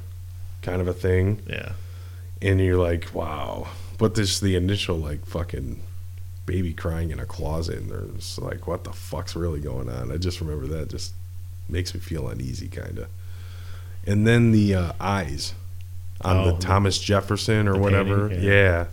kind 0.62 0.82
of 0.82 0.88
a 0.88 0.94
thing 0.94 1.42
yeah. 1.48 1.72
and 2.42 2.60
you're 2.60 2.78
like, 2.78 3.10
wow. 3.14 3.68
But 3.98 4.16
this 4.16 4.40
the 4.40 4.56
initial 4.56 4.98
like 4.98 5.26
fucking 5.26 5.82
baby 6.46 6.74
crying 6.74 7.12
in 7.12 7.20
a 7.20 7.26
closet, 7.26 7.78
and 7.78 7.90
there's 7.90 8.38
like, 8.40 8.68
what 8.68 8.84
the 8.84 8.94
fuck's 8.94 9.36
really 9.36 9.60
going 9.60 9.90
on? 9.90 10.12
I 10.12 10.18
just 10.18 10.42
remember 10.42 10.68
that 10.68 10.90
just 10.90 11.14
makes 11.70 11.94
me 11.94 12.00
feel 12.00 12.28
uneasy, 12.28 12.68
kind 12.68 13.00
of. 13.00 13.08
And 14.06 14.28
then 14.28 14.52
the 14.52 14.76
uh, 14.76 14.92
eyes 15.00 15.54
on 16.22 16.38
Oh, 16.38 16.52
the 16.52 16.58
Thomas 16.60 17.00
Jefferson 17.00 17.68
or 17.68 17.78
whatever, 17.80 18.30
painting, 18.30 18.46
yeah. 18.46 18.52
yeah. 18.52 18.86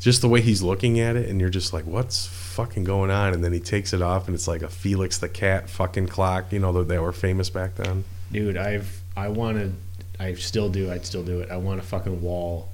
Just 0.00 0.20
the 0.20 0.28
way 0.28 0.40
he's 0.40 0.62
looking 0.62 1.00
at 1.00 1.16
it, 1.16 1.28
and 1.28 1.40
you're 1.40 1.50
just 1.50 1.72
like, 1.72 1.84
what's 1.84 2.26
fucking 2.26 2.84
going 2.84 3.10
on? 3.10 3.34
And 3.34 3.42
then 3.42 3.52
he 3.52 3.60
takes 3.60 3.92
it 3.92 4.00
off, 4.00 4.26
and 4.28 4.34
it's 4.34 4.46
like 4.46 4.62
a 4.62 4.68
Felix 4.68 5.18
the 5.18 5.28
Cat 5.28 5.68
fucking 5.68 6.06
clock, 6.06 6.52
you 6.52 6.58
know, 6.60 6.72
that 6.74 6.88
they 6.88 6.98
were 6.98 7.12
famous 7.12 7.50
back 7.50 7.74
then. 7.76 8.04
Dude, 8.30 8.56
I've 8.56 9.02
I 9.16 9.28
wanted 9.28 9.74
I 10.20 10.34
still 10.34 10.68
do, 10.68 10.90
I'd 10.90 11.04
still 11.06 11.22
do 11.24 11.40
it. 11.40 11.50
I 11.50 11.56
want 11.56 11.80
a 11.80 11.82
fucking 11.82 12.20
wall 12.22 12.68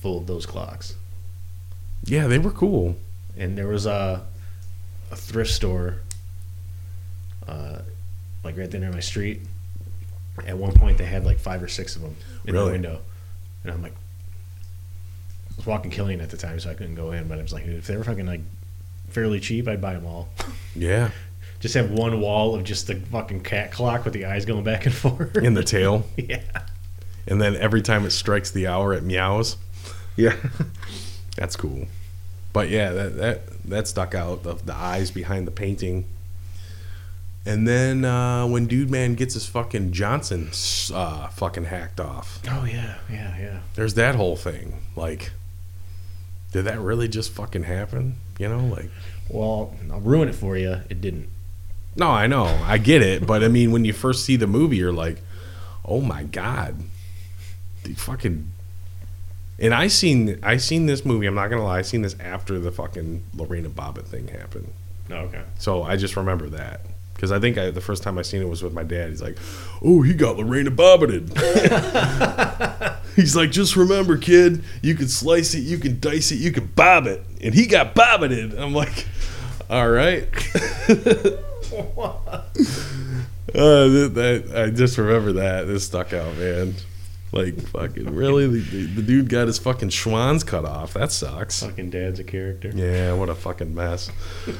full 0.00 0.18
of 0.18 0.26
those 0.26 0.46
clocks. 0.46 0.94
Yeah, 2.04 2.26
they 2.26 2.38
were 2.38 2.50
cool. 2.50 2.96
And 3.36 3.56
there 3.56 3.68
was 3.68 3.86
a 3.86 4.24
a 5.10 5.16
thrift 5.16 5.50
store 5.52 5.98
uh 7.52 7.82
like 8.44 8.56
right 8.56 8.70
there 8.70 8.80
near 8.80 8.90
my 8.92 9.00
street. 9.00 9.40
At 10.46 10.56
one 10.56 10.72
point 10.72 10.98
they 10.98 11.04
had 11.04 11.24
like 11.24 11.38
five 11.38 11.62
or 11.62 11.68
six 11.68 11.94
of 11.96 12.02
them 12.02 12.16
in 12.46 12.54
Really? 12.54 12.66
the 12.66 12.72
window. 12.72 13.00
And 13.64 13.72
I'm 13.72 13.82
like 13.82 13.92
I 13.92 15.54
was 15.58 15.66
walking 15.66 15.90
Killian 15.90 16.20
at 16.20 16.30
the 16.30 16.36
time 16.36 16.58
so 16.58 16.70
I 16.70 16.74
couldn't 16.74 16.94
go 16.94 17.12
in, 17.12 17.28
but 17.28 17.38
I 17.38 17.42
was 17.42 17.52
like, 17.52 17.66
if 17.66 17.86
they 17.86 17.96
were 17.96 18.04
fucking 18.04 18.26
like 18.26 18.40
fairly 19.10 19.38
cheap, 19.40 19.68
I'd 19.68 19.80
buy 19.80 19.92
them 19.94 20.06
all. 20.06 20.28
Yeah, 20.74 21.10
Just 21.60 21.74
have 21.74 21.90
one 21.90 22.20
wall 22.20 22.54
of 22.54 22.64
just 22.64 22.86
the 22.86 22.94
fucking 22.96 23.42
cat 23.42 23.70
clock 23.70 24.04
with 24.04 24.14
the 24.14 24.24
eyes 24.24 24.44
going 24.46 24.64
back 24.64 24.86
and 24.86 24.94
forth. 25.02 25.36
in 25.36 25.52
the 25.54 25.62
tail. 25.62 26.06
yeah. 26.16 26.40
and 27.26 27.40
then 27.40 27.54
every 27.56 27.82
time 27.82 28.04
it 28.06 28.10
strikes 28.10 28.50
the 28.50 28.66
hour 28.66 28.92
it 28.94 29.02
meows 29.04 29.56
yeah 30.16 30.34
that's 31.36 31.54
cool 31.56 31.86
but 32.52 32.68
yeah 32.68 32.90
that 32.90 33.16
that, 33.16 33.62
that 33.64 33.86
stuck 33.88 34.14
out 34.14 34.42
the, 34.42 34.54
the 34.54 34.74
eyes 34.74 35.10
behind 35.10 35.46
the 35.46 35.50
painting 35.52 36.04
and 37.44 37.66
then 37.66 38.04
uh, 38.04 38.46
when 38.46 38.66
dude 38.66 38.90
man 38.90 39.14
gets 39.14 39.34
his 39.34 39.46
fucking 39.46 39.92
johnson 39.92 40.48
uh, 40.94 41.26
fucking 41.28 41.64
hacked 41.64 41.98
off 42.00 42.40
Oh 42.48 42.64
yeah, 42.64 42.98
yeah, 43.10 43.36
yeah. 43.38 43.58
there's 43.74 43.94
that 43.94 44.14
whole 44.14 44.36
thing 44.36 44.82
like 44.96 45.32
did 46.52 46.64
that 46.66 46.78
really 46.80 47.08
just 47.08 47.32
fucking 47.32 47.64
happen 47.64 48.16
you 48.38 48.48
know 48.48 48.60
like 48.66 48.90
Well, 49.28 49.74
I'll 49.90 50.00
ruin 50.00 50.28
it 50.28 50.34
for 50.34 50.56
you. 50.56 50.80
It 50.90 51.00
didn't. 51.00 51.28
no 51.96 52.08
i 52.10 52.26
know 52.26 52.44
i 52.64 52.78
get 52.78 53.02
it 53.02 53.26
but 53.26 53.42
i 53.42 53.48
mean 53.48 53.72
when 53.72 53.84
you 53.84 53.92
first 53.92 54.24
see 54.24 54.36
the 54.36 54.46
movie 54.46 54.76
you're 54.76 54.92
like 54.92 55.18
oh 55.84 56.00
my 56.00 56.22
god 56.24 56.76
the 57.84 57.92
fucking 57.94 58.48
and 59.58 59.74
i 59.74 59.88
seen 59.88 60.38
i 60.42 60.56
seen 60.56 60.86
this 60.86 61.04
movie 61.04 61.26
i'm 61.26 61.34
not 61.34 61.48
gonna 61.48 61.64
lie 61.64 61.78
i 61.78 61.82
seen 61.82 62.02
this 62.02 62.16
after 62.20 62.58
the 62.58 62.70
fucking 62.70 63.22
lorena 63.34 63.68
bobbitt 63.68 64.04
thing 64.06 64.28
happened 64.28 64.72
Oh, 65.10 65.16
okay. 65.26 65.42
so 65.58 65.82
i 65.82 65.96
just 65.96 66.16
remember 66.16 66.48
that 66.50 66.80
because 67.22 67.30
i 67.30 67.38
think 67.38 67.56
I, 67.56 67.70
the 67.70 67.80
first 67.80 68.02
time 68.02 68.18
i 68.18 68.22
seen 68.22 68.42
it 68.42 68.48
was 68.48 68.64
with 68.64 68.72
my 68.72 68.82
dad 68.82 69.10
he's 69.10 69.22
like 69.22 69.38
oh 69.80 70.02
he 70.02 70.12
got 70.12 70.36
lorena 70.36 70.72
bobbited 70.72 71.32
he's 73.14 73.36
like 73.36 73.52
just 73.52 73.76
remember 73.76 74.16
kid 74.16 74.64
you 74.82 74.96
can 74.96 75.06
slice 75.06 75.54
it 75.54 75.60
you 75.60 75.78
can 75.78 76.00
dice 76.00 76.32
it 76.32 76.36
you 76.36 76.50
can 76.50 76.66
bob 76.66 77.06
it 77.06 77.24
and 77.40 77.54
he 77.54 77.66
got 77.66 77.94
bobbited 77.94 78.58
i'm 78.58 78.74
like 78.74 79.06
all 79.70 79.88
right 79.88 80.28
Uh, 83.54 83.86
that, 83.88 84.12
that 84.14 84.56
I 84.56 84.70
just 84.70 84.96
remember 84.96 85.32
that. 85.34 85.66
This 85.66 85.84
stuck 85.84 86.14
out, 86.14 86.36
man. 86.38 86.74
Like 87.32 87.60
fucking 87.68 88.14
really, 88.14 88.46
the, 88.46 88.86
the 88.86 89.02
dude 89.02 89.28
got 89.28 89.46
his 89.46 89.58
fucking 89.58 89.90
schwans 89.90 90.46
cut 90.46 90.64
off. 90.64 90.94
That 90.94 91.12
sucks. 91.12 91.62
Fucking 91.62 91.90
dad's 91.90 92.18
a 92.18 92.24
character. 92.24 92.70
Yeah, 92.74 93.12
what 93.14 93.28
a 93.28 93.34
fucking 93.34 93.74
mess. 93.74 94.10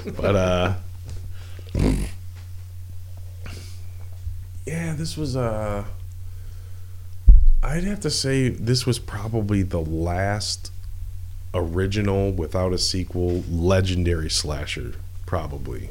But 0.04 0.36
uh, 0.36 0.74
yeah, 4.72 4.94
this 4.94 5.16
was 5.18 5.36
uh, 5.36 5.84
I'd 7.62 7.84
have 7.84 8.00
to 8.00 8.10
say 8.10 8.48
this 8.48 8.86
was 8.86 8.98
probably 8.98 9.62
the 9.62 9.80
last 9.80 10.72
original 11.54 12.32
without 12.32 12.72
a 12.72 12.78
sequel 12.78 13.44
legendary 13.50 14.30
slasher 14.30 14.94
probably 15.26 15.90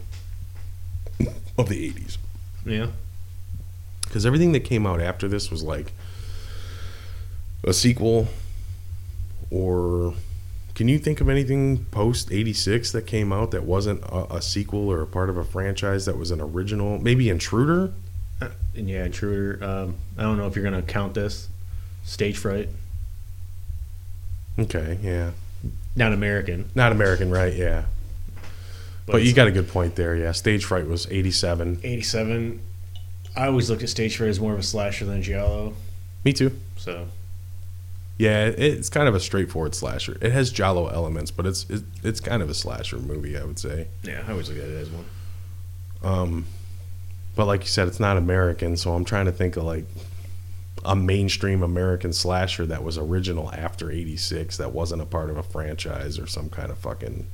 of 1.58 1.70
the 1.70 1.92
80s 1.94 2.18
Yeah. 2.66 2.88
because 4.04 4.26
everything 4.26 4.54
that 4.54 4.62
came 4.62 4.88
out 4.88 5.00
after 5.00 5.28
this 5.28 5.52
was 5.52 5.62
like 5.62 5.94
a 7.64 7.74
sequel 7.74 8.28
or 9.52 10.16
can 10.74 10.88
you 10.88 10.98
think 10.98 11.22
of 11.22 11.30
anything 11.30 11.86
post 11.92 12.32
86 12.32 12.92
that 12.94 13.06
came 13.06 13.32
out 13.32 13.52
that 13.52 13.64
wasn't 13.64 14.02
a, 14.06 14.36
a 14.38 14.42
sequel 14.42 14.90
or 14.90 15.02
a 15.04 15.08
part 15.08 15.30
of 15.30 15.38
a 15.38 15.44
franchise 15.44 16.08
that 16.08 16.18
was 16.18 16.32
an 16.32 16.42
original 16.42 16.98
maybe 16.98 17.30
intruder 17.30 17.94
and 18.76 18.89
yeah, 18.89 19.06
Intruder. 19.06 19.64
Um, 19.64 19.96
I 20.18 20.24
don't 20.24 20.38
know 20.38 20.48
if 20.48 20.56
you're 20.56 20.64
gonna 20.64 20.82
count 20.82 21.14
this. 21.14 21.48
Stage 22.04 22.38
Fright, 22.38 22.70
okay 24.60 24.98
yeah 25.02 25.32
not 25.96 26.14
American, 26.14 26.70
not 26.76 26.92
american 26.92 27.30
right 27.32 27.54
yeah 27.56 27.86
but, 29.06 29.22
you 29.22 29.30
it's 29.30 29.36
got 29.36 29.48
a 29.48 29.52
good 29.52 29.68
point 29.68 29.96
there 29.96 30.16
yeah 30.16 30.32
stage 30.32 30.64
fright 30.66 30.88
was 30.88 31.08
87 31.10 31.80
'87. 31.84 32.62
I 33.36 33.48
always 33.48 33.70
looked 33.70 33.82
at 33.84 33.89
Stage 33.89 34.18
Fright 34.18 34.30
as 34.30 34.39
more 34.39 34.54
of 34.54 34.60
a 34.60 34.64
slasher 34.64 35.06
than 35.06 35.20
a 35.20 35.22
giallo. 35.22 35.74
me 36.24 36.34
too 36.34 36.58
So 36.78 37.08
yeah 38.18 38.46
it's 38.46 38.89
kind 38.89 39.08
of 39.08 39.16
a 39.16 39.20
straightforward 39.20 39.74
slasher 39.76 40.18
it 40.22 40.32
has 40.32 40.52
giallo 40.52 40.88
elements 40.88 41.32
but 41.32 41.46
it's 41.46 41.66
it's 42.04 42.20
kind 42.20 42.42
of 42.44 42.50
a 42.50 42.54
slasher 42.54 42.98
movie 42.98 43.38
i 43.38 43.44
would 43.44 43.58
say 43.60 43.88
yeah, 44.04 44.24
I 44.28 44.32
always 44.32 44.50
look 44.50 44.58
at 44.58 44.66
it 44.70 44.82
as 44.82 44.89
one. 44.89 45.06
Um, 46.04 46.46
but 47.36 47.46
like 47.48 47.62
you 47.62 47.68
said, 47.68 47.88
it's 47.88 48.00
not 48.00 48.18
American, 48.18 48.78
so 48.78 48.94
I'm 48.94 49.06
trying 49.06 49.26
to 49.26 49.32
think 49.32 49.56
of 49.58 49.64
like 49.64 49.86
a 50.84 50.96
mainstream 50.96 51.62
American 51.62 52.12
slasher 52.14 52.66
that 52.66 52.84
was 52.84 52.98
original 52.98 53.52
after 53.54 53.92
'86 53.92 54.58
that 54.58 54.74
wasn't 54.74 55.02
a 55.02 55.06
part 55.06 55.30
of 55.30 55.38
a 55.38 55.44
franchise 55.44 56.18
or 56.20 56.28
some 56.28 56.50
kind 56.50 56.72
of 56.72 56.78
fucking. 56.80 57.28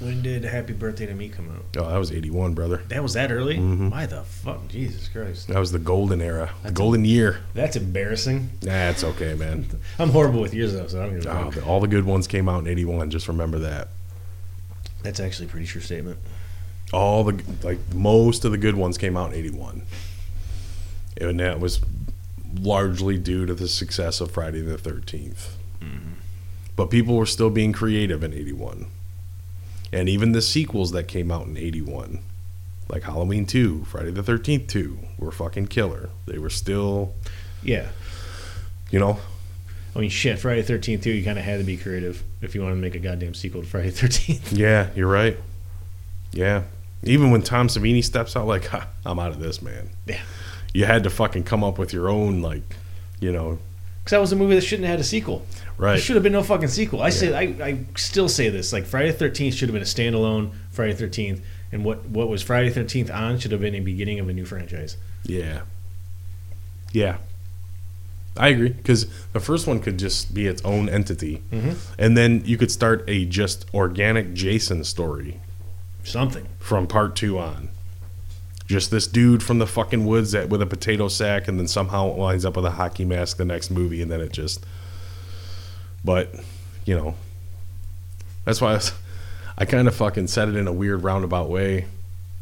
When 0.00 0.22
did 0.22 0.44
Happy 0.44 0.72
Birthday 0.74 1.06
to 1.06 1.14
Me 1.14 1.28
come 1.28 1.48
out? 1.50 1.64
Oh, 1.76 1.88
that 1.90 1.96
was 1.96 2.12
'81, 2.12 2.54
brother. 2.54 2.82
That 2.88 3.02
was 3.02 3.14
that 3.14 3.32
early? 3.32 3.56
Mhm. 3.56 3.90
Why 3.90 4.06
the 4.06 4.22
fuck? 4.22 4.68
Jesus 4.68 5.08
Christ. 5.08 5.48
That 5.48 5.58
was 5.58 5.72
the 5.72 5.80
golden 5.80 6.20
era, 6.20 6.50
the 6.62 6.68
That's 6.68 6.74
golden 6.78 7.04
year. 7.04 7.38
That's 7.54 7.74
embarrassing. 7.76 8.50
Nah, 8.62 8.90
it's 8.90 9.02
okay, 9.02 9.34
man. 9.34 9.66
I'm 9.98 10.10
horrible 10.10 10.40
with 10.40 10.54
years 10.54 10.72
though, 10.72 10.86
so 10.86 11.00
I 11.02 11.06
don't 11.06 11.16
even 11.18 11.28
Oh, 11.28 11.50
know. 11.50 11.62
all 11.62 11.80
the 11.80 11.88
good 11.88 12.04
ones 12.04 12.26
came 12.28 12.48
out 12.48 12.60
in 12.60 12.68
'81. 12.68 13.10
Just 13.10 13.26
remember 13.26 13.58
that. 13.60 13.88
That's 15.02 15.18
actually 15.20 15.46
a 15.46 15.50
pretty 15.50 15.66
true 15.66 15.80
statement. 15.80 16.18
All 16.92 17.24
the 17.24 17.42
like 17.62 17.78
most 17.94 18.44
of 18.44 18.52
the 18.52 18.58
good 18.58 18.74
ones 18.74 18.96
came 18.96 19.16
out 19.16 19.32
in 19.32 19.38
'81, 19.38 19.82
and 21.20 21.38
that 21.40 21.60
was 21.60 21.80
largely 22.58 23.18
due 23.18 23.44
to 23.46 23.54
the 23.54 23.68
success 23.68 24.20
of 24.20 24.30
Friday 24.30 24.62
the 24.62 24.76
13th. 24.78 25.48
Mm-hmm. 25.82 26.12
But 26.76 26.90
people 26.90 27.16
were 27.16 27.26
still 27.26 27.50
being 27.50 27.72
creative 27.72 28.22
in 28.24 28.32
81. 28.32 28.86
And 29.92 30.08
even 30.08 30.32
the 30.32 30.40
sequels 30.42 30.92
that 30.92 31.04
came 31.08 31.30
out 31.30 31.46
in 31.46 31.56
81, 31.56 32.20
like 32.88 33.02
Halloween 33.02 33.44
2, 33.46 33.84
Friday 33.84 34.10
the 34.10 34.22
13th 34.22 34.66
2, 34.68 34.98
were 35.18 35.30
fucking 35.32 35.66
killer. 35.68 36.08
They 36.26 36.38
were 36.38 36.50
still, 36.50 37.14
Yeah. 37.62 37.88
you 38.90 38.98
know, 38.98 39.18
I 39.96 40.00
mean, 40.00 40.10
shit, 40.10 40.38
Friday 40.38 40.62
the 40.62 40.72
13th, 40.74 41.02
too, 41.02 41.10
you 41.10 41.24
kind 41.24 41.38
of 41.38 41.44
had 41.44 41.58
to 41.58 41.64
be 41.64 41.76
creative 41.76 42.22
if 42.42 42.54
you 42.54 42.62
wanted 42.62 42.76
to 42.76 42.80
make 42.80 42.94
a 42.94 42.98
goddamn 42.98 43.34
sequel 43.34 43.62
to 43.62 43.66
Friday 43.66 43.90
the 43.90 44.06
13th. 44.08 44.56
yeah, 44.56 44.90
you're 44.94 45.08
right. 45.08 45.36
Yeah. 46.32 46.62
Even 47.04 47.30
when 47.30 47.42
Tom 47.42 47.68
Savini 47.68 48.02
steps 48.04 48.36
out, 48.36 48.46
like, 48.46 48.66
ha, 48.68 48.88
I'm 49.06 49.18
out 49.18 49.30
of 49.30 49.40
this, 49.40 49.62
man. 49.62 49.90
Yeah. 50.06 50.20
You 50.74 50.84
had 50.84 51.04
to 51.04 51.10
fucking 51.10 51.44
come 51.44 51.64
up 51.64 51.78
with 51.78 51.92
your 51.92 52.08
own, 52.08 52.42
like, 52.42 52.76
you 53.20 53.32
know, 53.32 53.58
Because 54.04 54.10
that 54.12 54.20
was 54.20 54.32
a 54.32 54.36
movie 54.36 54.54
that 54.54 54.60
shouldn't 54.62 54.86
have 54.86 54.94
had 54.98 55.00
a 55.00 55.04
sequel. 55.04 55.44
There 55.78 55.86
right. 55.86 56.00
should 56.00 56.16
have 56.16 56.22
been 56.22 56.32
no 56.32 56.42
fucking 56.42 56.68
sequel. 56.68 57.02
I 57.02 57.10
say, 57.10 57.34
I, 57.34 57.66
I 57.66 57.78
still 57.96 58.28
say 58.28 58.48
this. 58.48 58.72
Like, 58.72 58.84
Friday 58.84 59.10
the 59.12 59.24
13th 59.24 59.52
should 59.54 59.68
have 59.68 59.74
been 59.74 59.82
a 59.82 59.84
standalone 59.84 60.52
Friday 60.70 60.92
the 60.92 61.06
13th. 61.06 61.40
And 61.70 61.84
what, 61.84 62.04
what 62.06 62.28
was 62.28 62.42
Friday 62.42 62.68
the 62.70 62.80
13th 62.82 63.14
on 63.14 63.38
should 63.38 63.52
have 63.52 63.60
been 63.60 63.74
a 63.74 63.80
beginning 63.80 64.18
of 64.18 64.28
a 64.28 64.32
new 64.32 64.44
franchise. 64.44 64.96
Yeah. 65.24 65.60
Yeah. 66.92 67.18
I 68.36 68.48
agree 68.48 68.68
because 68.70 69.06
the 69.32 69.40
first 69.40 69.66
one 69.66 69.80
could 69.80 69.98
just 69.98 70.32
be 70.32 70.46
its 70.46 70.62
own 70.64 70.88
entity, 70.88 71.42
Mhm. 71.52 71.74
and 71.98 72.16
then 72.16 72.42
you 72.44 72.56
could 72.56 72.70
start 72.70 73.02
a 73.08 73.24
just 73.24 73.66
organic 73.74 74.32
Jason 74.32 74.84
story 74.84 75.40
Something. 76.04 76.46
from 76.58 76.86
part 76.86 77.14
two 77.16 77.38
on. 77.38 77.68
Just 78.66 78.90
this 78.90 79.06
dude 79.06 79.42
from 79.42 79.58
the 79.58 79.66
fucking 79.66 80.04
woods 80.04 80.32
that 80.32 80.48
with 80.48 80.60
a 80.60 80.66
potato 80.66 81.08
sack, 81.08 81.48
and 81.48 81.58
then 81.58 81.66
somehow 81.68 82.08
winds 82.08 82.44
up 82.44 82.56
with 82.56 82.66
a 82.66 82.72
hockey 82.72 83.04
mask 83.04 83.38
the 83.38 83.44
next 83.44 83.70
movie, 83.70 84.02
and 84.02 84.10
then 84.10 84.20
it 84.20 84.32
just. 84.32 84.64
But, 86.04 86.34
you 86.84 86.94
know, 86.96 87.14
that's 88.44 88.60
why 88.60 88.74
I, 88.74 88.80
I 89.58 89.64
kind 89.64 89.88
of 89.88 89.94
fucking 89.94 90.26
said 90.28 90.48
it 90.48 90.56
in 90.56 90.66
a 90.66 90.72
weird 90.72 91.02
roundabout 91.02 91.48
way. 91.48 91.78
I 91.82 91.86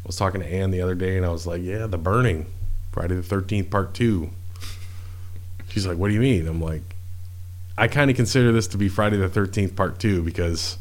was 0.05 0.17
talking 0.17 0.41
to 0.41 0.47
Ann 0.47 0.71
the 0.71 0.81
other 0.81 0.95
day, 0.95 1.17
and 1.17 1.25
I 1.25 1.29
was 1.29 1.47
like, 1.47 1.61
"Yeah, 1.61 1.87
The 1.87 1.97
Burning, 1.97 2.45
Friday 2.91 3.15
the 3.15 3.23
Thirteenth 3.23 3.69
Part 3.69 3.93
2. 3.93 4.29
She's 5.69 5.85
like, 5.85 5.97
"What 5.97 6.09
do 6.09 6.13
you 6.13 6.21
mean?" 6.21 6.47
I'm 6.47 6.61
like, 6.61 6.95
"I 7.77 7.87
kind 7.87 8.09
of 8.09 8.15
consider 8.15 8.51
this 8.51 8.67
to 8.67 8.77
be 8.77 8.87
Friday 8.89 9.17
the 9.17 9.29
Thirteenth 9.29 9.75
Part 9.75 9.99
Two 9.99 10.23
because 10.23 10.77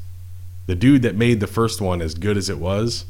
the 0.67 0.75
dude 0.75 1.03
that 1.03 1.15
made 1.17 1.41
the 1.41 1.47
first 1.47 1.81
one 1.81 2.03
as 2.03 2.15
good 2.15 2.37
as 2.37 2.49
it 2.49 2.59
was 2.59 3.05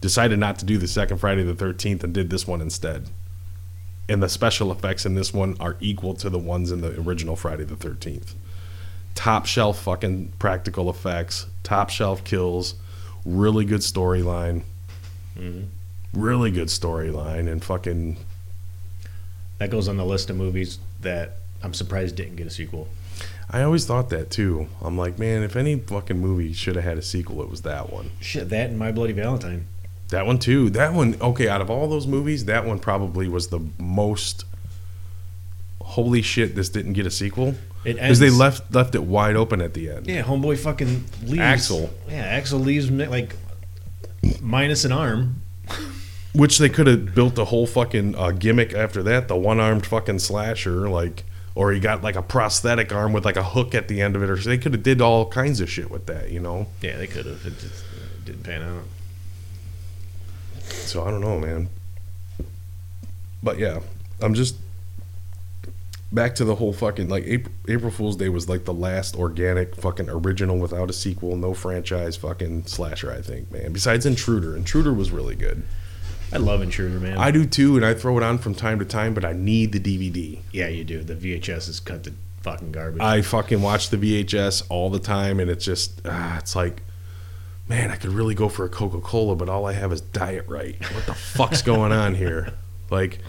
decided 0.00 0.38
not 0.38 0.58
to 0.58 0.64
do 0.64 0.78
the 0.78 0.88
second 0.88 1.18
Friday 1.18 1.42
the 1.44 1.54
13th 1.54 2.02
and 2.02 2.12
did 2.12 2.30
this 2.30 2.46
one 2.46 2.60
instead. 2.60 3.08
And 4.08 4.22
the 4.22 4.28
special 4.28 4.72
effects 4.72 5.06
in 5.06 5.14
this 5.14 5.32
one 5.32 5.56
are 5.60 5.76
equal 5.80 6.14
to 6.14 6.28
the 6.30 6.38
ones 6.38 6.72
in 6.72 6.80
the 6.80 7.00
original 7.00 7.36
Friday 7.36 7.64
the 7.64 7.76
13th. 7.76 8.34
Top 9.14 9.46
shelf 9.46 9.80
fucking 9.82 10.32
practical 10.38 10.90
effects, 10.90 11.46
top 11.62 11.90
shelf 11.90 12.24
kills, 12.24 12.74
really 13.24 13.64
good 13.64 13.80
storyline, 13.80 14.62
Mhm. 15.38 15.66
really 16.12 16.50
good 16.50 16.68
storyline, 16.68 17.50
and 17.50 17.62
fucking 17.64 18.16
That 19.58 19.70
goes 19.70 19.86
on 19.86 19.96
the 19.96 20.04
list 20.04 20.28
of 20.28 20.34
movies 20.36 20.78
that 21.02 21.36
I'm 21.62 21.72
surprised 21.72 22.16
didn't 22.16 22.34
get 22.34 22.48
a 22.48 22.50
sequel. 22.50 22.88
I 23.52 23.62
always 23.62 23.84
thought 23.84 24.08
that 24.10 24.30
too. 24.30 24.68
I'm 24.80 24.96
like, 24.96 25.18
man, 25.18 25.42
if 25.42 25.56
any 25.56 25.78
fucking 25.78 26.18
movie 26.18 26.52
should 26.52 26.74
have 26.76 26.84
had 26.84 26.98
a 26.98 27.02
sequel, 27.02 27.42
it 27.42 27.50
was 27.50 27.62
that 27.62 27.92
one. 27.92 28.10
Shit, 28.20 28.48
that 28.48 28.70
and 28.70 28.78
My 28.78 28.92
Bloody 28.92 29.12
Valentine. 29.12 29.66
That 30.08 30.26
one 30.26 30.38
too. 30.38 30.70
That 30.70 30.94
one, 30.94 31.16
okay, 31.20 31.48
out 31.48 31.60
of 31.60 31.70
all 31.70 31.88
those 31.88 32.06
movies, 32.06 32.46
that 32.46 32.64
one 32.64 32.78
probably 32.78 33.28
was 33.28 33.48
the 33.48 33.60
most. 33.78 34.44
Holy 35.82 36.22
shit! 36.22 36.54
This 36.54 36.68
didn't 36.68 36.94
get 36.94 37.06
a 37.06 37.10
sequel 37.10 37.54
because 37.84 38.18
they 38.18 38.30
left 38.30 38.72
left 38.74 38.94
it 38.94 39.02
wide 39.02 39.36
open 39.36 39.60
at 39.60 39.74
the 39.74 39.90
end. 39.90 40.06
Yeah, 40.06 40.22
homeboy 40.22 40.58
fucking 40.58 41.04
leaves. 41.24 41.38
Axel. 41.38 41.90
Yeah, 42.08 42.24
Axel 42.24 42.58
leaves 42.58 42.90
like 42.90 43.36
minus 44.40 44.84
an 44.84 44.92
arm. 44.92 45.42
Which 46.34 46.56
they 46.56 46.70
could 46.70 46.86
have 46.86 47.14
built 47.14 47.36
a 47.38 47.44
whole 47.46 47.66
fucking 47.66 48.14
uh, 48.14 48.30
gimmick 48.30 48.72
after 48.72 49.02
that. 49.02 49.28
The 49.28 49.36
one 49.36 49.60
armed 49.60 49.84
fucking 49.84 50.20
slasher, 50.20 50.88
like, 50.88 51.24
or 51.54 51.72
he 51.72 51.80
got 51.80 52.02
like 52.02 52.16
a 52.16 52.22
prosthetic 52.22 52.92
arm 52.92 53.12
with 53.12 53.24
like 53.24 53.36
a 53.36 53.42
hook 53.42 53.74
at 53.74 53.88
the 53.88 54.00
end 54.00 54.16
of 54.16 54.22
it, 54.22 54.30
or 54.30 54.36
they 54.36 54.58
could 54.58 54.72
have 54.72 54.82
did 54.82 55.00
all 55.00 55.26
kinds 55.26 55.60
of 55.60 55.70
shit 55.70 55.90
with 55.90 56.06
that, 56.06 56.30
you 56.30 56.40
know. 56.40 56.66
Yeah, 56.80 56.96
they 56.96 57.06
could 57.06 57.26
have. 57.26 57.44
It 57.46 57.58
just 57.58 57.84
it 57.84 58.24
didn't 58.24 58.42
pan 58.42 58.62
out. 58.62 58.84
So 60.64 61.04
I 61.04 61.10
don't 61.10 61.20
know, 61.20 61.38
man. 61.38 61.68
But 63.42 63.58
yeah, 63.58 63.80
I'm 64.20 64.34
just 64.34 64.56
back 66.12 66.34
to 66.36 66.44
the 66.44 66.54
whole 66.54 66.72
fucking 66.72 67.08
like 67.08 67.24
April, 67.24 67.54
April 67.68 67.90
Fool's 67.90 68.16
Day 68.16 68.28
was 68.28 68.48
like 68.48 68.64
the 68.64 68.74
last 68.74 69.16
organic 69.16 69.74
fucking 69.74 70.08
original 70.08 70.58
without 70.58 70.90
a 70.90 70.92
sequel, 70.92 71.36
no 71.36 71.54
franchise 71.54 72.16
fucking 72.16 72.66
slasher. 72.66 73.12
I 73.12 73.20
think, 73.20 73.50
man. 73.50 73.72
Besides 73.72 74.06
Intruder, 74.06 74.56
Intruder 74.56 74.92
was 74.92 75.10
really 75.10 75.34
good. 75.34 75.62
I 76.32 76.38
love 76.38 76.62
Intruder, 76.62 76.98
man. 76.98 77.18
I 77.18 77.30
do 77.30 77.44
too, 77.44 77.76
and 77.76 77.84
I 77.84 77.94
throw 77.94 78.16
it 78.16 78.22
on 78.22 78.38
from 78.38 78.54
time 78.54 78.78
to 78.78 78.84
time, 78.84 79.14
but 79.14 79.24
I 79.24 79.32
need 79.32 79.72
the 79.72 79.80
DVD. 79.80 80.40
yeah, 80.52 80.68
you 80.68 80.84
do. 80.84 81.02
The 81.02 81.14
VHS 81.14 81.68
is 81.68 81.80
cut 81.80 82.04
to 82.04 82.14
fucking 82.42 82.72
garbage. 82.72 83.02
I 83.02 83.22
fucking 83.22 83.60
watch 83.60 83.90
the 83.90 83.96
VHS 83.96 84.64
all 84.68 84.90
the 84.90 84.98
time, 84.98 85.40
and 85.40 85.50
it's 85.50 85.64
just 85.64 86.00
ah, 86.04 86.38
it's 86.38 86.56
like. 86.56 86.82
Man, 87.68 87.92
I 87.92 87.96
could 87.96 88.10
really 88.10 88.34
go 88.34 88.48
for 88.48 88.64
a 88.64 88.68
Coca 88.68 89.00
Cola, 89.00 89.36
but 89.36 89.48
all 89.48 89.66
I 89.66 89.72
have 89.72 89.92
is 89.92 90.00
Diet 90.00 90.46
Right. 90.48 90.76
What 90.92 91.06
the 91.06 91.14
fuck's 91.14 91.62
going 91.72 91.92
on 91.92 92.16
here? 92.16 92.52
Like, 92.90 93.20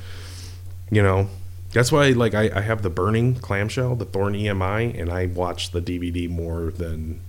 you 0.92 1.04
know, 1.04 1.30
that's 1.72 1.92
why 1.92 2.10
like 2.10 2.34
I, 2.34 2.50
I 2.54 2.62
have 2.62 2.82
the 2.82 2.90
burning 2.90 3.36
clamshell, 3.36 3.96
the 3.96 4.06
Thorn 4.06 4.34
EMI, 4.34 5.00
and 5.00 5.12
I 5.12 5.28
watch 5.28 5.72
the 5.72 5.82
DVD 5.82 6.28
more 6.28 6.72
than 6.72 7.22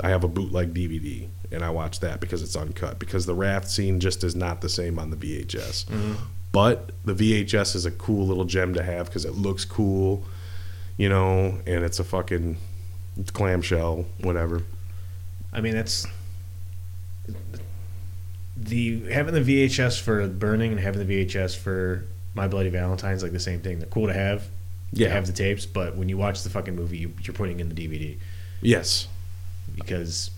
I 0.00 0.08
have 0.08 0.24
a 0.24 0.28
bootleg 0.28 0.72
DVD, 0.72 1.26
and 1.52 1.64
I 1.64 1.70
watch 1.70 2.00
that 2.00 2.20
because 2.20 2.42
it's 2.42 2.56
uncut. 2.56 2.98
Because 2.98 3.26
the 3.26 3.34
raft 3.34 3.68
scene 3.70 4.00
just 4.00 4.22
is 4.24 4.34
not 4.36 4.60
the 4.60 4.68
same 4.68 4.98
on 4.98 5.10
the 5.10 5.16
VHS. 5.16 5.86
Mm-hmm. 5.86 6.14
But 6.52 6.90
the 7.04 7.14
VHS 7.14 7.76
is 7.76 7.86
a 7.86 7.90
cool 7.90 8.26
little 8.26 8.44
gem 8.44 8.74
to 8.74 8.82
have 8.82 9.06
because 9.06 9.24
it 9.24 9.34
looks 9.34 9.64
cool, 9.64 10.24
you 10.96 11.08
know, 11.08 11.60
and 11.66 11.84
it's 11.84 12.00
a 12.00 12.04
fucking 12.04 12.56
clamshell, 13.32 14.06
whatever. 14.20 14.62
I 15.52 15.60
mean, 15.60 15.74
that's 15.74 16.06
the 18.56 19.00
having 19.10 19.34
the 19.34 19.68
VHS 19.68 20.00
for 20.00 20.26
Burning 20.26 20.72
and 20.72 20.80
having 20.80 21.06
the 21.06 21.24
VHS 21.26 21.56
for 21.56 22.04
My 22.34 22.48
Bloody 22.48 22.68
Valentine's 22.70 23.22
like 23.22 23.32
the 23.32 23.40
same 23.40 23.60
thing. 23.60 23.78
They're 23.78 23.88
cool 23.88 24.08
to 24.08 24.14
have. 24.14 24.48
Yeah. 24.92 25.06
To 25.06 25.14
have 25.14 25.26
the 25.26 25.32
tapes, 25.32 25.66
but 25.66 25.94
when 25.94 26.08
you 26.08 26.18
watch 26.18 26.42
the 26.42 26.50
fucking 26.50 26.74
movie, 26.74 26.98
you, 26.98 27.12
you're 27.22 27.34
putting 27.34 27.60
in 27.60 27.68
the 27.68 27.76
DVD. 27.76 28.18
Yes. 28.60 29.06
because 29.76 30.30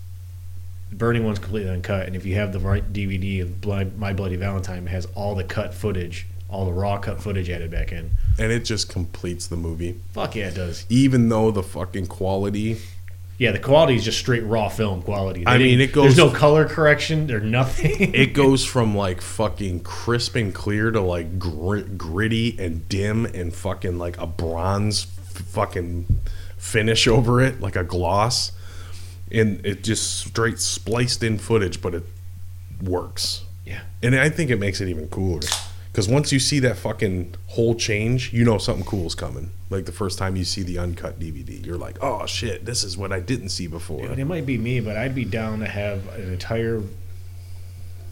Burning 0.92 1.24
one's 1.24 1.38
completely 1.38 1.70
uncut, 1.70 2.06
and 2.06 2.14
if 2.14 2.24
you 2.26 2.34
have 2.36 2.52
the 2.52 2.58
right 2.60 2.92
DVD 2.92 3.42
of 3.42 3.60
Blood, 3.60 3.96
My 3.98 4.12
Bloody 4.12 4.36
Valentine, 4.36 4.86
it 4.86 4.90
has 4.90 5.06
all 5.14 5.34
the 5.34 5.44
cut 5.44 5.72
footage, 5.74 6.26
all 6.48 6.64
the 6.66 6.72
raw 6.72 6.98
cut 6.98 7.20
footage 7.22 7.48
added 7.50 7.70
back 7.70 7.92
in. 7.92 8.10
And 8.38 8.52
it 8.52 8.64
just 8.64 8.88
completes 8.88 9.46
the 9.46 9.56
movie. 9.56 9.98
Fuck 10.12 10.36
yeah, 10.36 10.48
it 10.48 10.54
does. 10.54 10.84
Even 10.88 11.28
though 11.28 11.50
the 11.50 11.62
fucking 11.62 12.06
quality 12.06 12.76
Yeah, 13.38 13.52
the 13.52 13.58
quality 13.58 13.94
is 13.96 14.04
just 14.04 14.18
straight 14.18 14.44
raw 14.44 14.68
film 14.68 15.02
quality. 15.02 15.44
They 15.44 15.50
I 15.50 15.58
mean, 15.58 15.80
it 15.80 15.92
goes- 15.92 16.14
There's 16.14 16.18
no 16.18 16.30
color 16.30 16.66
correction. 16.68 17.26
There's 17.26 17.42
nothing. 17.42 18.14
it 18.14 18.34
goes 18.34 18.64
from 18.72 18.94
like 18.96 19.20
fucking 19.22 19.80
crisp 19.80 20.36
and 20.36 20.54
clear 20.54 20.90
to 20.90 21.00
like 21.00 21.38
gr- 21.38 21.80
gritty 21.80 22.56
and 22.58 22.86
dim 22.88 23.24
and 23.26 23.52
fucking 23.54 23.98
like 23.98 24.18
a 24.18 24.26
bronze 24.26 25.06
f- 25.34 25.42
fucking 25.46 26.20
finish 26.58 27.08
over 27.08 27.40
it, 27.40 27.60
like 27.60 27.74
a 27.76 27.82
gloss. 27.84 28.52
And 29.32 29.64
it 29.64 29.82
just 29.82 30.26
straight 30.26 30.58
spliced 30.58 31.22
in 31.22 31.38
footage, 31.38 31.80
but 31.80 31.94
it 31.94 32.04
works. 32.82 33.44
Yeah. 33.64 33.80
And 34.02 34.14
I 34.14 34.28
think 34.28 34.50
it 34.50 34.58
makes 34.58 34.80
it 34.80 34.88
even 34.88 35.08
cooler. 35.08 35.40
Because 35.90 36.08
once 36.08 36.32
you 36.32 36.38
see 36.38 36.58
that 36.60 36.78
fucking 36.78 37.34
whole 37.48 37.74
change, 37.74 38.32
you 38.32 38.44
know 38.44 38.56
something 38.58 38.84
cool 38.84 39.06
is 39.06 39.14
coming. 39.14 39.50
Like 39.68 39.84
the 39.84 39.92
first 39.92 40.18
time 40.18 40.36
you 40.36 40.44
see 40.44 40.62
the 40.62 40.78
uncut 40.78 41.20
DVD, 41.20 41.64
you're 41.64 41.76
like, 41.76 42.02
oh 42.02 42.24
shit, 42.24 42.64
this 42.64 42.82
is 42.82 42.96
what 42.96 43.12
I 43.12 43.20
didn't 43.20 43.50
see 43.50 43.66
before. 43.66 44.06
And 44.06 44.18
it 44.18 44.24
might 44.24 44.46
be 44.46 44.56
me, 44.56 44.80
but 44.80 44.96
I'd 44.96 45.14
be 45.14 45.26
down 45.26 45.60
to 45.60 45.66
have 45.66 46.08
an 46.14 46.32
entire 46.32 46.82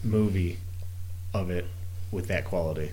movie 0.03 0.59
of 1.33 1.49
it 1.49 1.65
with 2.11 2.27
that 2.27 2.45
quality. 2.45 2.91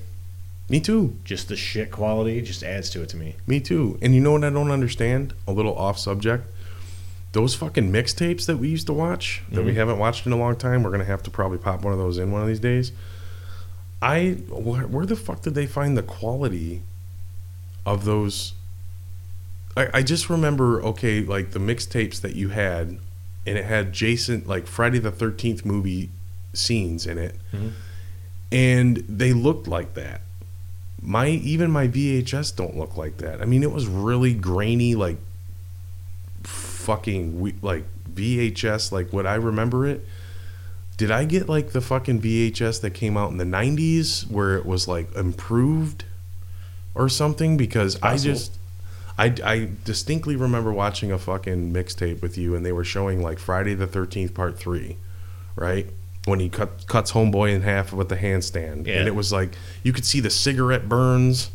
Me 0.70 0.80
too. 0.80 1.16
Just 1.24 1.48
the 1.48 1.56
shit 1.56 1.90
quality 1.90 2.40
just 2.40 2.62
adds 2.62 2.90
to 2.90 3.02
it 3.02 3.08
to 3.10 3.16
me. 3.16 3.36
Me 3.46 3.60
too. 3.60 3.98
And 4.00 4.14
you 4.14 4.20
know 4.20 4.32
what 4.32 4.44
I 4.44 4.50
don't 4.50 4.70
understand? 4.70 5.34
A 5.46 5.52
little 5.52 5.76
off 5.76 5.98
subject. 5.98 6.46
Those 7.32 7.54
fucking 7.54 7.92
mixtapes 7.92 8.46
that 8.46 8.56
we 8.56 8.68
used 8.68 8.86
to 8.86 8.92
watch 8.92 9.42
that 9.52 9.62
we 9.64 9.72
Mhm. 9.72 9.76
haven't 9.76 9.98
watched 9.98 10.26
in 10.26 10.32
a 10.32 10.36
long 10.36 10.56
time. 10.56 10.82
We're 10.82 10.90
gonna 10.90 11.04
have 11.04 11.22
to 11.24 11.30
probably 11.30 11.58
pop 11.58 11.82
one 11.84 11.92
of 11.92 11.98
those 11.98 12.16
in 12.18 12.30
one 12.32 12.40
of 12.42 12.48
these 12.48 12.58
days. 12.60 12.90
I 14.00 14.38
where, 14.48 14.86
where 14.86 15.04
the 15.06 15.16
fuck 15.16 15.42
did 15.42 15.54
they 15.54 15.66
find 15.66 15.96
the 15.96 16.02
quality 16.02 16.82
of 17.84 18.04
those? 18.04 18.54
I, 19.76 19.88
I 19.94 20.02
just 20.02 20.30
remember 20.30 20.82
okay, 20.82 21.20
like 21.22 21.50
the 21.50 21.58
mixtapes 21.58 22.20
that 22.22 22.34
you 22.34 22.48
had, 22.50 22.98
and 23.46 23.58
it 23.58 23.64
had 23.64 23.92
Jason 23.92 24.42
like 24.46 24.66
Friday 24.66 24.98
the 24.98 25.10
Thirteenth 25.10 25.64
movie 25.64 26.10
scenes 26.54 27.06
in 27.06 27.18
it, 27.18 27.34
Mhm. 27.52 27.72
and 28.50 29.04
they 29.08 29.32
looked 29.32 29.68
like 29.68 29.94
that 29.94 30.22
my 31.00 31.28
even 31.28 31.70
my 31.70 31.86
VHS 31.86 32.50
don't 32.50 32.76
look 32.76 32.96
like 32.96 33.18
that. 33.18 33.40
I 33.40 33.44
mean, 33.44 33.62
it 33.62 33.70
was 33.70 33.86
really 33.86 34.34
grainy, 34.34 34.96
like 34.96 35.18
fucking 36.78 37.40
we, 37.40 37.54
like 37.60 37.84
VHS, 38.14 38.92
like 38.92 39.12
what 39.12 39.26
I 39.26 39.34
remember 39.34 39.86
it. 39.86 40.04
Did 40.96 41.10
I 41.10 41.24
get 41.24 41.48
like 41.48 41.70
the 41.70 41.80
fucking 41.80 42.20
VHS 42.22 42.80
that 42.80 42.90
came 42.94 43.16
out 43.16 43.30
in 43.30 43.36
the 43.36 43.44
'90s 43.44 44.28
where 44.30 44.56
it 44.56 44.64
was 44.66 44.88
like 44.88 45.14
improved 45.14 46.04
or 46.94 47.08
something? 47.08 47.56
Because 47.56 48.00
I 48.02 48.16
just. 48.16 48.54
I, 49.20 49.34
I 49.44 49.68
distinctly 49.84 50.36
remember 50.36 50.72
watching 50.72 51.10
a 51.10 51.18
fucking 51.18 51.72
mixtape 51.72 52.22
with 52.22 52.38
you, 52.38 52.54
and 52.54 52.64
they 52.64 52.70
were 52.70 52.84
showing 52.84 53.20
like 53.20 53.40
Friday 53.40 53.74
the 53.74 53.88
Thirteenth 53.88 54.32
Part 54.32 54.56
Three, 54.56 54.96
right? 55.56 55.86
When 56.24 56.38
he 56.38 56.48
cut, 56.48 56.86
cuts 56.86 57.10
Homeboy 57.10 57.52
in 57.52 57.62
half 57.62 57.92
with 57.92 58.10
the 58.10 58.16
handstand, 58.16 58.86
Yeah. 58.86 58.98
and 59.00 59.08
it 59.08 59.16
was 59.16 59.32
like 59.32 59.56
you 59.82 59.92
could 59.92 60.04
see 60.04 60.20
the 60.20 60.30
cigarette 60.30 60.88
burns 60.88 61.50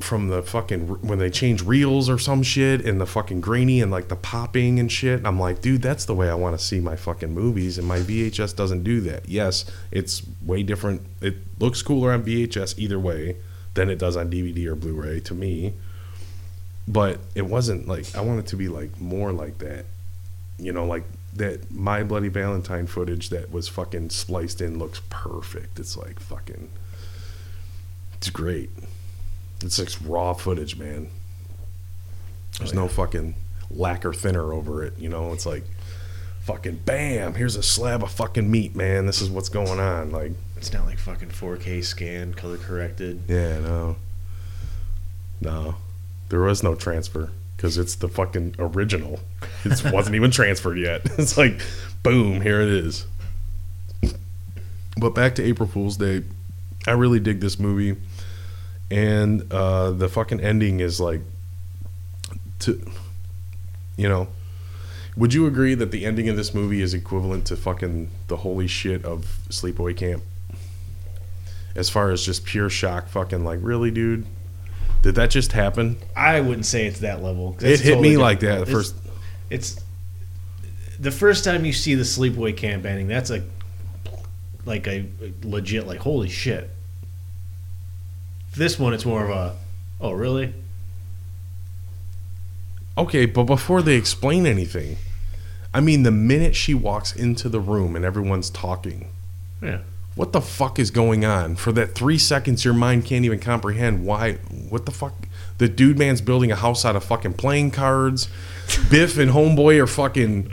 from 0.00 0.28
the 0.28 0.42
fucking 0.42 0.86
when 1.06 1.18
they 1.18 1.30
change 1.30 1.62
reels 1.62 2.08
or 2.08 2.18
some 2.18 2.42
shit, 2.42 2.84
and 2.84 3.00
the 3.00 3.06
fucking 3.06 3.40
grainy 3.40 3.80
and 3.80 3.90
like 3.90 4.08
the 4.08 4.16
popping 4.16 4.78
and 4.78 4.90
shit. 4.90 5.24
I'm 5.24 5.38
like, 5.38 5.60
dude, 5.60 5.82
that's 5.82 6.04
the 6.04 6.14
way 6.14 6.28
I 6.28 6.34
want 6.34 6.58
to 6.58 6.64
see 6.64 6.80
my 6.80 6.96
fucking 6.96 7.32
movies, 7.32 7.78
and 7.78 7.86
my 7.86 7.98
VHS 7.98 8.56
doesn't 8.56 8.82
do 8.82 9.00
that. 9.02 9.28
Yes, 9.28 9.64
it's 9.90 10.22
way 10.44 10.62
different. 10.62 11.02
It 11.20 11.36
looks 11.58 11.82
cooler 11.82 12.12
on 12.12 12.24
VHS 12.24 12.78
either 12.78 12.98
way 12.98 13.36
than 13.74 13.90
it 13.90 13.98
does 13.98 14.16
on 14.16 14.30
DVD 14.30 14.66
or 14.66 14.74
Blu-ray 14.74 15.20
to 15.20 15.34
me 15.34 15.72
but 16.86 17.18
it 17.34 17.46
wasn't 17.46 17.88
like 17.88 18.14
I 18.14 18.20
wanted 18.20 18.46
to 18.48 18.56
be 18.56 18.68
like 18.68 19.00
more 19.00 19.32
like 19.32 19.58
that, 19.58 19.86
you 20.58 20.72
know, 20.72 20.84
like 20.84 21.04
that 21.34 21.70
My 21.70 22.02
Bloody 22.02 22.28
Valentine 22.28 22.86
footage 22.86 23.30
that 23.30 23.50
was 23.50 23.68
fucking 23.68 24.10
spliced 24.10 24.60
in 24.60 24.78
looks 24.78 25.00
perfect. 25.08 25.78
It's 25.78 25.96
like 25.96 26.20
fucking, 26.20 26.70
it's 28.14 28.30
great. 28.30 28.70
It's 29.64 29.78
like 29.78 29.88
raw 30.06 30.32
footage, 30.34 30.76
man. 30.76 31.08
There's 32.58 32.72
Oh, 32.72 32.76
no 32.76 32.88
fucking 32.88 33.34
lacquer 33.70 34.12
thinner 34.12 34.52
over 34.52 34.84
it, 34.84 34.92
you 34.98 35.08
know. 35.08 35.32
It's 35.32 35.46
like 35.46 35.64
fucking 36.42 36.80
bam. 36.84 37.34
Here's 37.34 37.56
a 37.56 37.62
slab 37.62 38.02
of 38.02 38.10
fucking 38.12 38.50
meat, 38.50 38.76
man. 38.76 39.06
This 39.06 39.20
is 39.22 39.30
what's 39.30 39.48
going 39.48 39.80
on. 39.80 40.12
Like, 40.12 40.32
It's 40.56 40.72
not 40.72 40.86
like 40.86 40.98
fucking 40.98 41.30
4K 41.30 41.82
scan, 41.84 42.34
color 42.34 42.58
corrected. 42.58 43.22
yeah, 43.28 43.58
no, 43.58 43.96
no, 45.40 45.76
there 46.28 46.40
was 46.40 46.62
no 46.62 46.74
transfer 46.74 47.30
because 47.56 47.76
it's 47.78 47.94
the 47.96 48.08
fucking 48.08 48.54
original. 48.58 49.20
It 49.64 49.82
wasn't 49.92 50.16
even 50.16 50.30
transferred 50.30 50.78
yet. 50.78 51.02
It's 51.18 51.36
like, 51.36 51.60
boom, 52.02 52.40
here 52.42 52.60
it 52.60 52.68
is. 52.68 53.06
But 54.96 55.10
back 55.14 55.34
to 55.36 55.42
April 55.42 55.68
Fool's 55.68 55.96
Day, 55.96 56.22
I 56.86 56.92
really 56.92 57.18
dig 57.18 57.40
this 57.40 57.58
movie, 57.58 57.96
and 58.90 59.52
uh, 59.52 59.90
the 59.90 60.08
fucking 60.08 60.40
ending 60.40 60.80
is 60.80 61.00
like, 61.00 61.20
to, 62.60 62.80
you 63.96 64.08
know, 64.08 64.28
would 65.16 65.32
you 65.32 65.46
agree 65.46 65.74
that 65.74 65.90
the 65.90 66.04
ending 66.04 66.28
of 66.28 66.36
this 66.36 66.52
movie 66.54 66.80
is 66.82 66.94
equivalent 66.94 67.46
to 67.46 67.56
fucking 67.56 68.10
the 68.28 68.38
holy 68.38 68.66
shit 68.66 69.04
of 69.04 69.38
Sleepaway 69.48 69.96
Camp? 69.96 70.22
As 71.76 71.90
far 71.90 72.10
as 72.10 72.24
just 72.24 72.44
pure 72.44 72.70
shock, 72.70 73.08
fucking 73.08 73.44
like, 73.44 73.58
really, 73.62 73.90
dude? 73.90 74.26
Did 75.02 75.16
that 75.16 75.30
just 75.30 75.52
happen? 75.52 75.96
I 76.16 76.40
wouldn't 76.40 76.66
say 76.66 76.86
it's 76.86 77.00
that 77.00 77.22
level. 77.22 77.56
It 77.60 77.80
hit 77.80 77.94
totally 77.94 78.10
me 78.10 78.16
like 78.16 78.40
that 78.40 78.52
at 78.52 78.62
It's- 78.62 78.72
first. 78.72 78.94
It's 79.50 79.80
the 80.98 81.10
first 81.10 81.44
time 81.44 81.64
you 81.64 81.72
see 81.72 81.94
the 81.94 82.02
sleepaway 82.04 82.56
camp 82.56 82.86
ending. 82.86 83.08
That's 83.08 83.30
a 83.30 83.42
like 84.64 84.86
a 84.88 85.06
legit 85.42 85.86
like 85.86 85.98
holy 86.00 86.28
shit. 86.30 86.70
This 88.56 88.78
one, 88.78 88.94
it's 88.94 89.04
more 89.04 89.24
of 89.24 89.30
a 89.30 89.56
oh 90.00 90.12
really? 90.12 90.52
Okay, 92.96 93.26
but 93.26 93.44
before 93.44 93.82
they 93.82 93.96
explain 93.96 94.46
anything, 94.46 94.96
I 95.72 95.80
mean, 95.80 96.04
the 96.04 96.12
minute 96.12 96.54
she 96.54 96.74
walks 96.74 97.14
into 97.14 97.48
the 97.48 97.58
room 97.58 97.96
and 97.96 98.04
everyone's 98.04 98.50
talking, 98.50 99.08
Yeah. 99.60 99.78
what 100.14 100.32
the 100.32 100.40
fuck 100.40 100.78
is 100.78 100.92
going 100.92 101.24
on? 101.24 101.56
For 101.56 101.72
that 101.72 101.96
three 101.96 102.18
seconds, 102.18 102.64
your 102.64 102.74
mind 102.74 103.04
can't 103.04 103.24
even 103.24 103.40
comprehend 103.40 104.04
why. 104.06 104.34
What 104.68 104.86
the 104.86 104.92
fuck? 104.92 105.14
The 105.58 105.68
dude 105.68 105.98
man's 105.98 106.20
building 106.20 106.52
a 106.52 106.56
house 106.56 106.84
out 106.84 106.94
of 106.94 107.02
fucking 107.02 107.34
playing 107.34 107.72
cards. 107.72 108.28
Biff 108.90 109.18
and 109.18 109.32
Homeboy 109.32 109.80
are 109.82 109.88
fucking 109.88 110.52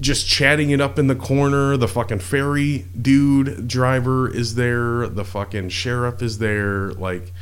just 0.00 0.26
chatting 0.26 0.70
it 0.70 0.80
up 0.80 0.98
in 0.98 1.06
the 1.06 1.14
corner. 1.14 1.76
The 1.76 1.88
fucking 1.88 2.20
ferry 2.20 2.86
dude 3.00 3.66
driver 3.68 4.28
is 4.28 4.54
there. 4.54 5.08
The 5.08 5.24
fucking 5.24 5.70
sheriff 5.70 6.22
is 6.22 6.38
there. 6.38 6.92
Like, 6.92 7.32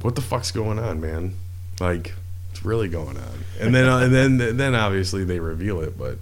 what 0.00 0.14
the 0.14 0.22
fuck's 0.22 0.50
going 0.50 0.78
on, 0.78 1.00
man? 1.00 1.34
Like, 1.80 2.14
it's 2.50 2.64
really 2.64 2.88
going 2.88 3.16
on. 3.16 3.44
And 3.60 3.74
then, 3.74 3.88
uh, 3.88 3.98
and 3.98 4.14
then, 4.14 4.56
then 4.56 4.74
obviously 4.74 5.24
they 5.24 5.38
reveal 5.38 5.80
it, 5.80 5.98
but 5.98 6.18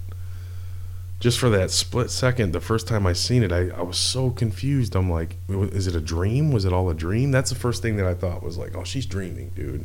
just 1.20 1.38
for 1.38 1.51
that 1.51 1.70
split 1.70 2.11
second, 2.11 2.53
the 2.53 2.61
first 2.61 2.88
time 2.88 3.07
I 3.07 3.12
seen 3.12 3.43
it, 3.43 3.53
I, 3.53 3.68
I 3.68 3.82
was 3.82 3.99
so 3.99 4.30
confused. 4.30 4.97
I'm 4.97 5.11
like, 5.11 5.36
is 5.49 5.86
it 5.86 5.95
a 5.95 6.01
dream? 6.01 6.51
Was 6.51 6.64
it 6.64 6.72
all 6.72 6.88
a 6.88 6.95
dream? 6.95 7.30
That's 7.30 7.51
the 7.51 7.57
first 7.57 7.82
thing 7.82 7.97
that 7.97 8.07
I 8.07 8.14
thought 8.14 8.43
was 8.43 8.57
like, 8.57 8.74
oh, 8.74 8.84
she's 8.84 9.07
dreaming, 9.07 9.51
dude. 9.55 9.84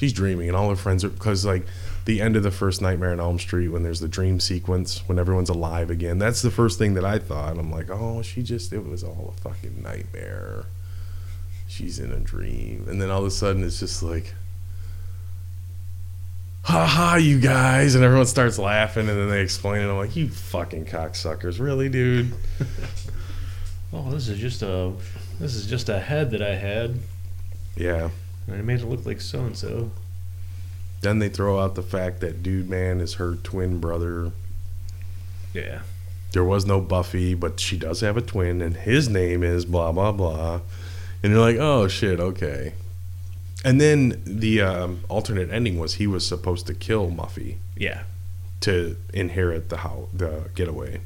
She's 0.00 0.14
dreaming, 0.14 0.48
and 0.48 0.56
all 0.56 0.70
her 0.70 0.76
friends 0.76 1.04
are 1.04 1.10
because 1.10 1.44
like 1.44 1.66
the 2.06 2.22
end 2.22 2.34
of 2.34 2.42
the 2.42 2.50
first 2.50 2.80
Nightmare 2.80 3.12
on 3.12 3.20
Elm 3.20 3.38
Street 3.38 3.68
when 3.68 3.82
there's 3.82 4.00
the 4.00 4.08
dream 4.08 4.40
sequence 4.40 5.06
when 5.06 5.18
everyone's 5.18 5.50
alive 5.50 5.90
again. 5.90 6.18
That's 6.18 6.40
the 6.40 6.50
first 6.50 6.78
thing 6.78 6.94
that 6.94 7.04
I 7.04 7.18
thought. 7.18 7.58
I'm 7.58 7.70
like, 7.70 7.90
oh, 7.90 8.22
she 8.22 8.42
just 8.42 8.72
it 8.72 8.82
was 8.86 9.04
all 9.04 9.34
a 9.36 9.40
fucking 9.42 9.82
nightmare. 9.82 10.64
She's 11.68 11.98
in 11.98 12.12
a 12.12 12.18
dream, 12.18 12.86
and 12.88 12.98
then 12.98 13.10
all 13.10 13.20
of 13.20 13.26
a 13.26 13.30
sudden 13.30 13.62
it's 13.62 13.78
just 13.78 14.02
like 14.02 14.32
ha 16.62 16.86
ha, 16.86 17.16
you 17.16 17.38
guys, 17.38 17.94
and 17.94 18.02
everyone 18.02 18.24
starts 18.24 18.58
laughing, 18.58 19.06
and 19.06 19.18
then 19.18 19.28
they 19.28 19.42
explain 19.42 19.82
it. 19.82 19.90
I'm 19.90 19.98
like, 19.98 20.16
you 20.16 20.30
fucking 20.30 20.86
cocksuckers, 20.86 21.60
really, 21.60 21.90
dude? 21.90 22.32
Oh, 23.92 24.08
this 24.12 24.28
is 24.28 24.38
just 24.38 24.62
a 24.62 24.92
this 25.40 25.56
is 25.56 25.66
just 25.66 25.88
a 25.88 25.98
head 25.98 26.30
that 26.30 26.40
I 26.40 26.54
had, 26.54 26.96
Yeah. 27.74 28.10
And 28.46 28.56
I 28.56 28.62
made 28.62 28.80
it 28.80 28.86
look 28.86 29.06
like 29.06 29.20
so 29.20 29.40
and 29.40 29.56
so. 29.56 29.90
Then 31.02 31.18
they 31.18 31.28
throw 31.28 31.58
out 31.58 31.74
the 31.76 31.82
fact 31.82 32.20
that 32.20 32.42
Dude 32.42 32.68
Man 32.68 33.00
is 33.00 33.14
her 33.14 33.34
twin 33.36 33.80
brother. 33.80 34.32
Yeah. 35.54 35.80
There 36.32 36.44
was 36.44 36.64
no 36.66 36.80
Buffy, 36.80 37.34
but 37.34 37.58
she 37.58 37.76
does 37.76 38.00
have 38.02 38.16
a 38.16 38.20
twin, 38.20 38.60
and 38.62 38.76
his 38.76 39.08
name 39.08 39.42
is 39.42 39.64
blah 39.64 39.92
blah 39.92 40.12
blah. 40.12 40.60
And 41.22 41.32
you're 41.32 41.40
like, 41.40 41.56
oh 41.58 41.88
shit, 41.88 42.20
okay. 42.20 42.74
And 43.64 43.80
then 43.80 44.22
the 44.24 44.62
um, 44.62 45.04
alternate 45.08 45.50
ending 45.50 45.78
was 45.78 45.94
he 45.94 46.06
was 46.06 46.26
supposed 46.26 46.66
to 46.68 46.74
kill 46.74 47.10
Muffy 47.10 47.56
Yeah. 47.76 48.04
to 48.60 48.96
inherit 49.12 49.68
the 49.68 49.78
how 49.78 50.08
the 50.14 50.48
getaway, 50.54 51.00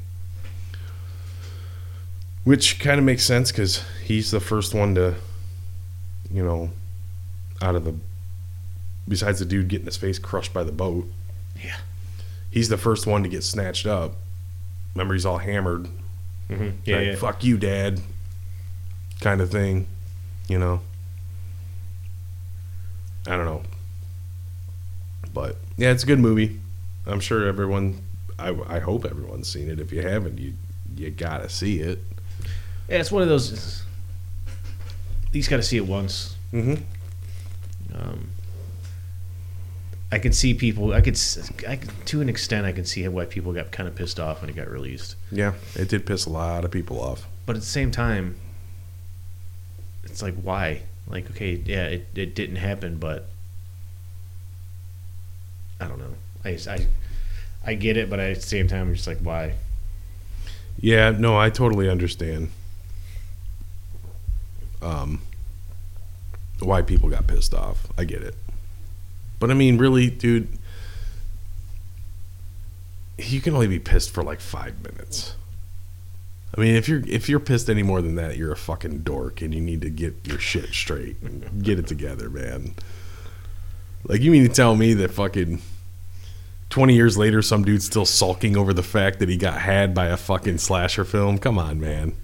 which 2.43 2.79
kind 2.79 2.99
of 2.99 3.05
makes 3.05 3.25
sense 3.25 3.51
because 3.51 3.83
he's 4.03 4.31
the 4.31 4.39
first 4.39 4.73
one 4.73 4.95
to, 4.95 5.15
you 6.31 6.43
know, 6.45 6.69
out 7.65 7.75
of 7.75 7.83
the 7.83 7.95
besides 9.07 9.39
the 9.39 9.45
dude 9.45 9.67
getting 9.67 9.85
his 9.85 9.97
face 9.97 10.19
crushed 10.19 10.53
by 10.53 10.63
the 10.63 10.71
boat. 10.71 11.07
Yeah. 11.63 11.77
He's 12.51 12.69
the 12.69 12.77
first 12.77 13.07
one 13.07 13.23
to 13.23 13.29
get 13.29 13.43
snatched 13.43 13.85
up. 13.85 14.13
Remember, 14.93 15.13
he's 15.13 15.25
all 15.25 15.39
hammered. 15.39 15.87
Mm-hmm. 16.49 16.69
Yeah, 16.85 16.97
like, 16.97 17.07
yeah. 17.07 17.15
Fuck 17.15 17.43
you, 17.43 17.57
dad. 17.57 18.01
Kind 19.19 19.41
of 19.41 19.49
thing, 19.49 19.87
you 20.47 20.59
know. 20.59 20.81
I 23.27 23.31
don't 23.35 23.45
know, 23.45 23.63
but 25.33 25.57
yeah, 25.77 25.89
it's 25.89 26.03
a 26.03 26.05
good 26.05 26.19
movie. 26.19 26.59
I'm 27.07 27.19
sure 27.19 27.47
everyone. 27.47 28.01
I, 28.37 28.55
I 28.67 28.79
hope 28.79 29.05
everyone's 29.05 29.47
seen 29.47 29.69
it. 29.69 29.79
If 29.79 29.91
you 29.91 30.03
haven't, 30.03 30.37
you 30.37 30.53
you 30.95 31.09
gotta 31.09 31.49
see 31.49 31.79
it. 31.79 31.99
Yeah, 32.87 32.99
it's 32.99 33.11
one 33.11 33.23
of 33.23 33.29
those. 33.29 33.83
You 35.31 35.41
just 35.41 35.49
got 35.49 35.57
to 35.57 35.63
see 35.63 35.77
it 35.77 35.87
once. 35.87 36.35
Mm-hmm. 36.53 36.83
Um, 37.95 38.29
I 40.11 40.19
can 40.19 40.33
see 40.33 40.53
people. 40.53 40.93
I 40.93 41.01
could, 41.01 41.19
I 41.67 41.77
could, 41.77 41.89
to 42.07 42.21
an 42.21 42.29
extent, 42.29 42.65
I 42.65 42.71
can 42.71 42.85
see 42.85 43.07
why 43.07 43.25
people 43.25 43.53
got 43.53 43.71
kind 43.71 43.87
of 43.89 43.95
pissed 43.95 44.19
off 44.19 44.41
when 44.41 44.49
it 44.49 44.55
got 44.55 44.69
released. 44.69 45.15
Yeah, 45.31 45.53
it 45.75 45.89
did 45.89 46.05
piss 46.05 46.25
a 46.25 46.29
lot 46.29 46.63
of 46.63 46.71
people 46.71 47.01
off. 47.01 47.27
But 47.45 47.55
at 47.55 47.61
the 47.61 47.67
same 47.67 47.91
time, 47.91 48.35
it's 50.03 50.21
like 50.21 50.35
why? 50.35 50.83
Like, 51.07 51.29
okay, 51.31 51.61
yeah, 51.65 51.85
it, 51.87 52.07
it 52.15 52.35
didn't 52.35 52.57
happen, 52.57 52.97
but 52.97 53.27
I 55.79 55.87
don't 55.87 55.99
know. 55.99 56.15
I, 56.43 56.57
I, 56.69 56.87
I 57.65 57.73
get 57.75 57.97
it, 57.97 58.09
but 58.09 58.19
at 58.19 58.35
the 58.35 58.41
same 58.41 58.67
time, 58.67 58.87
I'm 58.87 58.93
just 58.95 59.07
like, 59.07 59.19
why? 59.19 59.55
Yeah, 60.79 61.11
no, 61.11 61.37
I 61.37 61.49
totally 61.49 61.89
understand. 61.89 62.51
Um, 64.81 65.21
why 66.59 66.81
people 66.81 67.09
got 67.09 67.27
pissed 67.27 67.53
off. 67.53 67.87
I 67.97 68.05
get 68.05 68.21
it. 68.21 68.35
But 69.39 69.51
I 69.51 69.53
mean, 69.53 69.77
really, 69.77 70.09
dude, 70.09 70.47
you 73.17 73.41
can 73.41 73.53
only 73.53 73.67
be 73.67 73.79
pissed 73.79 74.11
for 74.11 74.23
like 74.23 74.39
five 74.39 74.81
minutes. 74.83 75.35
I 76.57 76.61
mean, 76.61 76.75
if 76.75 76.87
you're 76.87 77.01
if 77.07 77.27
you're 77.27 77.39
pissed 77.39 77.69
any 77.69 77.83
more 77.83 78.01
than 78.01 78.15
that, 78.15 78.37
you're 78.37 78.51
a 78.51 78.57
fucking 78.57 78.99
dork, 78.99 79.41
and 79.41 79.53
you 79.53 79.59
need 79.59 79.81
to 79.81 79.89
get 79.89 80.15
your 80.25 80.39
shit 80.39 80.73
straight, 80.73 81.17
and 81.21 81.63
get 81.63 81.79
it 81.79 81.87
together, 81.87 82.29
man. 82.29 82.75
Like, 84.07 84.21
you 84.21 84.31
mean 84.31 84.47
to 84.47 84.53
tell 84.53 84.75
me 84.75 84.93
that 84.93 85.11
fucking 85.11 85.61
20 86.69 86.93
years 86.93 87.17
later, 87.17 87.41
some 87.41 87.63
dude's 87.63 87.85
still 87.85 88.05
sulking 88.05 88.55
over 88.55 88.73
the 88.73 88.83
fact 88.83 89.19
that 89.19 89.29
he 89.29 89.37
got 89.37 89.61
had 89.61 89.93
by 89.93 90.07
a 90.07 90.17
fucking 90.17 90.59
slasher 90.59 91.03
film? 91.03 91.37
Come 91.37 91.57
on, 91.57 91.79
man. 91.79 92.15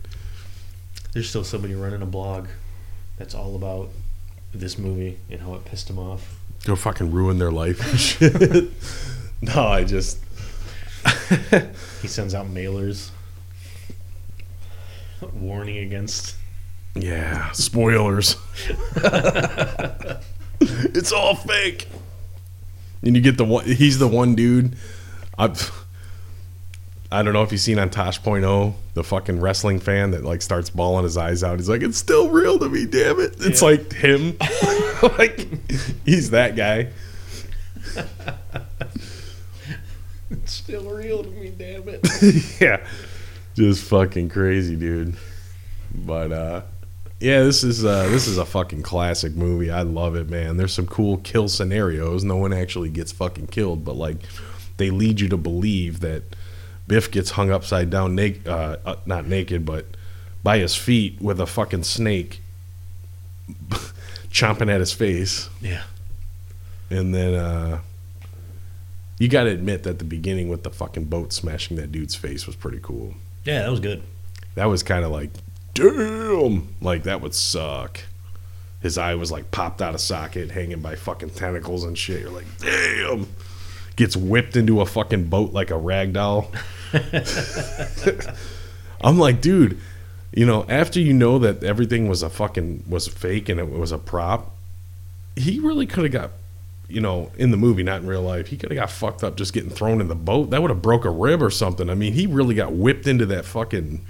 There's 1.14 1.28
still 1.28 1.44
somebody 1.44 1.76
running 1.76 2.02
a 2.02 2.06
blog 2.06 2.48
that's 3.18 3.34
all 3.34 3.56
about 3.56 3.90
this 4.54 4.78
movie 4.78 5.18
and 5.30 5.42
how 5.42 5.54
it 5.56 5.66
pissed 5.66 5.90
him 5.90 6.00
off. 6.00 6.36
Go 6.66 6.76
fucking 6.76 7.12
ruin 7.12 7.40
their 7.40 7.52
life 7.52 7.80
and 7.90 8.00
shit. 8.40 8.72
no, 9.42 9.68
I 9.68 9.84
just. 9.84 10.20
He 12.02 12.08
sends 12.08 12.34
out 12.34 12.48
mailers 12.48 13.12
warning 15.34 15.78
against. 15.78 16.36
Yeah, 16.96 17.52
spoilers. 17.52 18.38
it's 20.60 21.12
all 21.12 21.36
fake. 21.36 21.88
And 23.04 23.16
you 23.16 23.22
get 23.22 23.38
the 23.38 23.46
one. 23.46 23.66
He's 23.66 24.00
the 24.00 24.08
one 24.08 24.34
dude. 24.34 24.76
I. 25.38 25.54
I 27.14 27.24
don't 27.24 27.34
know 27.34 27.44
if 27.44 27.52
you've 27.52 27.60
seen 27.60 27.78
on 27.78 27.90
Tosh.0 27.90 28.74
the 28.94 29.04
fucking 29.04 29.42
wrestling 29.42 29.80
fan 29.82 30.12
that 30.12 30.24
like 30.24 30.42
starts 30.42 30.70
bawling 30.70 31.04
his 31.04 31.18
eyes 31.18 31.44
out. 31.44 31.60
He's 31.60 31.68
like, 31.68 31.82
"It's 31.82 31.98
still 31.98 32.30
real 32.30 32.58
to 32.60 32.70
me, 32.70 32.86
damn 32.86 33.20
it!" 33.20 33.36
It's 33.40 33.62
Yeah. 33.62 33.68
like 33.68 33.92
him. 33.94 34.38
like 35.18 35.48
he's 36.06 36.30
that 36.32 36.56
guy. 36.56 36.88
It's 40.30 40.54
still 40.54 40.90
real 40.90 41.24
to 41.24 41.30
me, 41.30 41.50
damn 41.50 41.84
it. 41.90 42.08
yeah, 42.62 42.86
just 43.56 43.84
fucking 43.90 44.30
crazy, 44.30 44.78
dude. 44.78 45.16
But 45.94 46.32
uh, 46.32 46.62
yeah, 47.20 47.44
this 47.44 47.64
is 47.66 47.84
uh, 47.84 48.08
this 48.08 48.28
is 48.28 48.38
a 48.38 48.46
fucking 48.46 48.84
classic 48.84 49.36
movie. 49.36 49.70
I 49.70 49.82
love 49.82 50.16
it, 50.16 50.30
man. 50.30 50.56
There's 50.56 50.74
some 50.74 50.88
cool 50.88 51.18
kill 51.18 51.50
scenarios. 51.50 52.24
No 52.24 52.38
one 52.38 52.54
actually 52.54 52.90
gets 52.90 53.12
fucking 53.12 53.48
killed, 53.48 53.84
but 53.84 53.98
like 53.98 54.18
they 54.78 54.90
lead 54.90 55.20
you 55.20 55.28
to 55.28 55.38
believe 55.38 56.00
that 56.00 56.24
Biff 56.92 57.10
gets 57.10 57.32
hung 57.32 57.52
upside 57.52 57.90
down, 57.90 58.16
naked, 58.16 58.46
uh, 58.50 58.76
uh, 58.86 58.96
not 59.06 59.26
naked, 59.26 59.66
but 59.66 59.86
by 60.44 60.58
his 60.58 60.76
feet 60.76 61.22
with 61.22 61.40
a 61.40 61.46
fucking 61.46 61.84
snake 61.84 62.42
chomping 64.30 64.70
at 64.70 64.82
his 64.82 64.92
face. 64.92 65.50
Yeah. 65.62 65.84
And 66.90 67.16
then 67.16 67.34
uh, 67.34 67.80
you 69.20 69.30
got 69.30 69.46
to 69.46 69.52
admit 69.52 69.84
that 69.84 70.00
the 70.00 70.04
beginning 70.04 70.50
with 70.50 70.64
the 70.64 70.70
fucking 70.70 71.06
boat 71.06 71.32
smashing 71.32 71.78
that 71.78 71.94
dude's 71.94 72.16
face 72.16 72.46
was 72.46 72.58
pretty 72.58 72.80
cool. 72.82 73.14
Yeah, 73.46 73.62
that 73.62 73.72
was 73.72 73.80
good. 73.80 74.04
That 74.56 74.66
was 74.66 74.84
kind 74.84 75.06
of 75.06 75.12
like, 75.12 75.30
damn, 75.74 76.76
like 76.82 77.04
that 77.04 77.22
would 77.22 77.34
suck. 77.34 78.02
His 78.82 78.98
eye 78.98 79.16
was 79.16 79.32
like 79.32 79.50
popped 79.50 79.82
out 79.82 79.96
of 79.96 80.02
socket, 80.02 80.52
hanging 80.52 80.82
by 80.82 80.96
fucking 80.96 81.30
tentacles 81.30 81.86
and 81.86 81.98
shit. 81.98 82.20
You're 82.20 82.32
like, 82.32 82.48
damn. 82.60 83.28
Gets 83.96 84.18
whipped 84.18 84.58
into 84.58 84.82
a 84.82 84.86
fucking 84.86 85.30
boat 85.30 85.54
like 85.54 85.72
a 85.72 85.78
rag 85.78 86.12
doll. 86.12 86.52
I'm 89.02 89.18
like, 89.18 89.42
dude, 89.42 89.80
you 90.34 90.46
know, 90.46 90.66
after 90.70 91.00
you 91.00 91.14
know 91.14 91.40
that 91.40 91.64
everything 91.64 92.08
was 92.08 92.24
a 92.24 92.30
fucking 92.30 92.86
was 92.88 93.08
fake 93.08 93.50
and 93.50 93.60
it 93.60 93.70
was 93.70 93.92
a 93.92 93.98
prop, 93.98 94.56
he 95.36 95.60
really 95.60 95.86
could 95.86 96.04
have 96.04 96.14
got, 96.14 96.32
you 96.88 97.02
know, 97.02 97.32
in 97.38 97.52
the 97.52 97.58
movie, 97.58 97.84
not 97.84 98.02
in 98.02 98.08
real 98.08 98.22
life, 98.22 98.48
he 98.48 98.58
could 98.58 98.72
have 98.72 98.80
got 98.80 98.90
fucked 98.90 99.24
up 99.24 99.36
just 99.36 99.54
getting 99.54 99.70
thrown 99.70 100.02
in 100.02 100.08
the 100.08 100.16
boat. 100.16 100.50
That 100.50 100.62
would 100.62 100.72
have 100.72 100.82
broke 100.82 101.06
a 101.06 101.10
rib 101.10 101.42
or 101.42 101.50
something. 101.50 101.90
I 101.90 101.96
mean, 101.96 102.14
he 102.14 102.28
really 102.28 102.56
got 102.56 102.74
whipped 102.74 103.08
into 103.08 103.26
that 103.28 103.46
fucking 103.46 104.06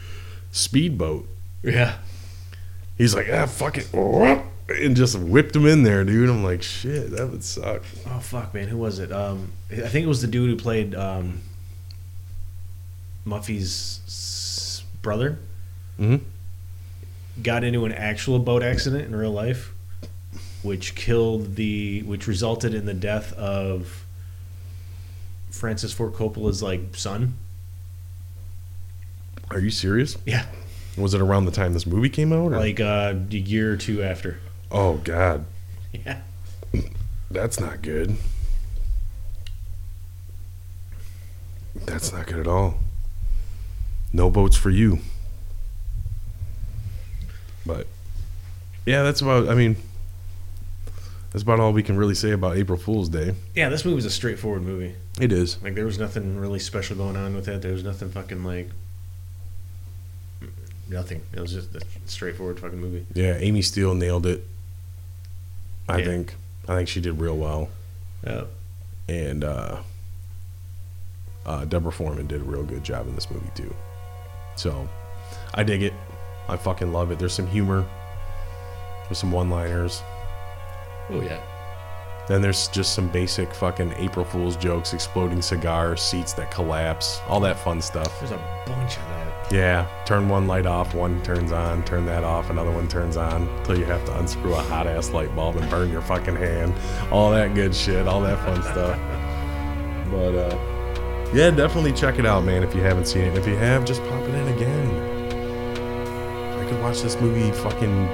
speedboat. 0.51 1.27
Yeah. 1.63 1.97
He's 2.97 3.15
like, 3.15 3.27
ah, 3.31 3.45
fuck 3.47 3.77
it, 3.77 3.87
and 4.79 4.95
just 4.95 5.17
whipped 5.17 5.55
him 5.55 5.65
in 5.65 5.83
there, 5.83 6.03
dude. 6.03 6.29
I'm 6.29 6.43
like, 6.43 6.61
shit, 6.61 7.11
that 7.11 7.29
would 7.29 7.43
suck. 7.43 7.83
Oh 8.07 8.19
fuck, 8.19 8.53
man, 8.53 8.67
who 8.67 8.77
was 8.77 8.99
it? 8.99 9.11
Um, 9.11 9.51
I 9.71 9.87
think 9.87 10.05
it 10.05 10.07
was 10.07 10.21
the 10.21 10.27
dude 10.27 10.49
who 10.49 10.55
played 10.55 10.95
um, 10.95 11.41
Muffy's 13.25 14.83
brother. 15.01 15.37
Mhm. 15.99 16.21
Got 17.41 17.63
into 17.63 17.85
an 17.85 17.91
actual 17.91 18.39
boat 18.39 18.63
accident 18.63 19.05
in 19.05 19.15
real 19.15 19.31
life, 19.31 19.71
which 20.63 20.95
killed 20.95 21.55
the, 21.55 22.01
which 22.03 22.27
resulted 22.27 22.73
in 22.73 22.85
the 22.85 22.93
death 22.93 23.33
of 23.33 24.03
Francis 25.49 25.93
Ford 25.93 26.13
Coppola's 26.13 26.61
like 26.63 26.95
son. 26.95 27.35
Are 29.49 29.59
you 29.59 29.69
serious? 29.71 30.17
Yeah, 30.25 30.45
Was 30.97 31.13
it 31.13 31.21
around 31.21 31.45
the 31.45 31.51
time 31.51 31.73
this 31.73 31.85
movie 31.85 32.09
came 32.09 32.31
out? 32.33 32.51
Or? 32.53 32.57
like 32.59 32.79
uh, 32.79 33.13
a 33.31 33.35
year 33.35 33.73
or 33.73 33.77
two 33.77 34.01
after. 34.03 34.39
oh 34.71 34.97
god, 34.97 35.45
Yeah. 35.93 36.21
that's 37.29 37.59
not 37.59 37.81
good. 37.81 38.15
That's 41.85 42.11
not 42.11 42.27
good 42.27 42.39
at 42.39 42.47
all. 42.47 42.75
No 44.13 44.29
boats 44.29 44.55
for 44.57 44.69
you. 44.69 44.99
But 47.65 47.87
yeah, 48.85 49.03
that's 49.03 49.21
about. 49.21 49.47
I 49.49 49.55
mean, 49.55 49.75
that's 51.31 51.43
about 51.43 51.59
all 51.59 51.71
we 51.73 51.83
can 51.83 51.95
really 51.97 52.15
say 52.15 52.31
about 52.31 52.57
April 52.57 52.77
Fool's 52.77 53.07
Day. 53.09 53.35
Yeah, 53.55 53.69
this 53.69 53.85
movie 53.85 53.95
was 53.95 54.05
a 54.05 54.09
straightforward 54.09 54.63
movie. 54.63 54.95
It 55.19 55.31
is. 55.31 55.61
Like 55.61 55.75
there 55.75 55.85
was 55.85 55.99
nothing 55.99 56.37
really 56.39 56.59
special 56.59 56.95
going 56.97 57.15
on 57.15 57.35
with 57.35 57.47
it. 57.47 57.61
There 57.61 57.71
was 57.73 57.83
nothing 57.83 58.09
fucking 58.09 58.43
like 58.43 58.69
nothing. 60.89 61.21
It 61.33 61.39
was 61.39 61.53
just 61.53 61.73
a 61.75 61.81
straightforward 62.05 62.59
fucking 62.59 62.79
movie. 62.79 63.05
Yeah, 63.13 63.35
Amy 63.37 63.61
Steel 63.61 63.93
nailed 63.93 64.25
it. 64.25 64.43
I 65.87 65.99
Yeah. 65.99 66.05
think. 66.05 66.35
I 66.67 66.75
think 66.75 66.89
she 66.89 67.01
did 67.01 67.19
real 67.19 67.37
well. 67.37 67.69
Yeah. 68.25 68.43
and 69.09 69.43
uh, 69.43 69.81
uh, 71.45 71.65
Deborah 71.65 71.91
Foreman 71.91 72.27
did 72.27 72.39
a 72.41 72.43
real 72.43 72.63
good 72.63 72.83
job 72.83 73.07
in 73.07 73.15
this 73.15 73.29
movie 73.31 73.49
too. 73.55 73.73
So 74.61 74.87
I 75.55 75.63
dig 75.63 75.81
it. 75.81 75.93
I 76.47 76.55
fucking 76.55 76.93
love 76.93 77.09
it. 77.09 77.17
There's 77.17 77.33
some 77.33 77.47
humor. 77.47 77.83
There's 79.05 79.17
some 79.17 79.31
one-liners. 79.31 80.03
Oh 81.09 81.19
yeah. 81.19 81.41
Then 82.27 82.43
there's 82.43 82.67
just 82.67 82.93
some 82.93 83.07
basic 83.09 83.51
fucking 83.55 83.93
April 83.93 84.23
Fool's 84.23 84.55
jokes, 84.55 84.93
exploding 84.93 85.41
cigars, 85.41 85.99
seats 85.99 86.33
that 86.33 86.51
collapse, 86.51 87.19
all 87.27 87.39
that 87.39 87.57
fun 87.57 87.81
stuff. 87.81 88.19
There's 88.19 88.33
a 88.33 88.63
bunch 88.67 88.97
of 88.97 89.03
that. 89.03 89.51
Yeah, 89.51 89.87
turn 90.05 90.29
one 90.29 90.45
light 90.45 90.67
off, 90.67 90.93
one 90.93 91.23
turns 91.23 91.51
on, 91.51 91.83
turn 91.83 92.05
that 92.05 92.23
off, 92.23 92.51
another 92.51 92.71
one 92.71 92.87
turns 92.87 93.17
on, 93.17 93.47
until 93.47 93.79
you 93.79 93.85
have 93.85 94.05
to 94.05 94.19
unscrew 94.19 94.53
a 94.53 94.61
hot 94.61 94.85
ass 94.85 95.09
light 95.09 95.35
bulb 95.35 95.55
and 95.55 95.67
burn 95.71 95.91
your 95.91 96.03
fucking 96.03 96.35
hand. 96.35 96.75
All 97.11 97.31
that 97.31 97.55
good 97.55 97.73
shit, 97.73 98.07
all 98.07 98.21
that 98.21 98.37
fun 98.45 98.61
stuff. 98.61 98.99
But 100.11 100.35
uh 100.35 100.70
yeah, 101.33 101.49
definitely 101.51 101.93
check 101.93 102.19
it 102.19 102.25
out, 102.25 102.43
man, 102.43 102.63
if 102.63 102.75
you 102.75 102.81
haven't 102.81 103.05
seen 103.05 103.23
it. 103.23 103.37
If 103.37 103.47
you 103.47 103.55
have, 103.55 103.85
just 103.85 104.01
pop 104.03 104.21
it 104.23 104.35
in 104.35 104.47
again. 104.49 104.89
I 106.59 106.65
could 106.69 106.81
watch 106.81 107.01
this 107.01 107.19
movie 107.21 107.51
fucking 107.51 108.07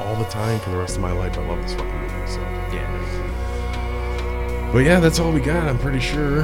all 0.00 0.14
the 0.16 0.24
time 0.26 0.60
for 0.60 0.70
the 0.70 0.76
rest 0.76 0.96
of 0.96 1.02
my 1.02 1.12
life. 1.12 1.36
I 1.36 1.46
love 1.46 1.60
this 1.62 1.74
fucking 1.74 1.92
movie, 1.92 2.26
so 2.26 2.40
Yeah. 2.72 2.90
But 4.72 4.78
yeah, 4.80 5.00
that's 5.00 5.18
all 5.18 5.32
we 5.32 5.40
got, 5.40 5.68
I'm 5.68 5.78
pretty 5.78 6.00
sure. 6.00 6.38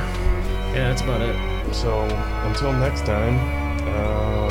Yeah, 0.75 0.89
that's 0.89 1.03
about 1.03 1.21
it. 1.21 1.37
So 1.75 2.03
until 2.47 2.73
next 2.73 3.05
time, 3.07 3.37
uh, 3.89 4.49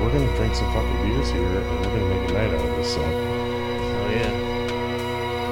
we're 0.00 0.12
gonna 0.12 0.36
drink 0.36 0.54
some 0.54 0.72
fucking 0.72 1.02
beers 1.08 1.30
here, 1.30 1.42
and 1.42 1.80
we're 1.80 1.84
gonna 1.84 2.08
make 2.08 2.30
a 2.30 2.32
night 2.32 2.54
out 2.54 2.64
of 2.66 2.76
this. 2.76 2.94
So 2.94 3.00
Oh 3.02 4.10
yeah. 4.10 4.32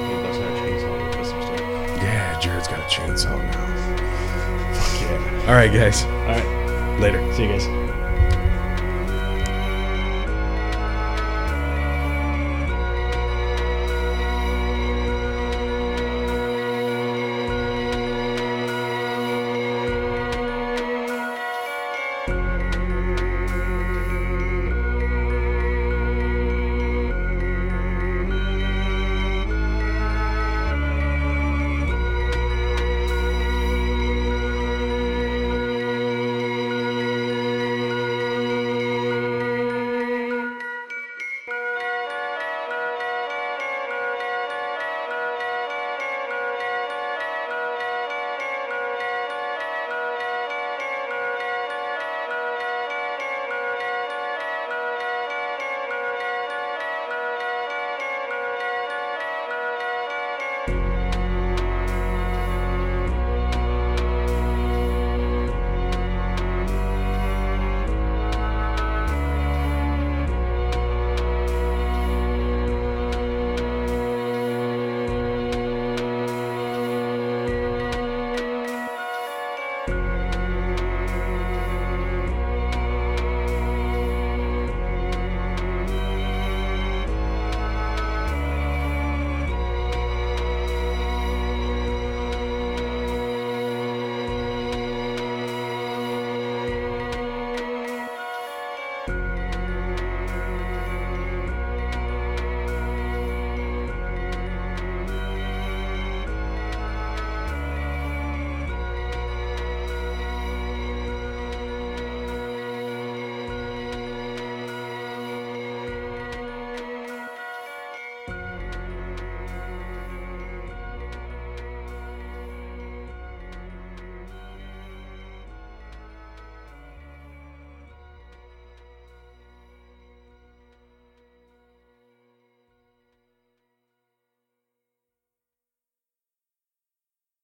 We 0.09 0.15
bust 0.23 0.41
out 0.41 0.57
chainsaw 0.57 0.99
and 0.99 1.13
put 1.15 1.25
some 1.25 1.41
stuff. 1.41 1.59
yeah, 2.01 2.39
Jared's 2.39 2.67
got 2.67 2.79
a 2.79 2.83
chainsaw 2.83 3.37
now. 3.37 4.02
All 5.47 5.55
right, 5.55 5.71
guys. 5.71 6.03
All 6.05 6.11
right. 6.11 6.99
Later. 6.99 7.33
See 7.33 7.43
you 7.43 7.49
guys. 7.49 7.92